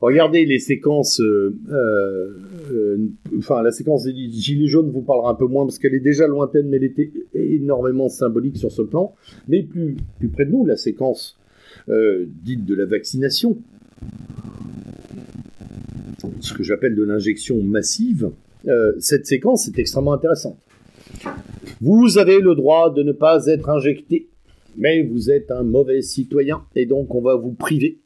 Regardez 0.00 0.44
les 0.44 0.58
séquences. 0.58 1.20
Euh, 1.20 1.56
euh, 1.70 2.98
enfin, 3.38 3.62
la 3.62 3.70
séquence 3.70 4.04
des 4.04 4.12
Gilets 4.12 4.68
jaunes 4.68 4.90
vous 4.90 5.02
parlera 5.02 5.30
un 5.30 5.34
peu 5.34 5.46
moins 5.46 5.64
parce 5.64 5.78
qu'elle 5.78 5.94
est 5.94 6.00
déjà 6.00 6.26
lointaine, 6.26 6.68
mais 6.68 6.76
elle 6.76 6.84
était 6.84 7.10
énormément 7.34 8.08
symbolique 8.08 8.56
sur 8.56 8.72
ce 8.72 8.82
plan. 8.82 9.14
Mais 9.48 9.62
plus, 9.62 9.96
près 10.32 10.44
de 10.44 10.50
nous, 10.50 10.64
la 10.64 10.76
séquence 10.76 11.38
euh, 11.88 12.26
dite 12.42 12.64
de 12.64 12.74
la 12.74 12.84
vaccination, 12.84 13.58
ce 16.40 16.54
que 16.54 16.62
j'appelle 16.62 16.94
de 16.94 17.02
l'injection 17.02 17.62
massive, 17.62 18.30
euh, 18.66 18.92
cette 18.98 19.26
séquence 19.26 19.68
est 19.68 19.78
extrêmement 19.78 20.12
intéressante. 20.12 20.58
Vous 21.80 22.18
avez 22.18 22.40
le 22.40 22.54
droit 22.54 22.92
de 22.92 23.02
ne 23.02 23.12
pas 23.12 23.46
être 23.46 23.68
injecté, 23.68 24.28
mais 24.76 25.02
vous 25.02 25.30
êtes 25.30 25.50
un 25.50 25.62
mauvais 25.62 26.02
citoyen 26.02 26.62
et 26.74 26.86
donc 26.86 27.14
on 27.14 27.20
va 27.20 27.36
vous 27.36 27.52
priver. 27.52 28.00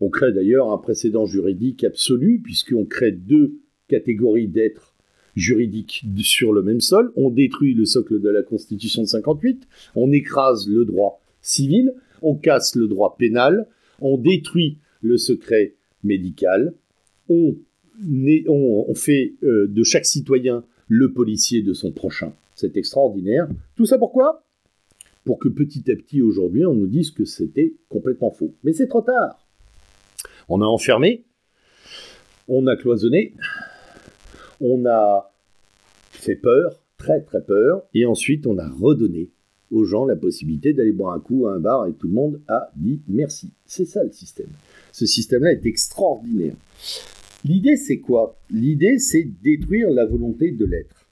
On 0.00 0.08
crée 0.08 0.32
d'ailleurs 0.32 0.70
un 0.70 0.78
précédent 0.78 1.26
juridique 1.26 1.84
absolu 1.84 2.40
puisqu'on 2.42 2.84
crée 2.84 3.12
deux 3.12 3.58
catégories 3.88 4.48
d'êtres 4.48 4.96
juridique 5.36 6.04
sur 6.18 6.52
le 6.52 6.62
même 6.62 6.80
sol, 6.80 7.12
on 7.14 7.30
détruit 7.30 7.74
le 7.74 7.84
socle 7.84 8.20
de 8.20 8.28
la 8.30 8.42
Constitution 8.42 9.02
de 9.02 9.06
58, 9.06 9.68
on 9.94 10.10
écrase 10.10 10.66
le 10.66 10.84
droit 10.84 11.20
civil, 11.42 11.94
on 12.22 12.34
casse 12.34 12.74
le 12.74 12.88
droit 12.88 13.16
pénal, 13.18 13.68
on 14.00 14.16
détruit 14.16 14.78
le 15.02 15.18
secret 15.18 15.74
médical, 16.02 16.74
on, 17.28 17.54
on, 18.48 18.94
fait 18.94 19.34
euh, 19.42 19.66
de 19.68 19.82
chaque 19.82 20.06
citoyen 20.06 20.64
le 20.88 21.12
policier 21.12 21.62
de 21.62 21.72
son 21.72 21.92
prochain. 21.92 22.32
C'est 22.54 22.76
extraordinaire. 22.76 23.48
Tout 23.76 23.86
ça 23.86 23.98
pourquoi? 23.98 24.44
Pour 25.24 25.38
que 25.38 25.48
petit 25.48 25.90
à 25.90 25.96
petit 25.96 26.22
aujourd'hui 26.22 26.64
on 26.64 26.74
nous 26.74 26.86
dise 26.86 27.10
que 27.10 27.24
c'était 27.24 27.74
complètement 27.88 28.30
faux. 28.30 28.54
Mais 28.64 28.72
c'est 28.72 28.86
trop 28.86 29.02
tard. 29.02 29.45
On 30.48 30.60
a 30.60 30.64
enfermé, 30.64 31.24
on 32.48 32.66
a 32.66 32.76
cloisonné, 32.76 33.34
on 34.60 34.86
a 34.86 35.34
fait 36.10 36.36
peur, 36.36 36.82
très 36.98 37.20
très 37.20 37.42
peur, 37.42 37.82
et 37.94 38.06
ensuite 38.06 38.46
on 38.46 38.58
a 38.58 38.68
redonné 38.68 39.30
aux 39.70 39.84
gens 39.84 40.04
la 40.04 40.14
possibilité 40.14 40.72
d'aller 40.72 40.92
boire 40.92 41.14
un 41.14 41.20
coup 41.20 41.46
à 41.46 41.54
un 41.54 41.58
bar 41.58 41.86
et 41.86 41.92
tout 41.94 42.06
le 42.06 42.14
monde 42.14 42.40
a 42.46 42.70
dit 42.76 43.00
merci. 43.08 43.52
C'est 43.64 43.84
ça 43.84 44.04
le 44.04 44.12
système. 44.12 44.50
Ce 44.92 45.06
système-là 45.06 45.52
est 45.52 45.66
extraordinaire. 45.66 46.54
L'idée 47.44 47.76
c'est 47.76 47.98
quoi? 47.98 48.38
L'idée 48.50 48.98
c'est 48.98 49.28
détruire 49.42 49.90
la 49.90 50.06
volonté 50.06 50.52
de 50.52 50.64
l'être. 50.64 51.08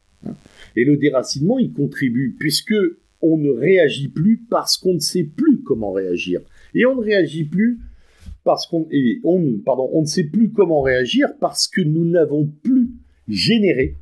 Et 0.77 0.85
le 0.85 0.97
déracinement 0.97 1.59
il 1.59 1.73
contribue 1.73 2.37
puisque 2.39 2.75
on 3.21 3.37
ne 3.37 3.51
réagit 3.51 4.09
plus 4.09 4.37
parce 4.49 4.77
qu'on 4.77 4.95
ne 4.95 5.01
sait 5.01 5.25
plus 5.25 5.63
comment 5.63 5.93
réagir. 5.93 6.41
Et 6.75 6.87
on 6.87 6.95
ne 6.95 7.03
réagit 7.03 7.45
plus 7.45 7.81
parce 8.45 8.67
qu'on 8.67 8.87
on, 9.25 10.01
ne 10.01 10.07
sait 10.07 10.25
plus 10.25 10.51
comment 10.51 10.83
réagir 10.83 11.29
parce 11.41 11.67
que 11.67 11.81
nous 11.81 12.05
n'avons 12.05 12.47
plus 12.63 12.91
généré 13.27 13.97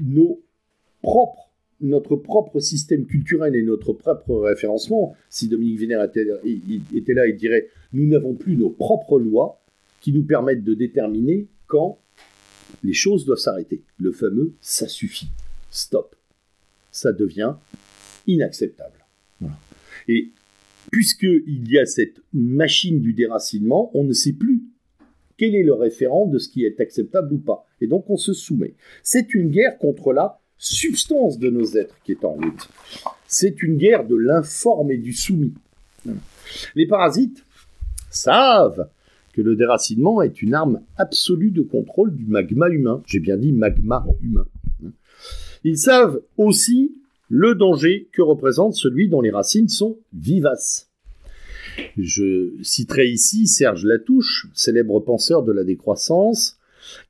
nos 0.00 0.40
propres, 1.02 1.50
notre 1.80 2.14
propre 2.16 2.60
système 2.60 3.04
culturel 3.04 3.56
et 3.56 3.62
notre 3.62 3.92
propre 3.92 4.36
référencement. 4.38 5.16
Si 5.28 5.48
Dominique 5.48 5.80
Vénère 5.80 6.04
était, 6.04 6.26
était 6.94 7.14
là, 7.14 7.26
il 7.26 7.36
dirait 7.36 7.68
nous 7.92 8.06
n'avons 8.06 8.34
plus 8.34 8.56
nos 8.56 8.70
propres 8.70 9.18
lois 9.18 9.60
qui 10.00 10.12
nous 10.12 10.24
permettent 10.24 10.64
de 10.64 10.74
déterminer 10.74 11.48
quand 11.66 11.98
les 12.84 12.92
choses 12.92 13.24
doivent 13.24 13.38
s'arrêter. 13.38 13.82
Le 13.98 14.12
fameux 14.12 14.52
ça 14.60 14.86
suffit, 14.86 15.28
stop. 15.70 16.14
Ça 16.92 17.12
devient 17.12 17.54
inacceptable. 18.26 19.04
Et 20.06 20.30
puisqu'il 20.90 21.70
y 21.70 21.78
a 21.78 21.86
cette 21.86 22.20
machine 22.32 23.00
du 23.00 23.12
déracinement, 23.12 23.90
on 23.94 24.04
ne 24.04 24.12
sait 24.12 24.32
plus 24.32 24.62
quel 25.36 25.54
est 25.54 25.62
le 25.62 25.74
référent 25.74 26.26
de 26.26 26.38
ce 26.38 26.48
qui 26.48 26.64
est 26.64 26.80
acceptable 26.80 27.32
ou 27.32 27.38
pas. 27.38 27.66
Et 27.80 27.86
donc 27.86 28.10
on 28.10 28.16
se 28.16 28.32
soumet. 28.32 28.74
C'est 29.02 29.34
une 29.34 29.50
guerre 29.50 29.78
contre 29.78 30.12
la 30.12 30.40
substance 30.58 31.38
de 31.38 31.50
nos 31.50 31.76
êtres 31.76 31.96
qui 32.04 32.12
est 32.12 32.24
en 32.24 32.32
route. 32.32 32.68
C'est 33.26 33.62
une 33.62 33.76
guerre 33.76 34.06
de 34.06 34.16
l'informe 34.16 34.90
et 34.90 34.98
du 34.98 35.12
soumis. 35.12 35.54
Les 36.74 36.86
parasites 36.86 37.44
savent 38.10 38.88
que 39.32 39.42
le 39.42 39.54
déracinement 39.54 40.20
est 40.22 40.42
une 40.42 40.54
arme 40.54 40.80
absolue 40.96 41.52
de 41.52 41.62
contrôle 41.62 42.14
du 42.14 42.24
magma 42.24 42.68
humain. 42.68 43.02
J'ai 43.06 43.20
bien 43.20 43.36
dit 43.36 43.52
magma 43.52 44.04
humain. 44.20 44.46
Ils 45.62 45.78
savent 45.78 46.20
aussi 46.36 46.94
le 47.28 47.54
danger 47.54 48.08
que 48.12 48.22
représente 48.22 48.74
celui 48.74 49.08
dont 49.08 49.20
les 49.20 49.30
racines 49.30 49.68
sont 49.68 49.98
vivaces. 50.12 50.90
Je 51.96 52.52
citerai 52.62 53.08
ici 53.08 53.46
Serge 53.46 53.84
Latouche, 53.84 54.48
célèbre 54.54 55.00
penseur 55.00 55.42
de 55.42 55.52
la 55.52 55.64
décroissance, 55.64 56.58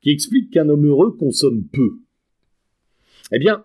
qui 0.01 0.11
explique 0.11 0.51
qu'un 0.51 0.69
homme 0.69 0.85
heureux 0.85 1.11
consomme 1.11 1.63
peu. 1.63 1.97
Eh 3.31 3.39
bien, 3.39 3.63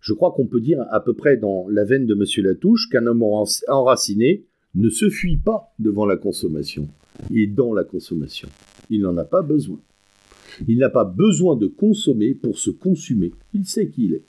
je 0.00 0.12
crois 0.12 0.32
qu'on 0.32 0.46
peut 0.46 0.60
dire 0.60 0.84
à 0.90 1.00
peu 1.00 1.14
près 1.14 1.36
dans 1.36 1.66
la 1.68 1.84
veine 1.84 2.06
de 2.06 2.14
M. 2.14 2.44
Latouche 2.44 2.88
qu'un 2.88 3.06
homme 3.06 3.24
enraciné 3.68 4.44
ne 4.74 4.88
se 4.88 5.10
fuit 5.10 5.36
pas 5.36 5.72
devant 5.78 6.06
la 6.06 6.16
consommation 6.16 6.88
et 7.34 7.46
dans 7.46 7.74
la 7.74 7.82
consommation. 7.82 8.48
Il 8.90 9.00
n'en 9.02 9.16
a 9.16 9.24
pas 9.24 9.42
besoin. 9.42 9.80
Il 10.68 10.78
n'a 10.78 10.90
pas 10.90 11.04
besoin 11.04 11.56
de 11.56 11.66
consommer 11.66 12.34
pour 12.34 12.58
se 12.58 12.70
consumer. 12.70 13.32
Il 13.52 13.66
sait 13.66 13.88
qui 13.88 14.04
il 14.04 14.14
est. 14.14 14.24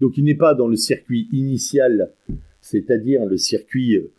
Donc 0.00 0.16
il 0.18 0.24
n'est 0.24 0.34
pas 0.34 0.54
dans 0.54 0.68
le 0.68 0.76
circuit 0.76 1.28
initial, 1.32 2.12
c'est-à-dire 2.60 3.24
le 3.24 3.36
circuit 3.36 3.96
euh, 3.96 4.10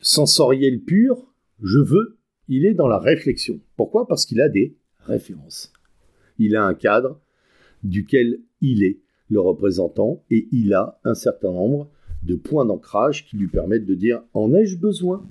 sensoriel 0.00 0.80
pur, 0.80 1.26
je 1.62 1.78
veux, 1.78 2.16
il 2.48 2.64
est 2.66 2.74
dans 2.74 2.88
la 2.88 2.98
réflexion. 2.98 3.58
Pourquoi? 3.76 4.06
Parce 4.06 4.26
qu'il 4.26 4.40
a 4.40 4.48
des 4.48 4.76
références. 5.00 5.72
Il 6.38 6.54
a 6.56 6.64
un 6.64 6.74
cadre 6.74 7.20
duquel 7.82 8.40
il 8.60 8.84
est 8.84 8.98
le 9.30 9.40
représentant 9.40 10.22
et 10.30 10.46
il 10.52 10.72
a 10.74 11.00
un 11.04 11.14
certain 11.14 11.50
nombre 11.50 11.90
de 12.22 12.34
points 12.34 12.64
d'ancrage 12.64 13.26
qui 13.26 13.36
lui 13.36 13.48
permettent 13.48 13.86
de 13.86 13.94
dire 13.94 14.22
en 14.34 14.54
ai-je 14.54 14.76
besoin? 14.76 15.26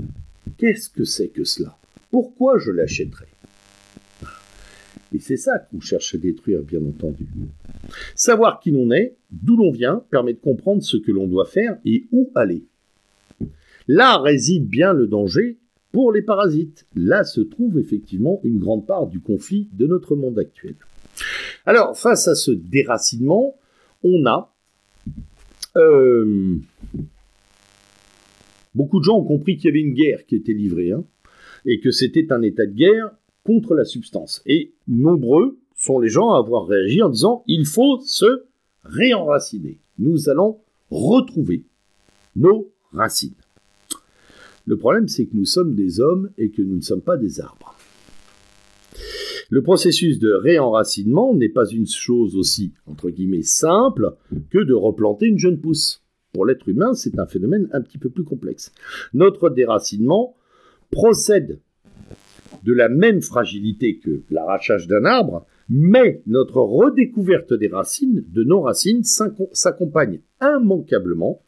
Qu'est-ce 0.57 0.89
que 0.89 1.03
c'est 1.03 1.29
que 1.29 1.43
cela? 1.43 1.77
Pourquoi 2.11 2.57
je 2.57 2.71
l'achèterai 2.71 3.27
et 5.15 5.19
c'est 5.19 5.37
ça 5.37 5.59
qu'on 5.59 5.79
cherche 5.79 6.13
à 6.15 6.17
détruire, 6.17 6.61
bien 6.61 6.83
entendu. 6.85 7.25
Savoir 8.15 8.59
qui 8.59 8.71
l'on 8.71 8.91
est, 8.91 9.15
d'où 9.31 9.57
l'on 9.57 9.71
vient, 9.71 10.03
permet 10.09 10.33
de 10.33 10.39
comprendre 10.39 10.83
ce 10.83 10.97
que 10.97 11.11
l'on 11.11 11.27
doit 11.27 11.45
faire 11.45 11.77
et 11.85 12.05
où 12.11 12.31
aller. 12.35 12.63
Là 13.87 14.17
réside 14.17 14.67
bien 14.67 14.93
le 14.93 15.07
danger 15.07 15.57
pour 15.91 16.11
les 16.11 16.21
parasites. 16.21 16.85
Là 16.95 17.23
se 17.23 17.41
trouve 17.41 17.79
effectivement 17.79 18.41
une 18.43 18.59
grande 18.59 18.85
part 18.85 19.07
du 19.07 19.19
conflit 19.19 19.69
de 19.73 19.87
notre 19.87 20.15
monde 20.15 20.39
actuel. 20.39 20.75
Alors, 21.65 21.97
face 21.97 22.27
à 22.27 22.35
ce 22.35 22.51
déracinement, 22.51 23.55
on 24.03 24.25
a... 24.25 24.53
Euh, 25.77 26.57
beaucoup 28.73 28.99
de 28.99 29.03
gens 29.03 29.17
ont 29.17 29.23
compris 29.23 29.57
qu'il 29.57 29.65
y 29.65 29.69
avait 29.69 29.81
une 29.81 29.93
guerre 29.93 30.25
qui 30.25 30.35
était 30.35 30.53
livrée, 30.53 30.91
hein, 30.91 31.03
et 31.65 31.79
que 31.79 31.91
c'était 31.91 32.31
un 32.31 32.41
état 32.41 32.65
de 32.65 32.73
guerre 32.73 33.11
contre 33.43 33.73
la 33.73 33.85
substance. 33.85 34.41
Et 34.45 34.73
nombreux 34.87 35.59
sont 35.85 35.99
les 35.99 36.09
gens 36.09 36.33
à 36.33 36.39
avoir 36.39 36.65
réagi 36.67 37.01
en 37.01 37.09
disant 37.09 37.43
il 37.47 37.65
faut 37.65 37.99
se 38.01 38.45
réenraciner. 38.83 39.79
Nous 39.97 40.29
allons 40.29 40.59
retrouver 40.89 41.63
nos 42.35 42.71
racines. 42.91 43.33
Le 44.65 44.77
problème, 44.77 45.07
c'est 45.07 45.25
que 45.25 45.35
nous 45.35 45.45
sommes 45.45 45.75
des 45.75 45.99
hommes 45.99 46.31
et 46.37 46.49
que 46.49 46.61
nous 46.61 46.75
ne 46.75 46.81
sommes 46.81 47.01
pas 47.01 47.17
des 47.17 47.39
arbres. 47.39 47.75
Le 49.49 49.61
processus 49.61 50.17
de 50.17 50.31
réenracinement 50.31 51.35
n'est 51.35 51.49
pas 51.49 51.67
une 51.67 51.85
chose 51.85 52.35
aussi, 52.35 52.73
entre 52.87 53.11
guillemets, 53.11 53.43
simple 53.43 54.15
que 54.49 54.57
de 54.57 54.73
replanter 54.73 55.27
une 55.27 55.37
jeune 55.37 55.59
pousse. 55.59 56.01
Pour 56.33 56.47
l'être 56.47 56.67
humain, 56.67 56.95
c'est 56.95 57.19
un 57.19 57.27
phénomène 57.27 57.69
un 57.71 57.81
petit 57.81 57.99
peu 57.99 58.09
plus 58.09 58.23
complexe. 58.23 58.71
Notre 59.13 59.49
déracinement 59.49 60.35
procède 60.89 61.59
de 62.63 62.73
la 62.73 62.89
même 62.89 63.21
fragilité 63.21 63.99
que 63.99 64.23
l'arrachage 64.31 64.87
d'un 64.87 65.05
arbre, 65.05 65.45
mais 65.69 66.21
notre 66.27 66.57
redécouverte 66.61 67.53
des 67.53 67.67
racines, 67.67 68.23
de 68.27 68.43
nos 68.43 68.61
racines, 68.61 69.03
s'accompagne 69.03 70.19
immanquablement 70.41 71.41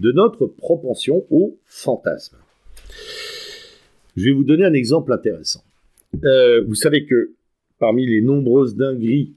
de 0.00 0.12
notre 0.12 0.46
propension 0.46 1.24
au 1.30 1.58
fantasme. 1.64 2.36
Je 4.16 4.24
vais 4.24 4.32
vous 4.32 4.44
donner 4.44 4.64
un 4.64 4.74
exemple 4.74 5.12
intéressant. 5.12 5.62
Euh, 6.24 6.62
vous 6.66 6.74
savez 6.74 7.06
que 7.06 7.32
parmi 7.78 8.06
les 8.06 8.20
nombreuses 8.20 8.76
dingueries 8.76 9.34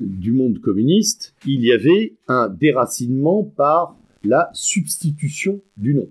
du 0.00 0.32
monde 0.32 0.58
communiste, 0.60 1.34
il 1.46 1.64
y 1.64 1.72
avait 1.72 2.14
un 2.28 2.48
déracinement 2.48 3.42
par 3.44 3.96
la 4.24 4.50
substitution 4.52 5.60
du 5.76 5.94
nom. 5.94 6.08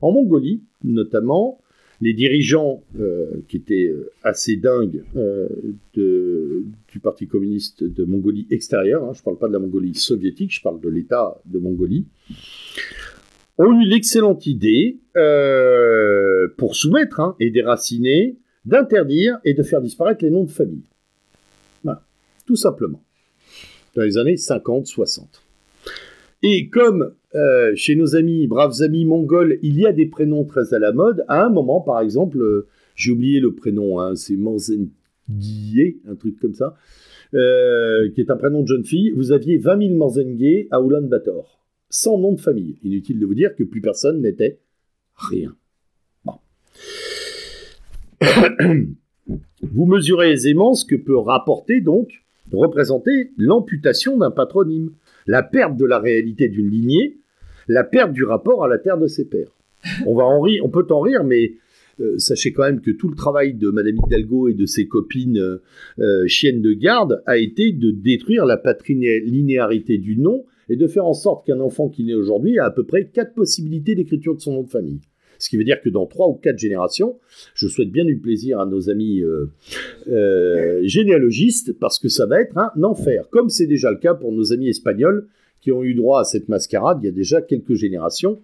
En 0.00 0.12
Mongolie, 0.12 0.62
notamment, 0.84 1.60
les 2.00 2.14
dirigeants 2.14 2.82
euh, 2.98 3.42
qui 3.48 3.58
étaient 3.58 3.88
euh, 3.88 4.10
assez 4.22 4.56
dingues 4.56 5.02
euh, 5.16 5.48
du 5.94 7.00
Parti 7.02 7.26
communiste 7.26 7.84
de 7.84 8.04
Mongolie 8.04 8.46
extérieure, 8.50 9.04
hein, 9.04 9.12
je 9.12 9.20
ne 9.20 9.24
parle 9.24 9.38
pas 9.38 9.48
de 9.48 9.52
la 9.52 9.58
Mongolie 9.58 9.94
soviétique, 9.94 10.52
je 10.52 10.62
parle 10.62 10.80
de 10.80 10.88
l'État 10.88 11.40
de 11.44 11.58
Mongolie, 11.58 12.06
ont 13.58 13.80
eu 13.80 13.84
l'excellente 13.84 14.46
idée, 14.46 14.98
pour 16.56 16.74
soumettre 16.74 17.20
hein, 17.20 17.36
et 17.40 17.50
déraciner, 17.50 18.36
d'interdire 18.64 19.38
et 19.44 19.54
de 19.54 19.62
faire 19.62 19.80
disparaître 19.80 20.24
les 20.24 20.30
noms 20.30 20.44
de 20.44 20.50
famille. 20.50 20.84
Voilà, 21.84 22.02
tout 22.46 22.56
simplement. 22.56 23.02
Dans 23.94 24.02
les 24.02 24.16
années 24.16 24.36
50-60. 24.36 25.42
Et 26.42 26.68
comme 26.68 27.14
euh, 27.34 27.72
chez 27.74 27.96
nos 27.96 28.16
amis, 28.16 28.46
braves 28.46 28.80
amis 28.82 29.04
mongols, 29.04 29.58
il 29.62 29.78
y 29.78 29.86
a 29.86 29.92
des 29.92 30.06
prénoms 30.06 30.44
très 30.44 30.72
à 30.74 30.78
la 30.78 30.92
mode, 30.92 31.24
à 31.28 31.44
un 31.44 31.50
moment, 31.50 31.80
par 31.80 32.00
exemple, 32.00 32.38
euh, 32.38 32.66
j'ai 32.94 33.12
oublié 33.12 33.40
le 33.40 33.54
prénom, 33.54 34.00
hein, 34.00 34.16
c'est 34.16 34.36
Morzenguié, 34.36 36.00
un 36.08 36.14
truc 36.14 36.40
comme 36.40 36.54
ça, 36.54 36.76
euh, 37.34 38.10
qui 38.10 38.20
est 38.20 38.30
un 38.30 38.36
prénom 38.36 38.62
de 38.62 38.68
jeune 38.68 38.84
fille, 38.84 39.10
vous 39.10 39.32
aviez 39.32 39.58
20 39.58 39.88
000 39.88 39.94
Morzenguié 39.96 40.68
à 40.70 40.80
Ulaanbaatar, 40.80 41.60
sans 41.90 42.18
nom 42.18 42.32
de 42.32 42.40
famille. 42.40 42.78
Inutile 42.82 43.18
de 43.20 43.26
vous 43.26 43.34
dire 43.34 43.54
que 43.54 43.64
plus 43.64 43.80
personne 43.80 44.22
n'était 44.22 44.60
rien. 45.14 45.54
vous 49.62 49.86
mesurez 49.86 50.32
aisément 50.32 50.74
ce 50.74 50.84
que 50.84 50.96
peut 50.96 51.16
rapporter 51.16 51.80
donc 51.80 52.22
représentait 52.52 53.30
l'amputation 53.36 54.18
d'un 54.18 54.30
patronyme, 54.30 54.90
la 55.26 55.42
perte 55.42 55.76
de 55.76 55.84
la 55.84 55.98
réalité 55.98 56.48
d'une 56.48 56.70
lignée, 56.70 57.18
la 57.68 57.84
perte 57.84 58.12
du 58.12 58.24
rapport 58.24 58.64
à 58.64 58.68
la 58.68 58.78
terre 58.78 58.98
de 58.98 59.06
ses 59.06 59.24
pères. 59.24 59.56
On 60.06 60.14
va 60.14 60.24
en 60.24 60.40
rire, 60.40 60.64
on 60.64 60.68
peut 60.68 60.86
en 60.90 61.00
rire, 61.00 61.24
mais 61.24 61.52
euh, 62.00 62.18
sachez 62.18 62.52
quand 62.52 62.64
même 62.64 62.80
que 62.80 62.90
tout 62.90 63.08
le 63.08 63.14
travail 63.14 63.54
de 63.54 63.70
Madame 63.70 63.96
Hidalgo 64.06 64.48
et 64.48 64.54
de 64.54 64.66
ses 64.66 64.86
copines 64.86 65.38
euh, 65.38 65.62
euh, 65.98 66.26
chiennes 66.26 66.62
de 66.62 66.72
garde 66.72 67.22
a 67.26 67.36
été 67.36 67.72
de 67.72 67.90
détruire 67.90 68.46
la 68.46 68.56
patrilinéarité 68.56 69.98
du 69.98 70.16
nom 70.16 70.44
et 70.68 70.76
de 70.76 70.86
faire 70.86 71.06
en 71.06 71.14
sorte 71.14 71.46
qu'un 71.46 71.60
enfant 71.60 71.88
qui 71.88 72.04
naît 72.04 72.14
aujourd'hui 72.14 72.58
a 72.58 72.66
à 72.66 72.70
peu 72.70 72.84
près 72.84 73.08
quatre 73.08 73.34
possibilités 73.34 73.94
d'écriture 73.94 74.34
de 74.34 74.40
son 74.40 74.54
nom 74.54 74.62
de 74.62 74.70
famille. 74.70 75.00
Ce 75.40 75.48
qui 75.48 75.56
veut 75.56 75.64
dire 75.64 75.80
que 75.80 75.88
dans 75.88 76.06
trois 76.06 76.28
ou 76.28 76.34
quatre 76.34 76.58
générations, 76.58 77.18
je 77.54 77.66
souhaite 77.66 77.90
bien 77.90 78.04
du 78.04 78.18
plaisir 78.18 78.60
à 78.60 78.66
nos 78.66 78.90
amis 78.90 79.22
généalogistes, 80.82 81.72
parce 81.80 81.98
que 81.98 82.08
ça 82.08 82.26
va 82.26 82.40
être 82.40 82.56
un 82.56 82.70
enfer, 82.84 83.28
comme 83.30 83.48
c'est 83.48 83.66
déjà 83.66 83.90
le 83.90 83.96
cas 83.96 84.14
pour 84.14 84.30
nos 84.30 84.52
amis 84.52 84.68
espagnols 84.68 85.26
qui 85.60 85.72
ont 85.72 85.82
eu 85.82 85.94
droit 85.94 86.20
à 86.20 86.24
cette 86.24 86.48
mascarade 86.48 87.00
il 87.02 87.06
y 87.06 87.08
a 87.08 87.12
déjà 87.12 87.42
quelques 87.42 87.74
générations 87.74 88.38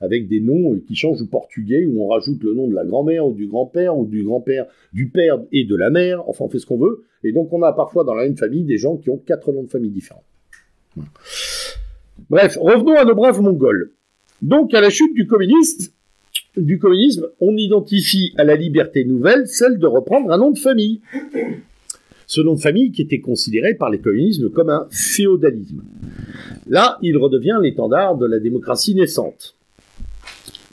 avec 0.00 0.28
des 0.28 0.40
noms 0.40 0.78
qui 0.86 0.94
changent 0.94 1.20
du 1.20 1.26
portugais, 1.26 1.84
où 1.84 2.04
on 2.04 2.08
rajoute 2.08 2.42
le 2.44 2.54
nom 2.54 2.68
de 2.68 2.74
la 2.74 2.84
grand-mère 2.84 3.26
ou 3.26 3.32
du 3.32 3.46
grand-père 3.48 3.98
ou 3.98 4.06
du 4.06 4.22
grand-père, 4.22 4.66
du 4.92 5.08
père 5.08 5.40
et 5.50 5.64
de 5.64 5.74
la 5.74 5.90
mère, 5.90 6.28
enfin 6.28 6.44
on 6.44 6.48
fait 6.48 6.60
ce 6.60 6.66
qu'on 6.66 6.78
veut. 6.78 7.04
Et 7.24 7.32
donc 7.32 7.52
on 7.52 7.62
a 7.62 7.72
parfois 7.72 8.04
dans 8.04 8.14
la 8.14 8.24
même 8.24 8.36
famille 8.36 8.64
des 8.64 8.78
gens 8.78 8.96
qui 8.96 9.10
ont 9.10 9.16
quatre 9.16 9.52
noms 9.52 9.64
de 9.64 9.68
famille 9.68 9.90
différents. 9.90 10.22
Bref, 12.30 12.56
revenons 12.60 12.96
à 12.96 13.04
nos 13.04 13.14
braves 13.14 13.40
Mongols. 13.40 13.90
Donc 14.42 14.74
à 14.74 14.80
la 14.80 14.90
chute 14.90 15.14
du 15.14 15.26
communiste, 15.26 15.92
du 16.56 16.78
communisme, 16.78 17.28
on 17.40 17.56
identifie 17.56 18.32
à 18.36 18.44
la 18.44 18.56
liberté 18.56 19.04
nouvelle 19.04 19.46
celle 19.46 19.78
de 19.78 19.86
reprendre 19.86 20.30
un 20.30 20.38
nom 20.38 20.50
de 20.50 20.58
famille. 20.58 21.00
Ce 22.26 22.40
nom 22.40 22.54
de 22.54 22.60
famille 22.60 22.90
qui 22.90 23.02
était 23.02 23.20
considéré 23.20 23.74
par 23.74 23.90
les 23.90 23.98
communismes 23.98 24.50
comme 24.50 24.70
un 24.70 24.86
féodalisme. 24.90 25.82
Là, 26.68 26.98
il 27.02 27.18
redevient 27.18 27.58
l'étendard 27.62 28.16
de 28.16 28.26
la 28.26 28.38
démocratie 28.38 28.94
naissante. 28.94 29.56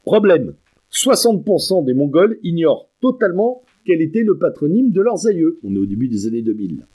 Problème 0.05 0.53
60% 0.91 1.85
des 1.85 1.93
Mongols 1.93 2.37
ignorent 2.43 2.89
totalement 3.01 3.63
quel 3.85 4.01
était 4.01 4.23
le 4.23 4.37
patronyme 4.37 4.91
de 4.91 5.01
leurs 5.01 5.27
aïeux. 5.27 5.59
On 5.63 5.75
est 5.75 5.79
au 5.79 5.85
début 5.85 6.07
des 6.07 6.27
années 6.27 6.41
2000, 6.41 6.85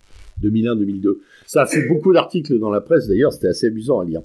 2001-2002. 0.43 1.19
Ça 1.47 1.63
a 1.63 1.67
fait 1.67 1.89
beaucoup 1.89 2.13
d'articles 2.13 2.59
dans 2.59 2.71
la 2.71 2.81
presse, 2.81 3.09
d'ailleurs, 3.09 3.33
c'était 3.33 3.49
assez 3.49 3.67
amusant 3.67 4.01
à 4.01 4.05
lire. 4.05 4.23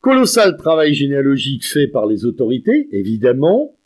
Colossal 0.00 0.56
travail 0.56 0.94
généalogique 0.94 1.66
fait 1.66 1.86
par 1.86 2.06
les 2.06 2.24
autorités, 2.24 2.88
évidemment, 2.92 3.76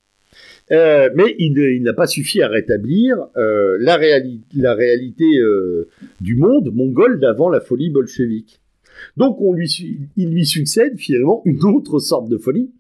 euh, 0.72 1.11
mais 1.14 1.37
il, 1.39 1.82
n'a 1.82 1.93
pas 1.93 2.07
suffi 2.07 2.43
à 2.43 2.49
rétablir 2.49 3.16
euh, 3.37 3.76
la, 3.80 3.97
réalité 3.97 5.39
euh, 5.39 5.89
du 6.20 6.37
monde 6.37 6.74
mongol 6.74 7.20
d'avant 7.20 7.49
la 7.49 7.61
folie 7.61 7.91
bolchevique. 7.91 8.61
Donc 9.16 9.39
il 10.16 10.30
lui 10.30 10.47
succède 10.47 10.99
finalement 10.99 11.43
une 11.45 11.62
autre 11.64 11.99
sorte 11.99 12.28
de 12.30 12.39
folie, 12.39 12.72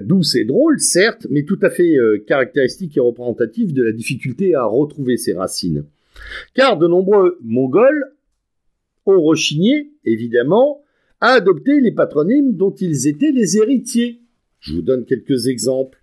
douce 0.00 0.34
et 0.34 0.44
drôle, 0.44 0.80
certes, 0.80 1.28
mais 1.30 1.44
tout 1.44 1.58
à 1.62 1.70
fait 1.70 1.94
caractéristique 2.26 2.96
et 2.96 3.00
représentative 3.00 3.72
de 3.72 3.84
la 3.84 3.92
difficulté 3.92 4.56
à 4.56 4.64
retrouver 4.64 5.16
ses 5.16 5.34
racines. 5.34 5.84
Car 6.54 6.76
de 6.76 6.88
nombreux 6.88 7.38
Mongols 7.44 8.04
ont 9.06 9.22
rechigné, 9.22 9.92
évidemment, 10.04 10.82
à 11.20 11.32
adopter 11.32 11.80
les 11.80 11.92
patronymes 11.92 12.54
dont 12.56 12.74
ils 12.74 13.08
étaient 13.08 13.32
les 13.32 13.56
héritiers. 13.56 14.20
Je 14.60 14.74
vous 14.74 14.82
donne 14.82 15.04
quelques 15.04 15.46
exemples. 15.46 15.98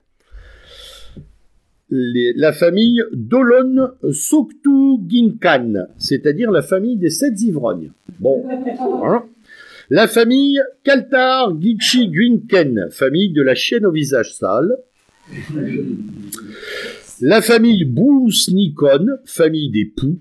la 1.90 2.52
famille 2.52 3.02
Dolon 3.14 3.92
Soktu 4.12 4.98
Ginkan, 5.08 5.88
c'est-à-dire 5.98 6.52
la 6.52 6.62
famille 6.62 6.98
des 6.98 7.10
sept 7.10 7.42
ivrognes. 7.42 7.92
Bon, 8.20 8.44
la 9.90 10.08
famille 10.08 10.60
Kaltar 10.84 11.56
Gichi 11.62 12.10
Gwinken, 12.10 12.88
famille 12.92 13.32
de 13.32 13.42
la 13.42 13.56
chienne 13.56 13.86
au 13.86 13.92
visage 13.92 14.34
sale. 14.34 14.78
La 17.22 17.42
famille 17.42 17.86
Bousnikon, 17.86 19.20
famille 19.26 19.70
des 19.70 19.86
poux. 19.86 20.20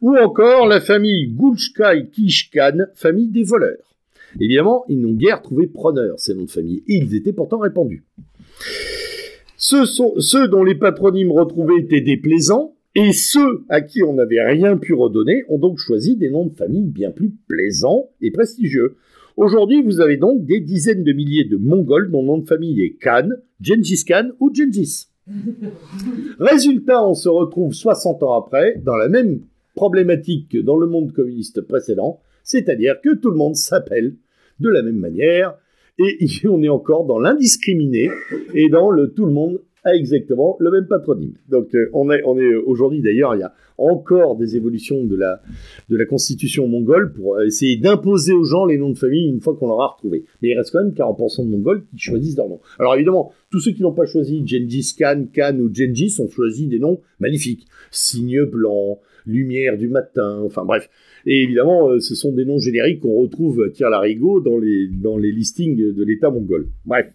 Ou 0.00 0.16
encore 0.16 0.68
la 0.68 0.80
famille 0.80 1.28
Gulchkai 1.28 2.08
Kishkan, 2.12 2.86
famille 2.94 3.28
des 3.28 3.42
voleurs. 3.42 3.93
Évidemment, 4.40 4.84
ils 4.88 5.00
n'ont 5.00 5.12
guère 5.12 5.42
trouvé 5.42 5.66
preneur, 5.66 6.18
ces 6.18 6.34
noms 6.34 6.44
de 6.44 6.50
famille, 6.50 6.82
et 6.88 6.96
ils 6.96 7.14
étaient 7.14 7.32
pourtant 7.32 7.58
répandus. 7.58 8.04
Ceux, 9.56 9.86
sont, 9.86 10.14
ceux 10.18 10.48
dont 10.48 10.64
les 10.64 10.74
patronymes 10.74 11.32
retrouvés 11.32 11.78
étaient 11.78 12.00
déplaisants, 12.00 12.74
et 12.94 13.12
ceux 13.12 13.64
à 13.68 13.80
qui 13.80 14.02
on 14.02 14.14
n'avait 14.14 14.44
rien 14.44 14.76
pu 14.76 14.94
redonner 14.94 15.44
ont 15.48 15.58
donc 15.58 15.78
choisi 15.78 16.16
des 16.16 16.30
noms 16.30 16.46
de 16.46 16.54
famille 16.54 16.86
bien 16.86 17.10
plus 17.10 17.32
plaisants 17.48 18.10
et 18.20 18.30
prestigieux. 18.30 18.96
Aujourd'hui, 19.36 19.82
vous 19.82 20.00
avez 20.00 20.16
donc 20.16 20.44
des 20.44 20.60
dizaines 20.60 21.02
de 21.02 21.12
milliers 21.12 21.44
de 21.44 21.56
Mongols 21.56 22.10
dont 22.10 22.20
le 22.20 22.26
nom 22.28 22.38
de 22.38 22.46
famille 22.46 22.80
est 22.82 22.96
Khan, 23.00 23.30
Gengis 23.60 24.04
Khan 24.04 24.28
ou 24.38 24.54
Gengis. 24.54 25.08
Résultat, 26.38 27.04
on 27.04 27.14
se 27.14 27.28
retrouve 27.28 27.72
60 27.72 28.22
ans 28.22 28.34
après 28.34 28.80
dans 28.84 28.96
la 28.96 29.08
même 29.08 29.40
problématique 29.74 30.50
que 30.50 30.58
dans 30.58 30.76
le 30.76 30.86
monde 30.86 31.12
communiste 31.12 31.62
précédent, 31.62 32.20
c'est-à-dire 32.44 33.00
que 33.02 33.14
tout 33.14 33.30
le 33.30 33.36
monde 33.36 33.56
s'appelle 33.56 34.14
de 34.60 34.68
la 34.68 34.82
même 34.82 34.98
manière 34.98 35.54
et 35.98 36.18
on 36.48 36.62
est 36.62 36.68
encore 36.68 37.06
dans 37.06 37.18
l'indiscriminé 37.18 38.10
et 38.54 38.68
dans 38.68 38.90
le 38.90 39.12
tout 39.12 39.26
le 39.26 39.32
monde 39.32 39.60
a 39.84 39.94
exactement 39.94 40.56
le 40.60 40.70
même 40.70 40.86
patronyme. 40.86 41.34
Donc 41.50 41.74
euh, 41.74 41.90
on 41.92 42.10
est, 42.10 42.22
on 42.24 42.38
est 42.38 42.54
aujourd'hui 42.54 43.02
d'ailleurs, 43.02 43.34
il 43.34 43.40
y 43.40 43.42
a 43.42 43.52
encore 43.76 44.36
des 44.36 44.56
évolutions 44.56 45.04
de 45.04 45.14
la, 45.14 45.42
de 45.90 45.96
la 45.96 46.06
constitution 46.06 46.66
mongole 46.68 47.12
pour 47.12 47.42
essayer 47.42 47.76
d'imposer 47.76 48.32
aux 48.32 48.44
gens 48.44 48.64
les 48.64 48.78
noms 48.78 48.90
de 48.90 48.98
famille 48.98 49.28
une 49.28 49.40
fois 49.40 49.56
qu'on 49.56 49.68
l'aura 49.68 49.88
retrouvé. 49.88 50.24
Mais 50.40 50.50
il 50.50 50.56
reste 50.56 50.70
quand 50.70 50.82
même 50.82 50.94
40% 50.94 51.44
de 51.44 51.50
Mongols 51.50 51.84
qui 51.90 51.98
choisissent 51.98 52.36
leur 52.36 52.48
nom. 52.48 52.60
Alors 52.78 52.94
évidemment, 52.94 53.32
tous 53.50 53.60
ceux 53.60 53.72
qui 53.72 53.82
n'ont 53.82 53.92
pas 53.92 54.06
choisi 54.06 54.42
Gengis 54.46 54.94
Khan, 54.98 55.26
Khan 55.34 55.58
ou 55.60 55.70
Gengis 55.72 56.16
ont 56.18 56.28
choisi 56.28 56.66
des 56.66 56.78
noms 56.78 57.00
magnifiques. 57.18 57.66
Signe 57.90 58.44
blanc, 58.44 59.00
lumière 59.26 59.78
du 59.78 59.88
matin, 59.88 60.40
enfin 60.44 60.64
bref. 60.64 60.88
Et 61.26 61.42
évidemment, 61.42 61.88
euh, 61.88 62.00
ce 62.00 62.14
sont 62.14 62.32
des 62.32 62.44
noms 62.44 62.58
génériques 62.58 63.00
qu'on 63.00 63.20
retrouve 63.20 63.70
à 63.80 63.88
larigot 63.88 64.40
dans 64.40 64.58
les, 64.58 64.88
dans 64.88 65.16
les 65.16 65.32
listings 65.32 65.76
de 65.76 66.04
l'État 66.04 66.30
mongol. 66.30 66.68
Bref. 66.84 67.12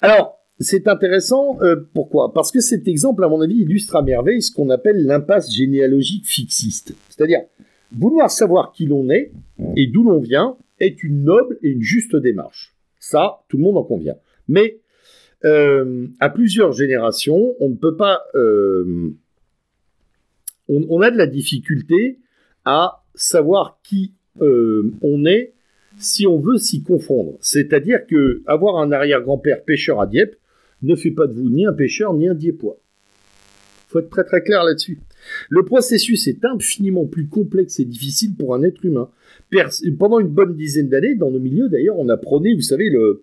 Alors, 0.00 0.36
c'est 0.58 0.88
intéressant, 0.88 1.58
euh, 1.60 1.76
pourquoi? 1.92 2.32
Parce 2.32 2.50
que 2.50 2.60
cet 2.60 2.88
exemple, 2.88 3.22
à 3.24 3.28
mon 3.28 3.40
avis, 3.40 3.56
illustre 3.56 3.96
à 3.96 4.02
merveille 4.02 4.40
ce 4.40 4.52
qu'on 4.52 4.70
appelle 4.70 5.04
l'impasse 5.04 5.52
généalogique 5.52 6.26
fixiste. 6.26 6.94
C'est-à-dire, 7.08 7.40
vouloir 7.92 8.30
savoir 8.30 8.72
qui 8.72 8.86
l'on 8.86 9.10
est 9.10 9.32
et 9.76 9.86
d'où 9.86 10.02
l'on 10.02 10.20
vient 10.20 10.56
est 10.80 11.02
une 11.02 11.24
noble 11.24 11.58
et 11.62 11.68
une 11.70 11.82
juste 11.82 12.16
démarche. 12.16 12.74
Ça, 13.00 13.40
tout 13.48 13.58
le 13.58 13.64
monde 13.64 13.76
en 13.76 13.84
convient. 13.84 14.16
Mais 14.48 14.80
euh, 15.44 16.06
à 16.20 16.30
plusieurs 16.30 16.72
générations, 16.72 17.54
on 17.60 17.70
ne 17.70 17.76
peut 17.76 17.96
pas... 17.96 18.22
Euh, 18.34 19.14
on, 20.68 21.00
a 21.00 21.10
de 21.10 21.16
la 21.16 21.26
difficulté 21.26 22.18
à 22.64 23.04
savoir 23.14 23.78
qui 23.82 24.12
on 24.40 25.24
est 25.24 25.54
si 25.98 26.26
on 26.26 26.38
veut 26.38 26.58
s'y 26.58 26.82
confondre. 26.82 27.38
C'est-à-dire 27.40 28.06
que 28.06 28.42
avoir 28.46 28.78
un 28.78 28.92
arrière-grand-père 28.92 29.64
pêcheur 29.64 30.00
à 30.00 30.06
Dieppe, 30.06 30.36
ne 30.82 30.94
fait 30.94 31.10
pas 31.10 31.26
de 31.26 31.32
vous 31.32 31.48
ni 31.48 31.66
un 31.66 31.72
pêcheur 31.72 32.12
ni 32.14 32.28
un 32.28 32.34
diépois. 32.34 32.78
Faut 33.88 34.00
être 34.00 34.10
très 34.10 34.24
très 34.24 34.42
clair 34.42 34.64
là-dessus. 34.64 34.98
Le 35.48 35.64
processus 35.64 36.26
est 36.28 36.44
infiniment 36.44 37.06
plus 37.06 37.28
complexe 37.28 37.80
et 37.80 37.84
difficile 37.84 38.34
pour 38.36 38.54
un 38.54 38.62
être 38.62 38.84
humain. 38.84 39.08
Pendant 39.98 40.18
une 40.18 40.28
bonne 40.28 40.54
dizaine 40.54 40.88
d'années, 40.88 41.14
dans 41.14 41.30
nos 41.30 41.38
milieux 41.38 41.68
d'ailleurs, 41.68 41.98
on 41.98 42.08
a 42.08 42.16
prôné, 42.16 42.54
vous 42.54 42.62
savez, 42.62 42.90
le, 42.90 43.22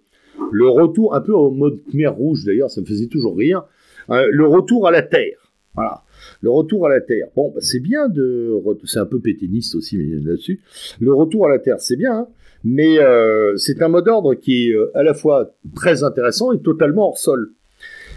retour, 0.67 1.15
un 1.15 1.21
peu 1.21 1.35
en 1.35 1.51
mode 1.51 1.79
mer 1.93 2.15
rouge 2.15 2.45
d'ailleurs, 2.45 2.71
ça 2.71 2.81
me 2.81 2.85
faisait 2.85 3.07
toujours 3.07 3.37
rire, 3.37 3.63
hein, 4.09 4.23
le 4.31 4.47
retour 4.47 4.87
à 4.87 4.91
la 4.91 5.01
terre. 5.01 5.42
Voilà. 5.75 6.03
Le 6.41 6.49
retour 6.49 6.85
à 6.85 6.89
la 6.89 7.01
Terre. 7.01 7.27
Bon, 7.35 7.51
bah, 7.51 7.61
c'est 7.61 7.79
bien 7.79 8.07
de... 8.07 8.55
C'est 8.85 8.99
un 8.99 9.05
peu 9.05 9.19
péténiste 9.19 9.75
aussi 9.75 9.97
mais 9.97 10.05
là-dessus. 10.21 10.61
Le 10.99 11.13
retour 11.13 11.47
à 11.47 11.49
la 11.49 11.59
Terre, 11.59 11.79
c'est 11.79 11.95
bien, 11.95 12.13
hein 12.13 12.27
mais 12.63 12.99
euh, 12.99 13.55
c'est 13.57 13.81
un 13.81 13.89
mot 13.89 14.01
d'ordre 14.01 14.35
qui 14.35 14.67
est 14.67 14.73
euh, 14.73 14.91
à 14.95 15.03
la 15.03 15.13
fois 15.13 15.53
très 15.75 16.03
intéressant 16.03 16.53
et 16.53 16.61
totalement 16.61 17.09
hors 17.09 17.17
sol. 17.17 17.53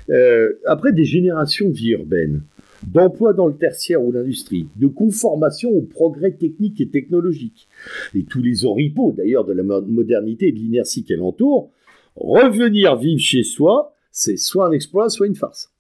Euh, 0.09 0.61
après 0.67 0.93
des 0.93 1.05
générations 1.05 1.69
de 1.69 1.75
vie 1.75 1.91
urbaine, 1.91 2.43
d'emploi 2.87 3.33
dans 3.33 3.49
le 3.49 3.57
tertiaire 3.57 4.03
ou 4.03 4.13
l'industrie, 4.13 4.69
de 4.77 4.87
conformation 4.87 5.71
au 5.71 5.83
progrès 5.83 6.33
technique 6.33 6.81
et 6.81 6.89
technologique, 6.89 7.69
et 8.15 8.23
tous 8.23 8.41
les 8.41 8.65
oripeaux 8.65 9.13
d'ailleurs 9.17 9.45
de 9.45 9.53
la 9.53 9.65
modernité 9.65 10.49
et 10.49 10.53
de 10.53 10.59
l'inertie 10.59 11.03
qu'elle 11.03 11.23
entoure, 11.23 11.71
revenir 12.15 12.97
vivre 12.97 13.21
chez 13.21 13.43
soi, 13.43 13.95
c'est 14.13 14.37
soit 14.37 14.69
un 14.69 14.73
exploit, 14.73 15.09
soit 15.09 15.27
une 15.27 15.35
farce. 15.35 15.73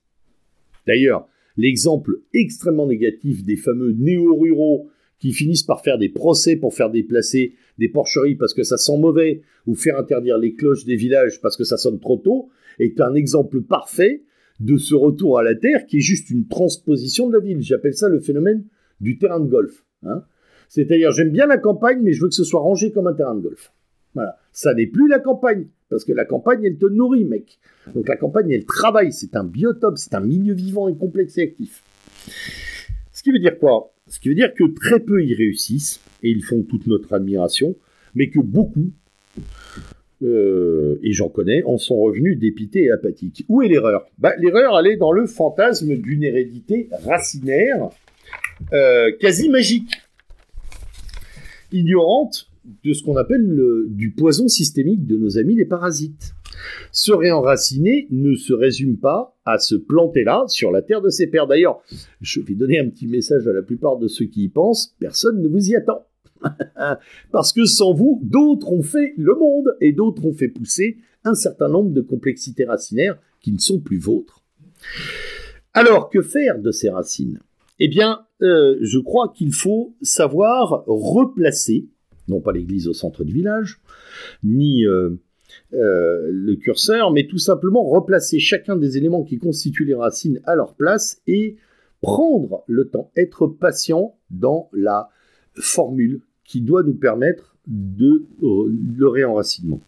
D'ailleurs, 0.89 1.29
l'exemple 1.57 2.21
extrêmement 2.33 2.87
négatif 2.87 3.45
des 3.45 3.57
fameux 3.57 3.93
néo-ruraux 3.93 4.89
qui 5.19 5.33
finissent 5.33 5.63
par 5.63 5.83
faire 5.83 5.99
des 5.99 6.09
procès 6.09 6.57
pour 6.57 6.75
faire 6.75 6.91
déplacer 6.91 7.55
des 7.79 7.89
porcheries 7.89 8.35
parce 8.35 8.55
que 8.55 8.63
ça 8.63 8.77
sent 8.77 8.99
mauvais, 8.99 9.43
ou 9.67 9.75
faire 9.75 9.99
interdire 9.99 10.39
les 10.39 10.55
cloches 10.55 10.85
des 10.85 10.97
villages 10.97 11.41
parce 11.41 11.57
que 11.57 11.65
ça 11.65 11.77
sonne 11.77 11.99
trop 11.99 12.19
tôt, 12.19 12.49
est 12.79 13.01
un 13.01 13.15
exemple 13.15 13.63
parfait 13.63 14.23
de 14.61 14.77
ce 14.77 14.95
retour 14.95 15.39
à 15.39 15.43
la 15.43 15.55
terre 15.55 15.87
qui 15.87 15.99
est 15.99 16.01
juste 16.01 16.31
une 16.31 16.47
transposition 16.47 17.29
de 17.29 17.35
la 17.35 17.41
ville. 17.41 17.61
J'appelle 17.61 17.95
ça 17.95 18.09
le 18.09 18.21
phénomène 18.21 18.65
du 19.01 19.19
terrain 19.19 19.41
de 19.41 19.49
golf. 19.49 19.85
Hein. 20.03 20.23
C'est-à-dire, 20.69 21.13
j'aime 21.13 21.31
bien 21.31 21.47
la 21.47 21.59
campagne, 21.59 22.01
mais 22.03 22.13
je 22.13 22.23
veux 22.23 22.29
que 22.29 22.35
ce 22.35 22.45
soit 22.45 22.61
rangé 22.61 22.93
comme 22.93 23.07
un 23.07 23.15
terrain 23.15 23.35
de 23.35 23.43
golf. 23.43 23.73
Voilà. 24.15 24.37
Ça 24.53 24.75
n'est 24.75 24.87
plus 24.87 25.09
la 25.09 25.19
campagne, 25.19 25.67
parce 25.89 26.05
que 26.05 26.13
la 26.13 26.25
campagne, 26.25 26.65
elle 26.65 26.77
te 26.77 26.87
nourrit, 26.87 27.25
mec. 27.25 27.59
Donc 27.95 28.09
la 28.09 28.17
campagne, 28.17 28.51
elle 28.51 28.65
travaille, 28.65 29.13
c'est 29.13 29.37
un 29.37 29.45
biotope, 29.45 29.99
c'est 29.99 30.15
un 30.15 30.21
milieu 30.21 30.55
vivant 30.55 30.89
et 30.89 30.97
complexe 30.97 31.39
et 31.39 31.43
actif. 31.43 31.83
Ce 33.13 33.23
qui 33.23 33.31
veut 33.31 33.39
dire 33.39 33.59
quoi? 33.59 33.93
Ce 34.09 34.21
qui 34.21 34.29
veut 34.29 34.35
dire 34.35 34.53
que 34.55 34.65
très 34.75 35.01
peu 35.01 35.25
y 35.25 35.35
réussissent, 35.35 36.01
et 36.23 36.31
ils 36.31 36.43
font 36.43 36.63
toute 36.63 36.87
notre 36.87 37.13
admiration, 37.13 37.77
mais 38.15 38.31
que 38.31 38.41
beaucoup, 38.41 38.93
euh, 40.23 40.99
et 41.03 41.13
j'en 41.13 41.29
connais, 41.29 41.63
en 41.65 41.77
sont 41.77 41.97
revenus 41.97 42.39
dépités 42.39 42.85
et 42.85 42.91
apathiques. 42.91 43.45
Où 43.49 43.63
est 43.63 43.69
l'erreur? 43.69 44.07
Bah, 44.19 44.33
L'erreur, 44.39 44.79
elle 44.79 44.93
est 44.93 44.97
dans 44.97 45.13
le 45.13 45.27
fantasme 45.27 45.97
d'une 45.97 46.23
hérédité 46.23 46.89
racinaire, 47.05 47.91
euh, 48.73 49.13
quasi 49.21 49.49
magique, 49.49 49.91
ignorante 51.73 52.49
de 52.85 52.93
ce 52.93 53.03
qu'on 53.03 53.17
appelle 53.17 53.59
du 53.89 54.13
poison 54.13 54.49
systémique 54.49 55.07
de 55.07 55.17
nos 55.17 55.39
amis 55.39 55.55
les 55.55 55.65
parasites. 55.65 56.35
Se 56.93 57.13
réenraciner 57.13 58.07
ne 58.11 58.35
se 58.35 58.53
résume 58.53 58.97
pas 58.97 59.37
à 59.45 59.59
se 59.59 59.75
planter 59.75 60.25
là, 60.25 60.45
sur 60.49 60.71
la 60.73 60.83
terre 60.83 61.03
de 61.03 61.11
ses 61.11 61.27
pères. 61.27 61.47
D'ailleurs, 61.47 61.81
je 62.21 62.41
vais 62.41 62.55
donner 62.55 62.79
un 62.79 62.89
petit 62.89 63.07
message 63.07 63.47
à 63.47 63.53
la 63.53 63.63
plupart 63.63 63.99
de 63.99 64.09
ceux 64.09 64.27
qui 64.27 64.45
y 64.45 64.49
pensent, 64.49 64.95
personne 64.99 65.43
ne 65.43 65.49
vous 65.49 65.71
y 65.71 65.77
attend. 65.77 66.07
Parce 67.33 67.53
que 67.53 67.65
sans 67.65 67.93
vous, 67.93 68.21
d'autres 68.23 68.73
ont 68.73 68.83
fait 68.83 69.15
le 69.17 69.35
monde 69.35 69.77
et 69.81 69.93
d'autres 69.93 70.25
ont 70.25 70.35
fait 70.35 70.49
pousser 70.49 70.99
un 71.25 71.35
certain 71.35 71.69
nombre 71.69 71.91
de 71.91 72.01
complexités 72.01 72.65
racinaires 72.65 73.19
qui 73.41 73.53
ne 73.53 73.59
sont 73.59 73.81
plus 73.81 73.99
vôtres. 73.99 74.43
Alors, 75.75 76.09
que 76.09 76.23
faire 76.23 76.59
de 76.59 76.71
ces 76.71 76.89
racines? 76.89 77.41
Eh 77.79 77.89
bien, 77.89 78.27
euh, 78.43 78.79
je 78.81 78.99
crois 78.99 79.33
qu'il 79.35 79.53
faut 79.53 79.95
savoir 80.01 80.85
replacer, 80.87 81.89
non 82.29 82.41
pas 82.41 82.53
l'église 82.53 82.89
au 82.89 82.93
centre 82.93 83.25
du 83.25 83.33
village, 83.33 83.81
ni 84.43 84.87
euh, 84.87 85.11
euh, 85.75 86.29
le 86.31 86.57
curseur, 86.57 87.13
mais 87.13 87.27
tout 87.27 87.39
simplement 87.39 87.85
replacer 87.85 88.39
chacun 88.39 88.77
des 88.77 88.97
éléments 88.97 89.25
qui 89.25 89.39
constituent 89.39 89.85
les 89.85 89.95
racines 89.95 90.41
à 90.45 90.55
leur 90.55 90.75
place 90.75 91.21
et 91.27 91.57
prendre 92.01 92.63
le 92.67 92.89
temps, 92.89 93.11
être 93.17 93.47
patient 93.47 94.17
dans 94.31 94.69
la 94.73 95.09
formule 95.55 96.21
qui 96.45 96.61
doit 96.61 96.83
nous 96.83 96.95
permettre 96.95 97.57
de 97.67 98.27
euh, 98.43 98.73
le 98.97 99.09
réenracinement. 99.09 99.81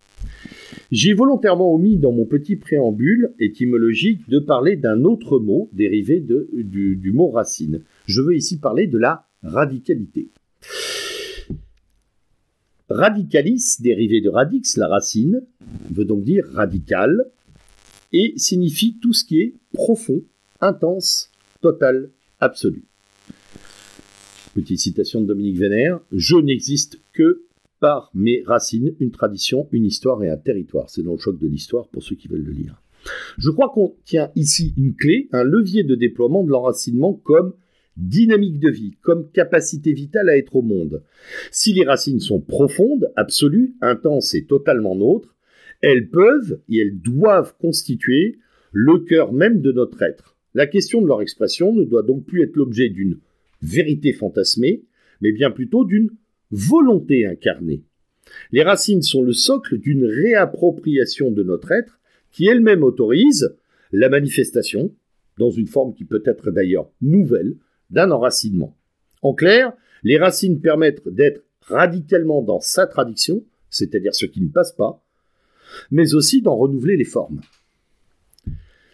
J'ai 0.90 1.12
volontairement 1.12 1.72
omis 1.74 1.98
dans 1.98 2.12
mon 2.12 2.24
petit 2.24 2.56
préambule 2.56 3.34
étymologique 3.38 4.28
de 4.28 4.38
parler 4.38 4.76
d'un 4.76 5.04
autre 5.04 5.38
mot 5.38 5.68
dérivé 5.72 6.20
du, 6.20 6.96
du 6.96 7.12
mot 7.12 7.28
racine. 7.28 7.82
Je 8.06 8.22
veux 8.22 8.34
ici 8.34 8.58
parler 8.58 8.86
de 8.86 8.98
la 8.98 9.26
radicalité. 9.42 10.30
Radicalis, 12.88 13.76
dérivé 13.80 14.20
de 14.20 14.30
radix, 14.30 14.76
la 14.76 14.88
racine, 14.88 15.42
veut 15.90 16.04
donc 16.04 16.24
dire 16.24 16.44
radical, 16.52 17.26
et 18.12 18.32
signifie 18.36 18.96
tout 19.00 19.12
ce 19.12 19.24
qui 19.24 19.40
est 19.40 19.54
profond, 19.72 20.22
intense, 20.60 21.30
total, 21.60 22.10
absolu. 22.40 22.84
Petite 24.54 24.78
citation 24.78 25.20
de 25.20 25.26
Dominique 25.26 25.58
Vénère, 25.58 26.00
je 26.12 26.36
n'existe 26.36 26.98
que 27.12 27.42
par 27.80 28.10
mes 28.14 28.42
racines, 28.46 28.94
une 28.98 29.10
tradition, 29.10 29.68
une 29.70 29.84
histoire 29.84 30.22
et 30.24 30.30
un 30.30 30.36
territoire. 30.36 30.90
C'est 30.90 31.02
dans 31.02 31.12
le 31.12 31.18
choc 31.18 31.38
de 31.38 31.46
l'histoire 31.46 31.86
pour 31.88 32.02
ceux 32.02 32.16
qui 32.16 32.26
veulent 32.26 32.44
le 32.44 32.52
lire. 32.52 32.82
Je 33.36 33.50
crois 33.50 33.68
qu'on 33.68 33.94
tient 34.04 34.30
ici 34.34 34.74
une 34.76 34.94
clé, 34.94 35.28
un 35.32 35.44
levier 35.44 35.84
de 35.84 35.94
déploiement 35.94 36.42
de 36.42 36.50
l'enracinement 36.50 37.12
comme 37.12 37.52
dynamique 37.98 38.60
de 38.60 38.70
vie, 38.70 38.96
comme 39.02 39.30
capacité 39.30 39.92
vitale 39.92 40.28
à 40.28 40.36
être 40.36 40.56
au 40.56 40.62
monde. 40.62 41.02
Si 41.50 41.72
les 41.72 41.84
racines 41.84 42.20
sont 42.20 42.40
profondes, 42.40 43.12
absolues, 43.16 43.74
intenses 43.80 44.34
et 44.34 44.44
totalement 44.44 44.94
nôtres, 44.94 45.36
elles 45.82 46.08
peuvent 46.08 46.60
et 46.68 46.78
elles 46.78 46.98
doivent 46.98 47.54
constituer 47.58 48.38
le 48.72 48.98
cœur 49.00 49.32
même 49.32 49.60
de 49.60 49.72
notre 49.72 50.02
être. 50.02 50.36
La 50.54 50.66
question 50.66 51.02
de 51.02 51.06
leur 51.06 51.22
expression 51.22 51.74
ne 51.74 51.84
doit 51.84 52.02
donc 52.02 52.24
plus 52.24 52.42
être 52.42 52.56
l'objet 52.56 52.88
d'une 52.88 53.18
vérité 53.62 54.12
fantasmée, 54.12 54.84
mais 55.20 55.32
bien 55.32 55.50
plutôt 55.50 55.84
d'une 55.84 56.10
volonté 56.50 57.26
incarnée. 57.26 57.82
Les 58.52 58.62
racines 58.62 59.02
sont 59.02 59.22
le 59.22 59.32
socle 59.32 59.78
d'une 59.78 60.04
réappropriation 60.04 61.30
de 61.30 61.42
notre 61.42 61.72
être 61.72 61.98
qui 62.30 62.46
elle-même 62.46 62.82
autorise 62.82 63.56
la 63.92 64.08
manifestation, 64.08 64.94
dans 65.38 65.50
une 65.50 65.66
forme 65.66 65.94
qui 65.94 66.04
peut 66.04 66.22
être 66.26 66.50
d'ailleurs 66.50 66.90
nouvelle, 67.00 67.56
d'un 67.90 68.10
enracinement. 68.10 68.76
En 69.22 69.34
clair, 69.34 69.72
les 70.02 70.18
racines 70.18 70.60
permettent 70.60 71.06
d'être 71.08 71.42
radicalement 71.62 72.42
dans 72.42 72.60
sa 72.60 72.86
tradition, 72.86 73.44
c'est-à-dire 73.70 74.14
ce 74.14 74.26
qui 74.26 74.40
ne 74.40 74.48
passe 74.48 74.72
pas, 74.72 75.04
mais 75.90 76.14
aussi 76.14 76.42
d'en 76.42 76.56
renouveler 76.56 76.96
les 76.96 77.04
formes. 77.04 77.40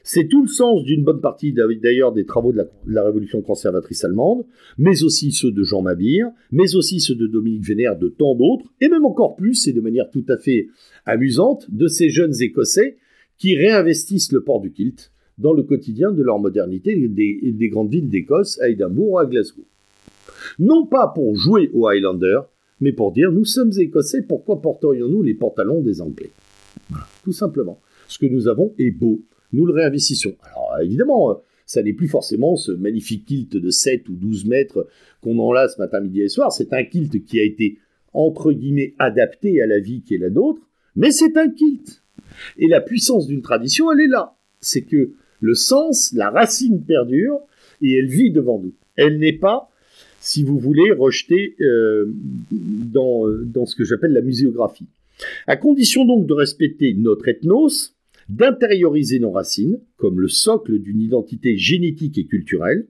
C'est 0.06 0.28
tout 0.28 0.42
le 0.42 0.48
sens 0.48 0.84
d'une 0.84 1.02
bonne 1.02 1.22
partie 1.22 1.54
d'ailleurs 1.54 2.12
des 2.12 2.26
travaux 2.26 2.52
de 2.52 2.62
la, 2.86 3.04
révolution 3.04 3.40
conservatrice 3.40 4.04
allemande, 4.04 4.44
mais 4.76 5.02
aussi 5.02 5.32
ceux 5.32 5.50
de 5.50 5.62
Jean 5.62 5.80
Mabir, 5.80 6.28
mais 6.52 6.74
aussi 6.74 7.00
ceux 7.00 7.14
de 7.14 7.26
Dominique 7.26 7.64
Vénère, 7.64 7.96
de 7.96 8.08
tant 8.08 8.34
d'autres, 8.34 8.70
et 8.82 8.90
même 8.90 9.06
encore 9.06 9.34
plus, 9.34 9.66
et 9.66 9.72
de 9.72 9.80
manière 9.80 10.10
tout 10.10 10.24
à 10.28 10.36
fait 10.36 10.68
amusante, 11.06 11.66
de 11.70 11.88
ces 11.88 12.10
jeunes 12.10 12.34
Écossais 12.42 12.98
qui 13.38 13.56
réinvestissent 13.56 14.30
le 14.30 14.44
port 14.44 14.60
du 14.60 14.72
kilt 14.72 15.10
dans 15.38 15.52
le 15.52 15.62
quotidien 15.62 16.12
de 16.12 16.22
leur 16.22 16.38
modernité 16.38 17.08
des, 17.08 17.68
grandes 17.68 17.90
villes 17.90 18.08
d'Écosse, 18.08 18.60
à 18.60 18.68
Édimbourg 18.68 19.12
ou 19.12 19.18
à 19.18 19.26
Glasgow. 19.26 19.64
Non 20.58 20.86
pas 20.86 21.08
pour 21.08 21.34
jouer 21.36 21.70
aux 21.72 21.86
Highlanders, 21.86 22.48
mais 22.80 22.92
pour 22.92 23.12
dire 23.12 23.32
nous 23.32 23.44
sommes 23.44 23.72
Écossais, 23.78 24.22
pourquoi 24.22 24.60
porterions-nous 24.60 25.22
les 25.22 25.34
pantalons 25.34 25.80
des 25.80 26.00
Anglais? 26.00 26.30
Tout 27.22 27.32
simplement. 27.32 27.80
Ce 28.08 28.18
que 28.18 28.26
nous 28.26 28.48
avons 28.48 28.74
est 28.78 28.90
beau, 28.90 29.22
nous 29.52 29.66
le 29.66 29.72
réinvestissons. 29.72 30.34
Alors 30.42 30.78
évidemment, 30.82 31.40
ça 31.66 31.82
n'est 31.82 31.92
plus 31.92 32.08
forcément 32.08 32.56
ce 32.56 32.72
magnifique 32.72 33.24
kilt 33.24 33.56
de 33.56 33.70
7 33.70 34.08
ou 34.08 34.14
12 34.14 34.44
mètres 34.46 34.86
qu'on 35.22 35.38
enlace 35.38 35.78
matin, 35.78 36.00
midi 36.00 36.20
et 36.20 36.28
soir, 36.28 36.52
c'est 36.52 36.72
un 36.72 36.84
kilt 36.84 37.24
qui 37.24 37.40
a 37.40 37.44
été 37.44 37.78
entre 38.12 38.52
guillemets 38.52 38.94
adapté 38.98 39.60
à 39.60 39.66
la 39.66 39.80
vie 39.80 40.02
qui 40.02 40.14
est 40.14 40.18
la 40.18 40.30
nôtre, 40.30 40.62
mais 40.94 41.10
c'est 41.10 41.36
un 41.36 41.48
kilt. 41.48 42.02
Et 42.58 42.68
la 42.68 42.80
puissance 42.80 43.26
d'une 43.26 43.42
tradition, 43.42 43.90
elle 43.90 44.00
est 44.00 44.08
là. 44.08 44.36
C'est 44.60 44.82
que 44.82 45.14
le 45.40 45.54
sens, 45.54 46.12
la 46.14 46.30
racine 46.30 46.82
perdure 46.84 47.40
et 47.82 47.92
elle 47.98 48.08
vit 48.08 48.30
devant 48.30 48.58
nous. 48.58 48.72
Elle 48.96 49.18
n'est 49.18 49.38
pas, 49.38 49.70
si 50.20 50.42
vous 50.42 50.58
voulez, 50.58 50.92
rejetée 50.92 51.56
euh, 51.60 52.06
dans, 52.50 53.26
dans 53.44 53.66
ce 53.66 53.76
que 53.76 53.84
j'appelle 53.84 54.12
la 54.12 54.22
muséographie. 54.22 54.86
À 55.46 55.56
condition 55.56 56.04
donc 56.04 56.26
de 56.26 56.32
respecter 56.32 56.94
notre 56.94 57.28
ethnos, 57.28 57.94
d'intérioriser 58.28 59.18
nos 59.18 59.30
racines 59.30 59.78
comme 59.96 60.20
le 60.20 60.28
socle 60.28 60.78
d'une 60.78 61.00
identité 61.00 61.56
génétique 61.56 62.18
et 62.18 62.24
culturelle, 62.24 62.86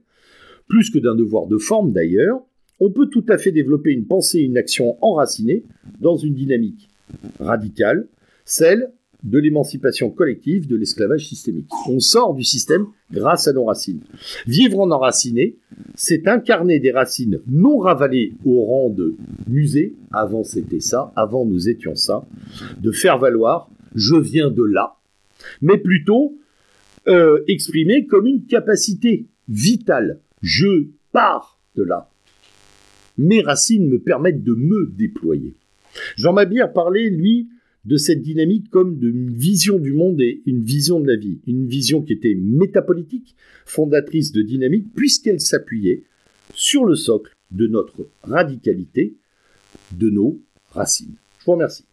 plus 0.67 0.89
que 0.89 0.99
d'un 0.99 1.15
devoir 1.15 1.47
de 1.47 1.57
forme 1.57 1.91
d'ailleurs, 1.91 2.41
on 2.79 2.91
peut 2.91 3.07
tout 3.07 3.25
à 3.29 3.37
fait 3.37 3.51
développer 3.51 3.91
une 3.91 4.05
pensée 4.05 4.39
et 4.39 4.43
une 4.43 4.57
action 4.57 4.97
enracinée 5.01 5.63
dans 5.99 6.17
une 6.17 6.33
dynamique 6.33 6.89
radicale, 7.39 8.07
celle 8.43 8.91
de 9.25 9.39
l'émancipation 9.39 10.09
collective 10.09 10.67
de 10.67 10.75
l'esclavage 10.77 11.27
systémique. 11.27 11.69
On 11.89 11.99
sort 11.99 12.33
du 12.33 12.43
système 12.43 12.87
grâce 13.11 13.47
à 13.47 13.53
nos 13.53 13.65
racines. 13.65 14.01
Vivre 14.47 14.79
en 14.79 14.91
enraciné, 14.91 15.57
c'est 15.95 16.27
incarner 16.27 16.79
des 16.79 16.91
racines 16.91 17.41
non 17.47 17.79
ravalées 17.79 18.33
au 18.45 18.63
rang 18.63 18.89
de 18.89 19.15
musée, 19.47 19.95
avant 20.13 20.43
c'était 20.43 20.79
ça, 20.79 21.11
avant 21.15 21.45
nous 21.45 21.67
étions 21.67 21.95
ça, 21.95 22.25
de 22.79 22.91
faire 22.91 23.17
valoir 23.17 23.69
je 23.95 24.15
viens 24.15 24.51
de 24.51 24.63
là, 24.63 24.97
mais 25.61 25.77
plutôt 25.77 26.37
euh, 27.07 27.43
comme 28.09 28.27
une 28.27 28.45
capacité 28.45 29.27
vitale. 29.47 30.19
Je 30.41 30.87
pars 31.11 31.59
de 31.75 31.83
là. 31.83 32.09
Mes 33.17 33.41
racines 33.41 33.87
me 33.87 33.99
permettent 33.99 34.43
de 34.43 34.53
me 34.53 34.91
déployer. 34.91 35.53
Jean 36.17 36.33
Mabir 36.33 36.73
parlait, 36.73 37.09
lui, 37.09 37.47
de 37.85 37.97
cette 37.97 38.21
dynamique 38.21 38.69
comme 38.69 38.97
d'une 38.97 39.31
vision 39.31 39.77
du 39.77 39.93
monde 39.93 40.19
et 40.21 40.41
une 40.45 40.63
vision 40.63 40.99
de 40.99 41.07
la 41.07 41.15
vie. 41.15 41.39
Une 41.47 41.67
vision 41.67 42.01
qui 42.01 42.13
était 42.13 42.35
métapolitique, 42.35 43.35
fondatrice 43.65 44.31
de 44.31 44.41
dynamique, 44.41 44.87
puisqu'elle 44.95 45.39
s'appuyait 45.39 46.03
sur 46.53 46.85
le 46.85 46.95
socle 46.95 47.33
de 47.51 47.67
notre 47.67 48.07
radicalité, 48.23 49.15
de 49.97 50.09
nos 50.09 50.39
racines. 50.71 51.15
Je 51.39 51.45
vous 51.45 51.53
remercie. 51.53 51.85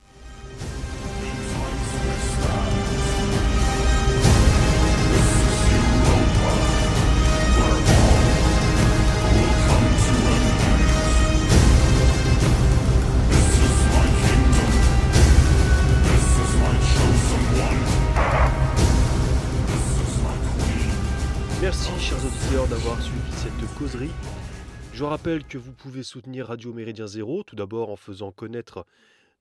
Je 25.03 25.07
rappelle 25.09 25.45
que 25.45 25.59
vous 25.59 25.73
pouvez 25.73 26.05
soutenir 26.05 26.47
Radio 26.47 26.73
Méridien 26.73 27.09
Zéro, 27.09 27.43
tout 27.43 27.57
d'abord 27.57 27.91
en 27.91 27.97
faisant 27.97 28.31
connaître 28.31 28.87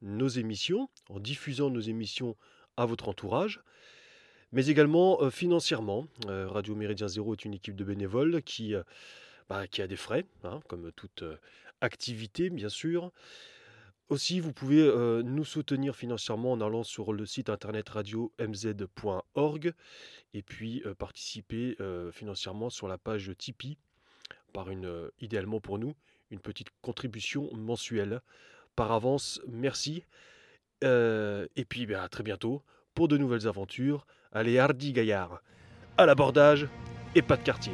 nos 0.02 0.28
émissions, 0.28 0.90
en 1.08 1.20
diffusant 1.20 1.70
nos 1.70 1.80
émissions 1.80 2.36
à 2.78 2.88
votre 2.88 3.10
entourage, 3.10 3.62
mais 4.52 4.66
également 4.66 5.22
euh, 5.22 5.30
financièrement. 5.30 6.08
Euh, 6.26 6.48
Radio 6.48 6.74
Méridien 6.74 7.08
Zéro 7.08 7.34
est 7.34 7.46
une 7.46 7.54
équipe 7.54 7.76
de 7.76 7.84
bénévoles 7.84 8.42
qui, 8.42 8.74
euh, 8.74 8.82
bah, 9.50 9.64
a 9.78 9.88
des 9.88 9.96
frais, 9.96 10.26
hein, 10.44 10.62
comme 10.68 10.92
toute 10.94 11.24
activité 11.80 12.50
bien 12.50 12.70
sûr. 12.70 13.12
Aussi, 14.10 14.40
vous 14.40 14.54
pouvez 14.54 14.84
nous 15.24 15.46
soutenir 15.46 15.96
financièrement 15.96 16.54
en 16.54 16.62
allant 16.62 16.82
sur 16.82 17.14
le 17.14 17.28
site 17.28 17.52
internet 17.52 17.88
radio-mz.org 17.88 19.74
et 20.34 20.42
puis 20.42 20.84
participer 20.98 21.78
financièrement 22.12 22.72
sur 22.72 22.88
la 22.88 22.98
page 22.98 23.32
Tipeee 23.38 23.78
par 24.52 24.70
une, 24.70 24.86
euh, 24.86 25.10
idéalement 25.20 25.60
pour 25.60 25.80
nous, 25.80 25.94
une 26.30 26.40
petite 26.40 26.70
contribution 26.82 27.50
mensuelle. 27.54 28.22
Par 28.76 28.92
avance, 28.92 29.42
merci. 29.48 30.04
Euh, 30.84 31.48
et 31.56 31.66
puis 31.66 31.86
ben, 31.86 32.02
à 32.02 32.10
très 32.10 32.24
bientôt 32.24 32.64
pour 32.94 33.08
de 33.08 33.18
nouvelles 33.18 33.48
aventures. 33.48 34.06
Allez, 34.32 34.58
hardi 34.58 34.94
gaillard, 34.94 35.42
à 35.98 36.06
l'abordage 36.06 36.68
et 37.16 37.22
pas 37.22 37.38
de 37.38 37.44
quartier. 37.44 37.74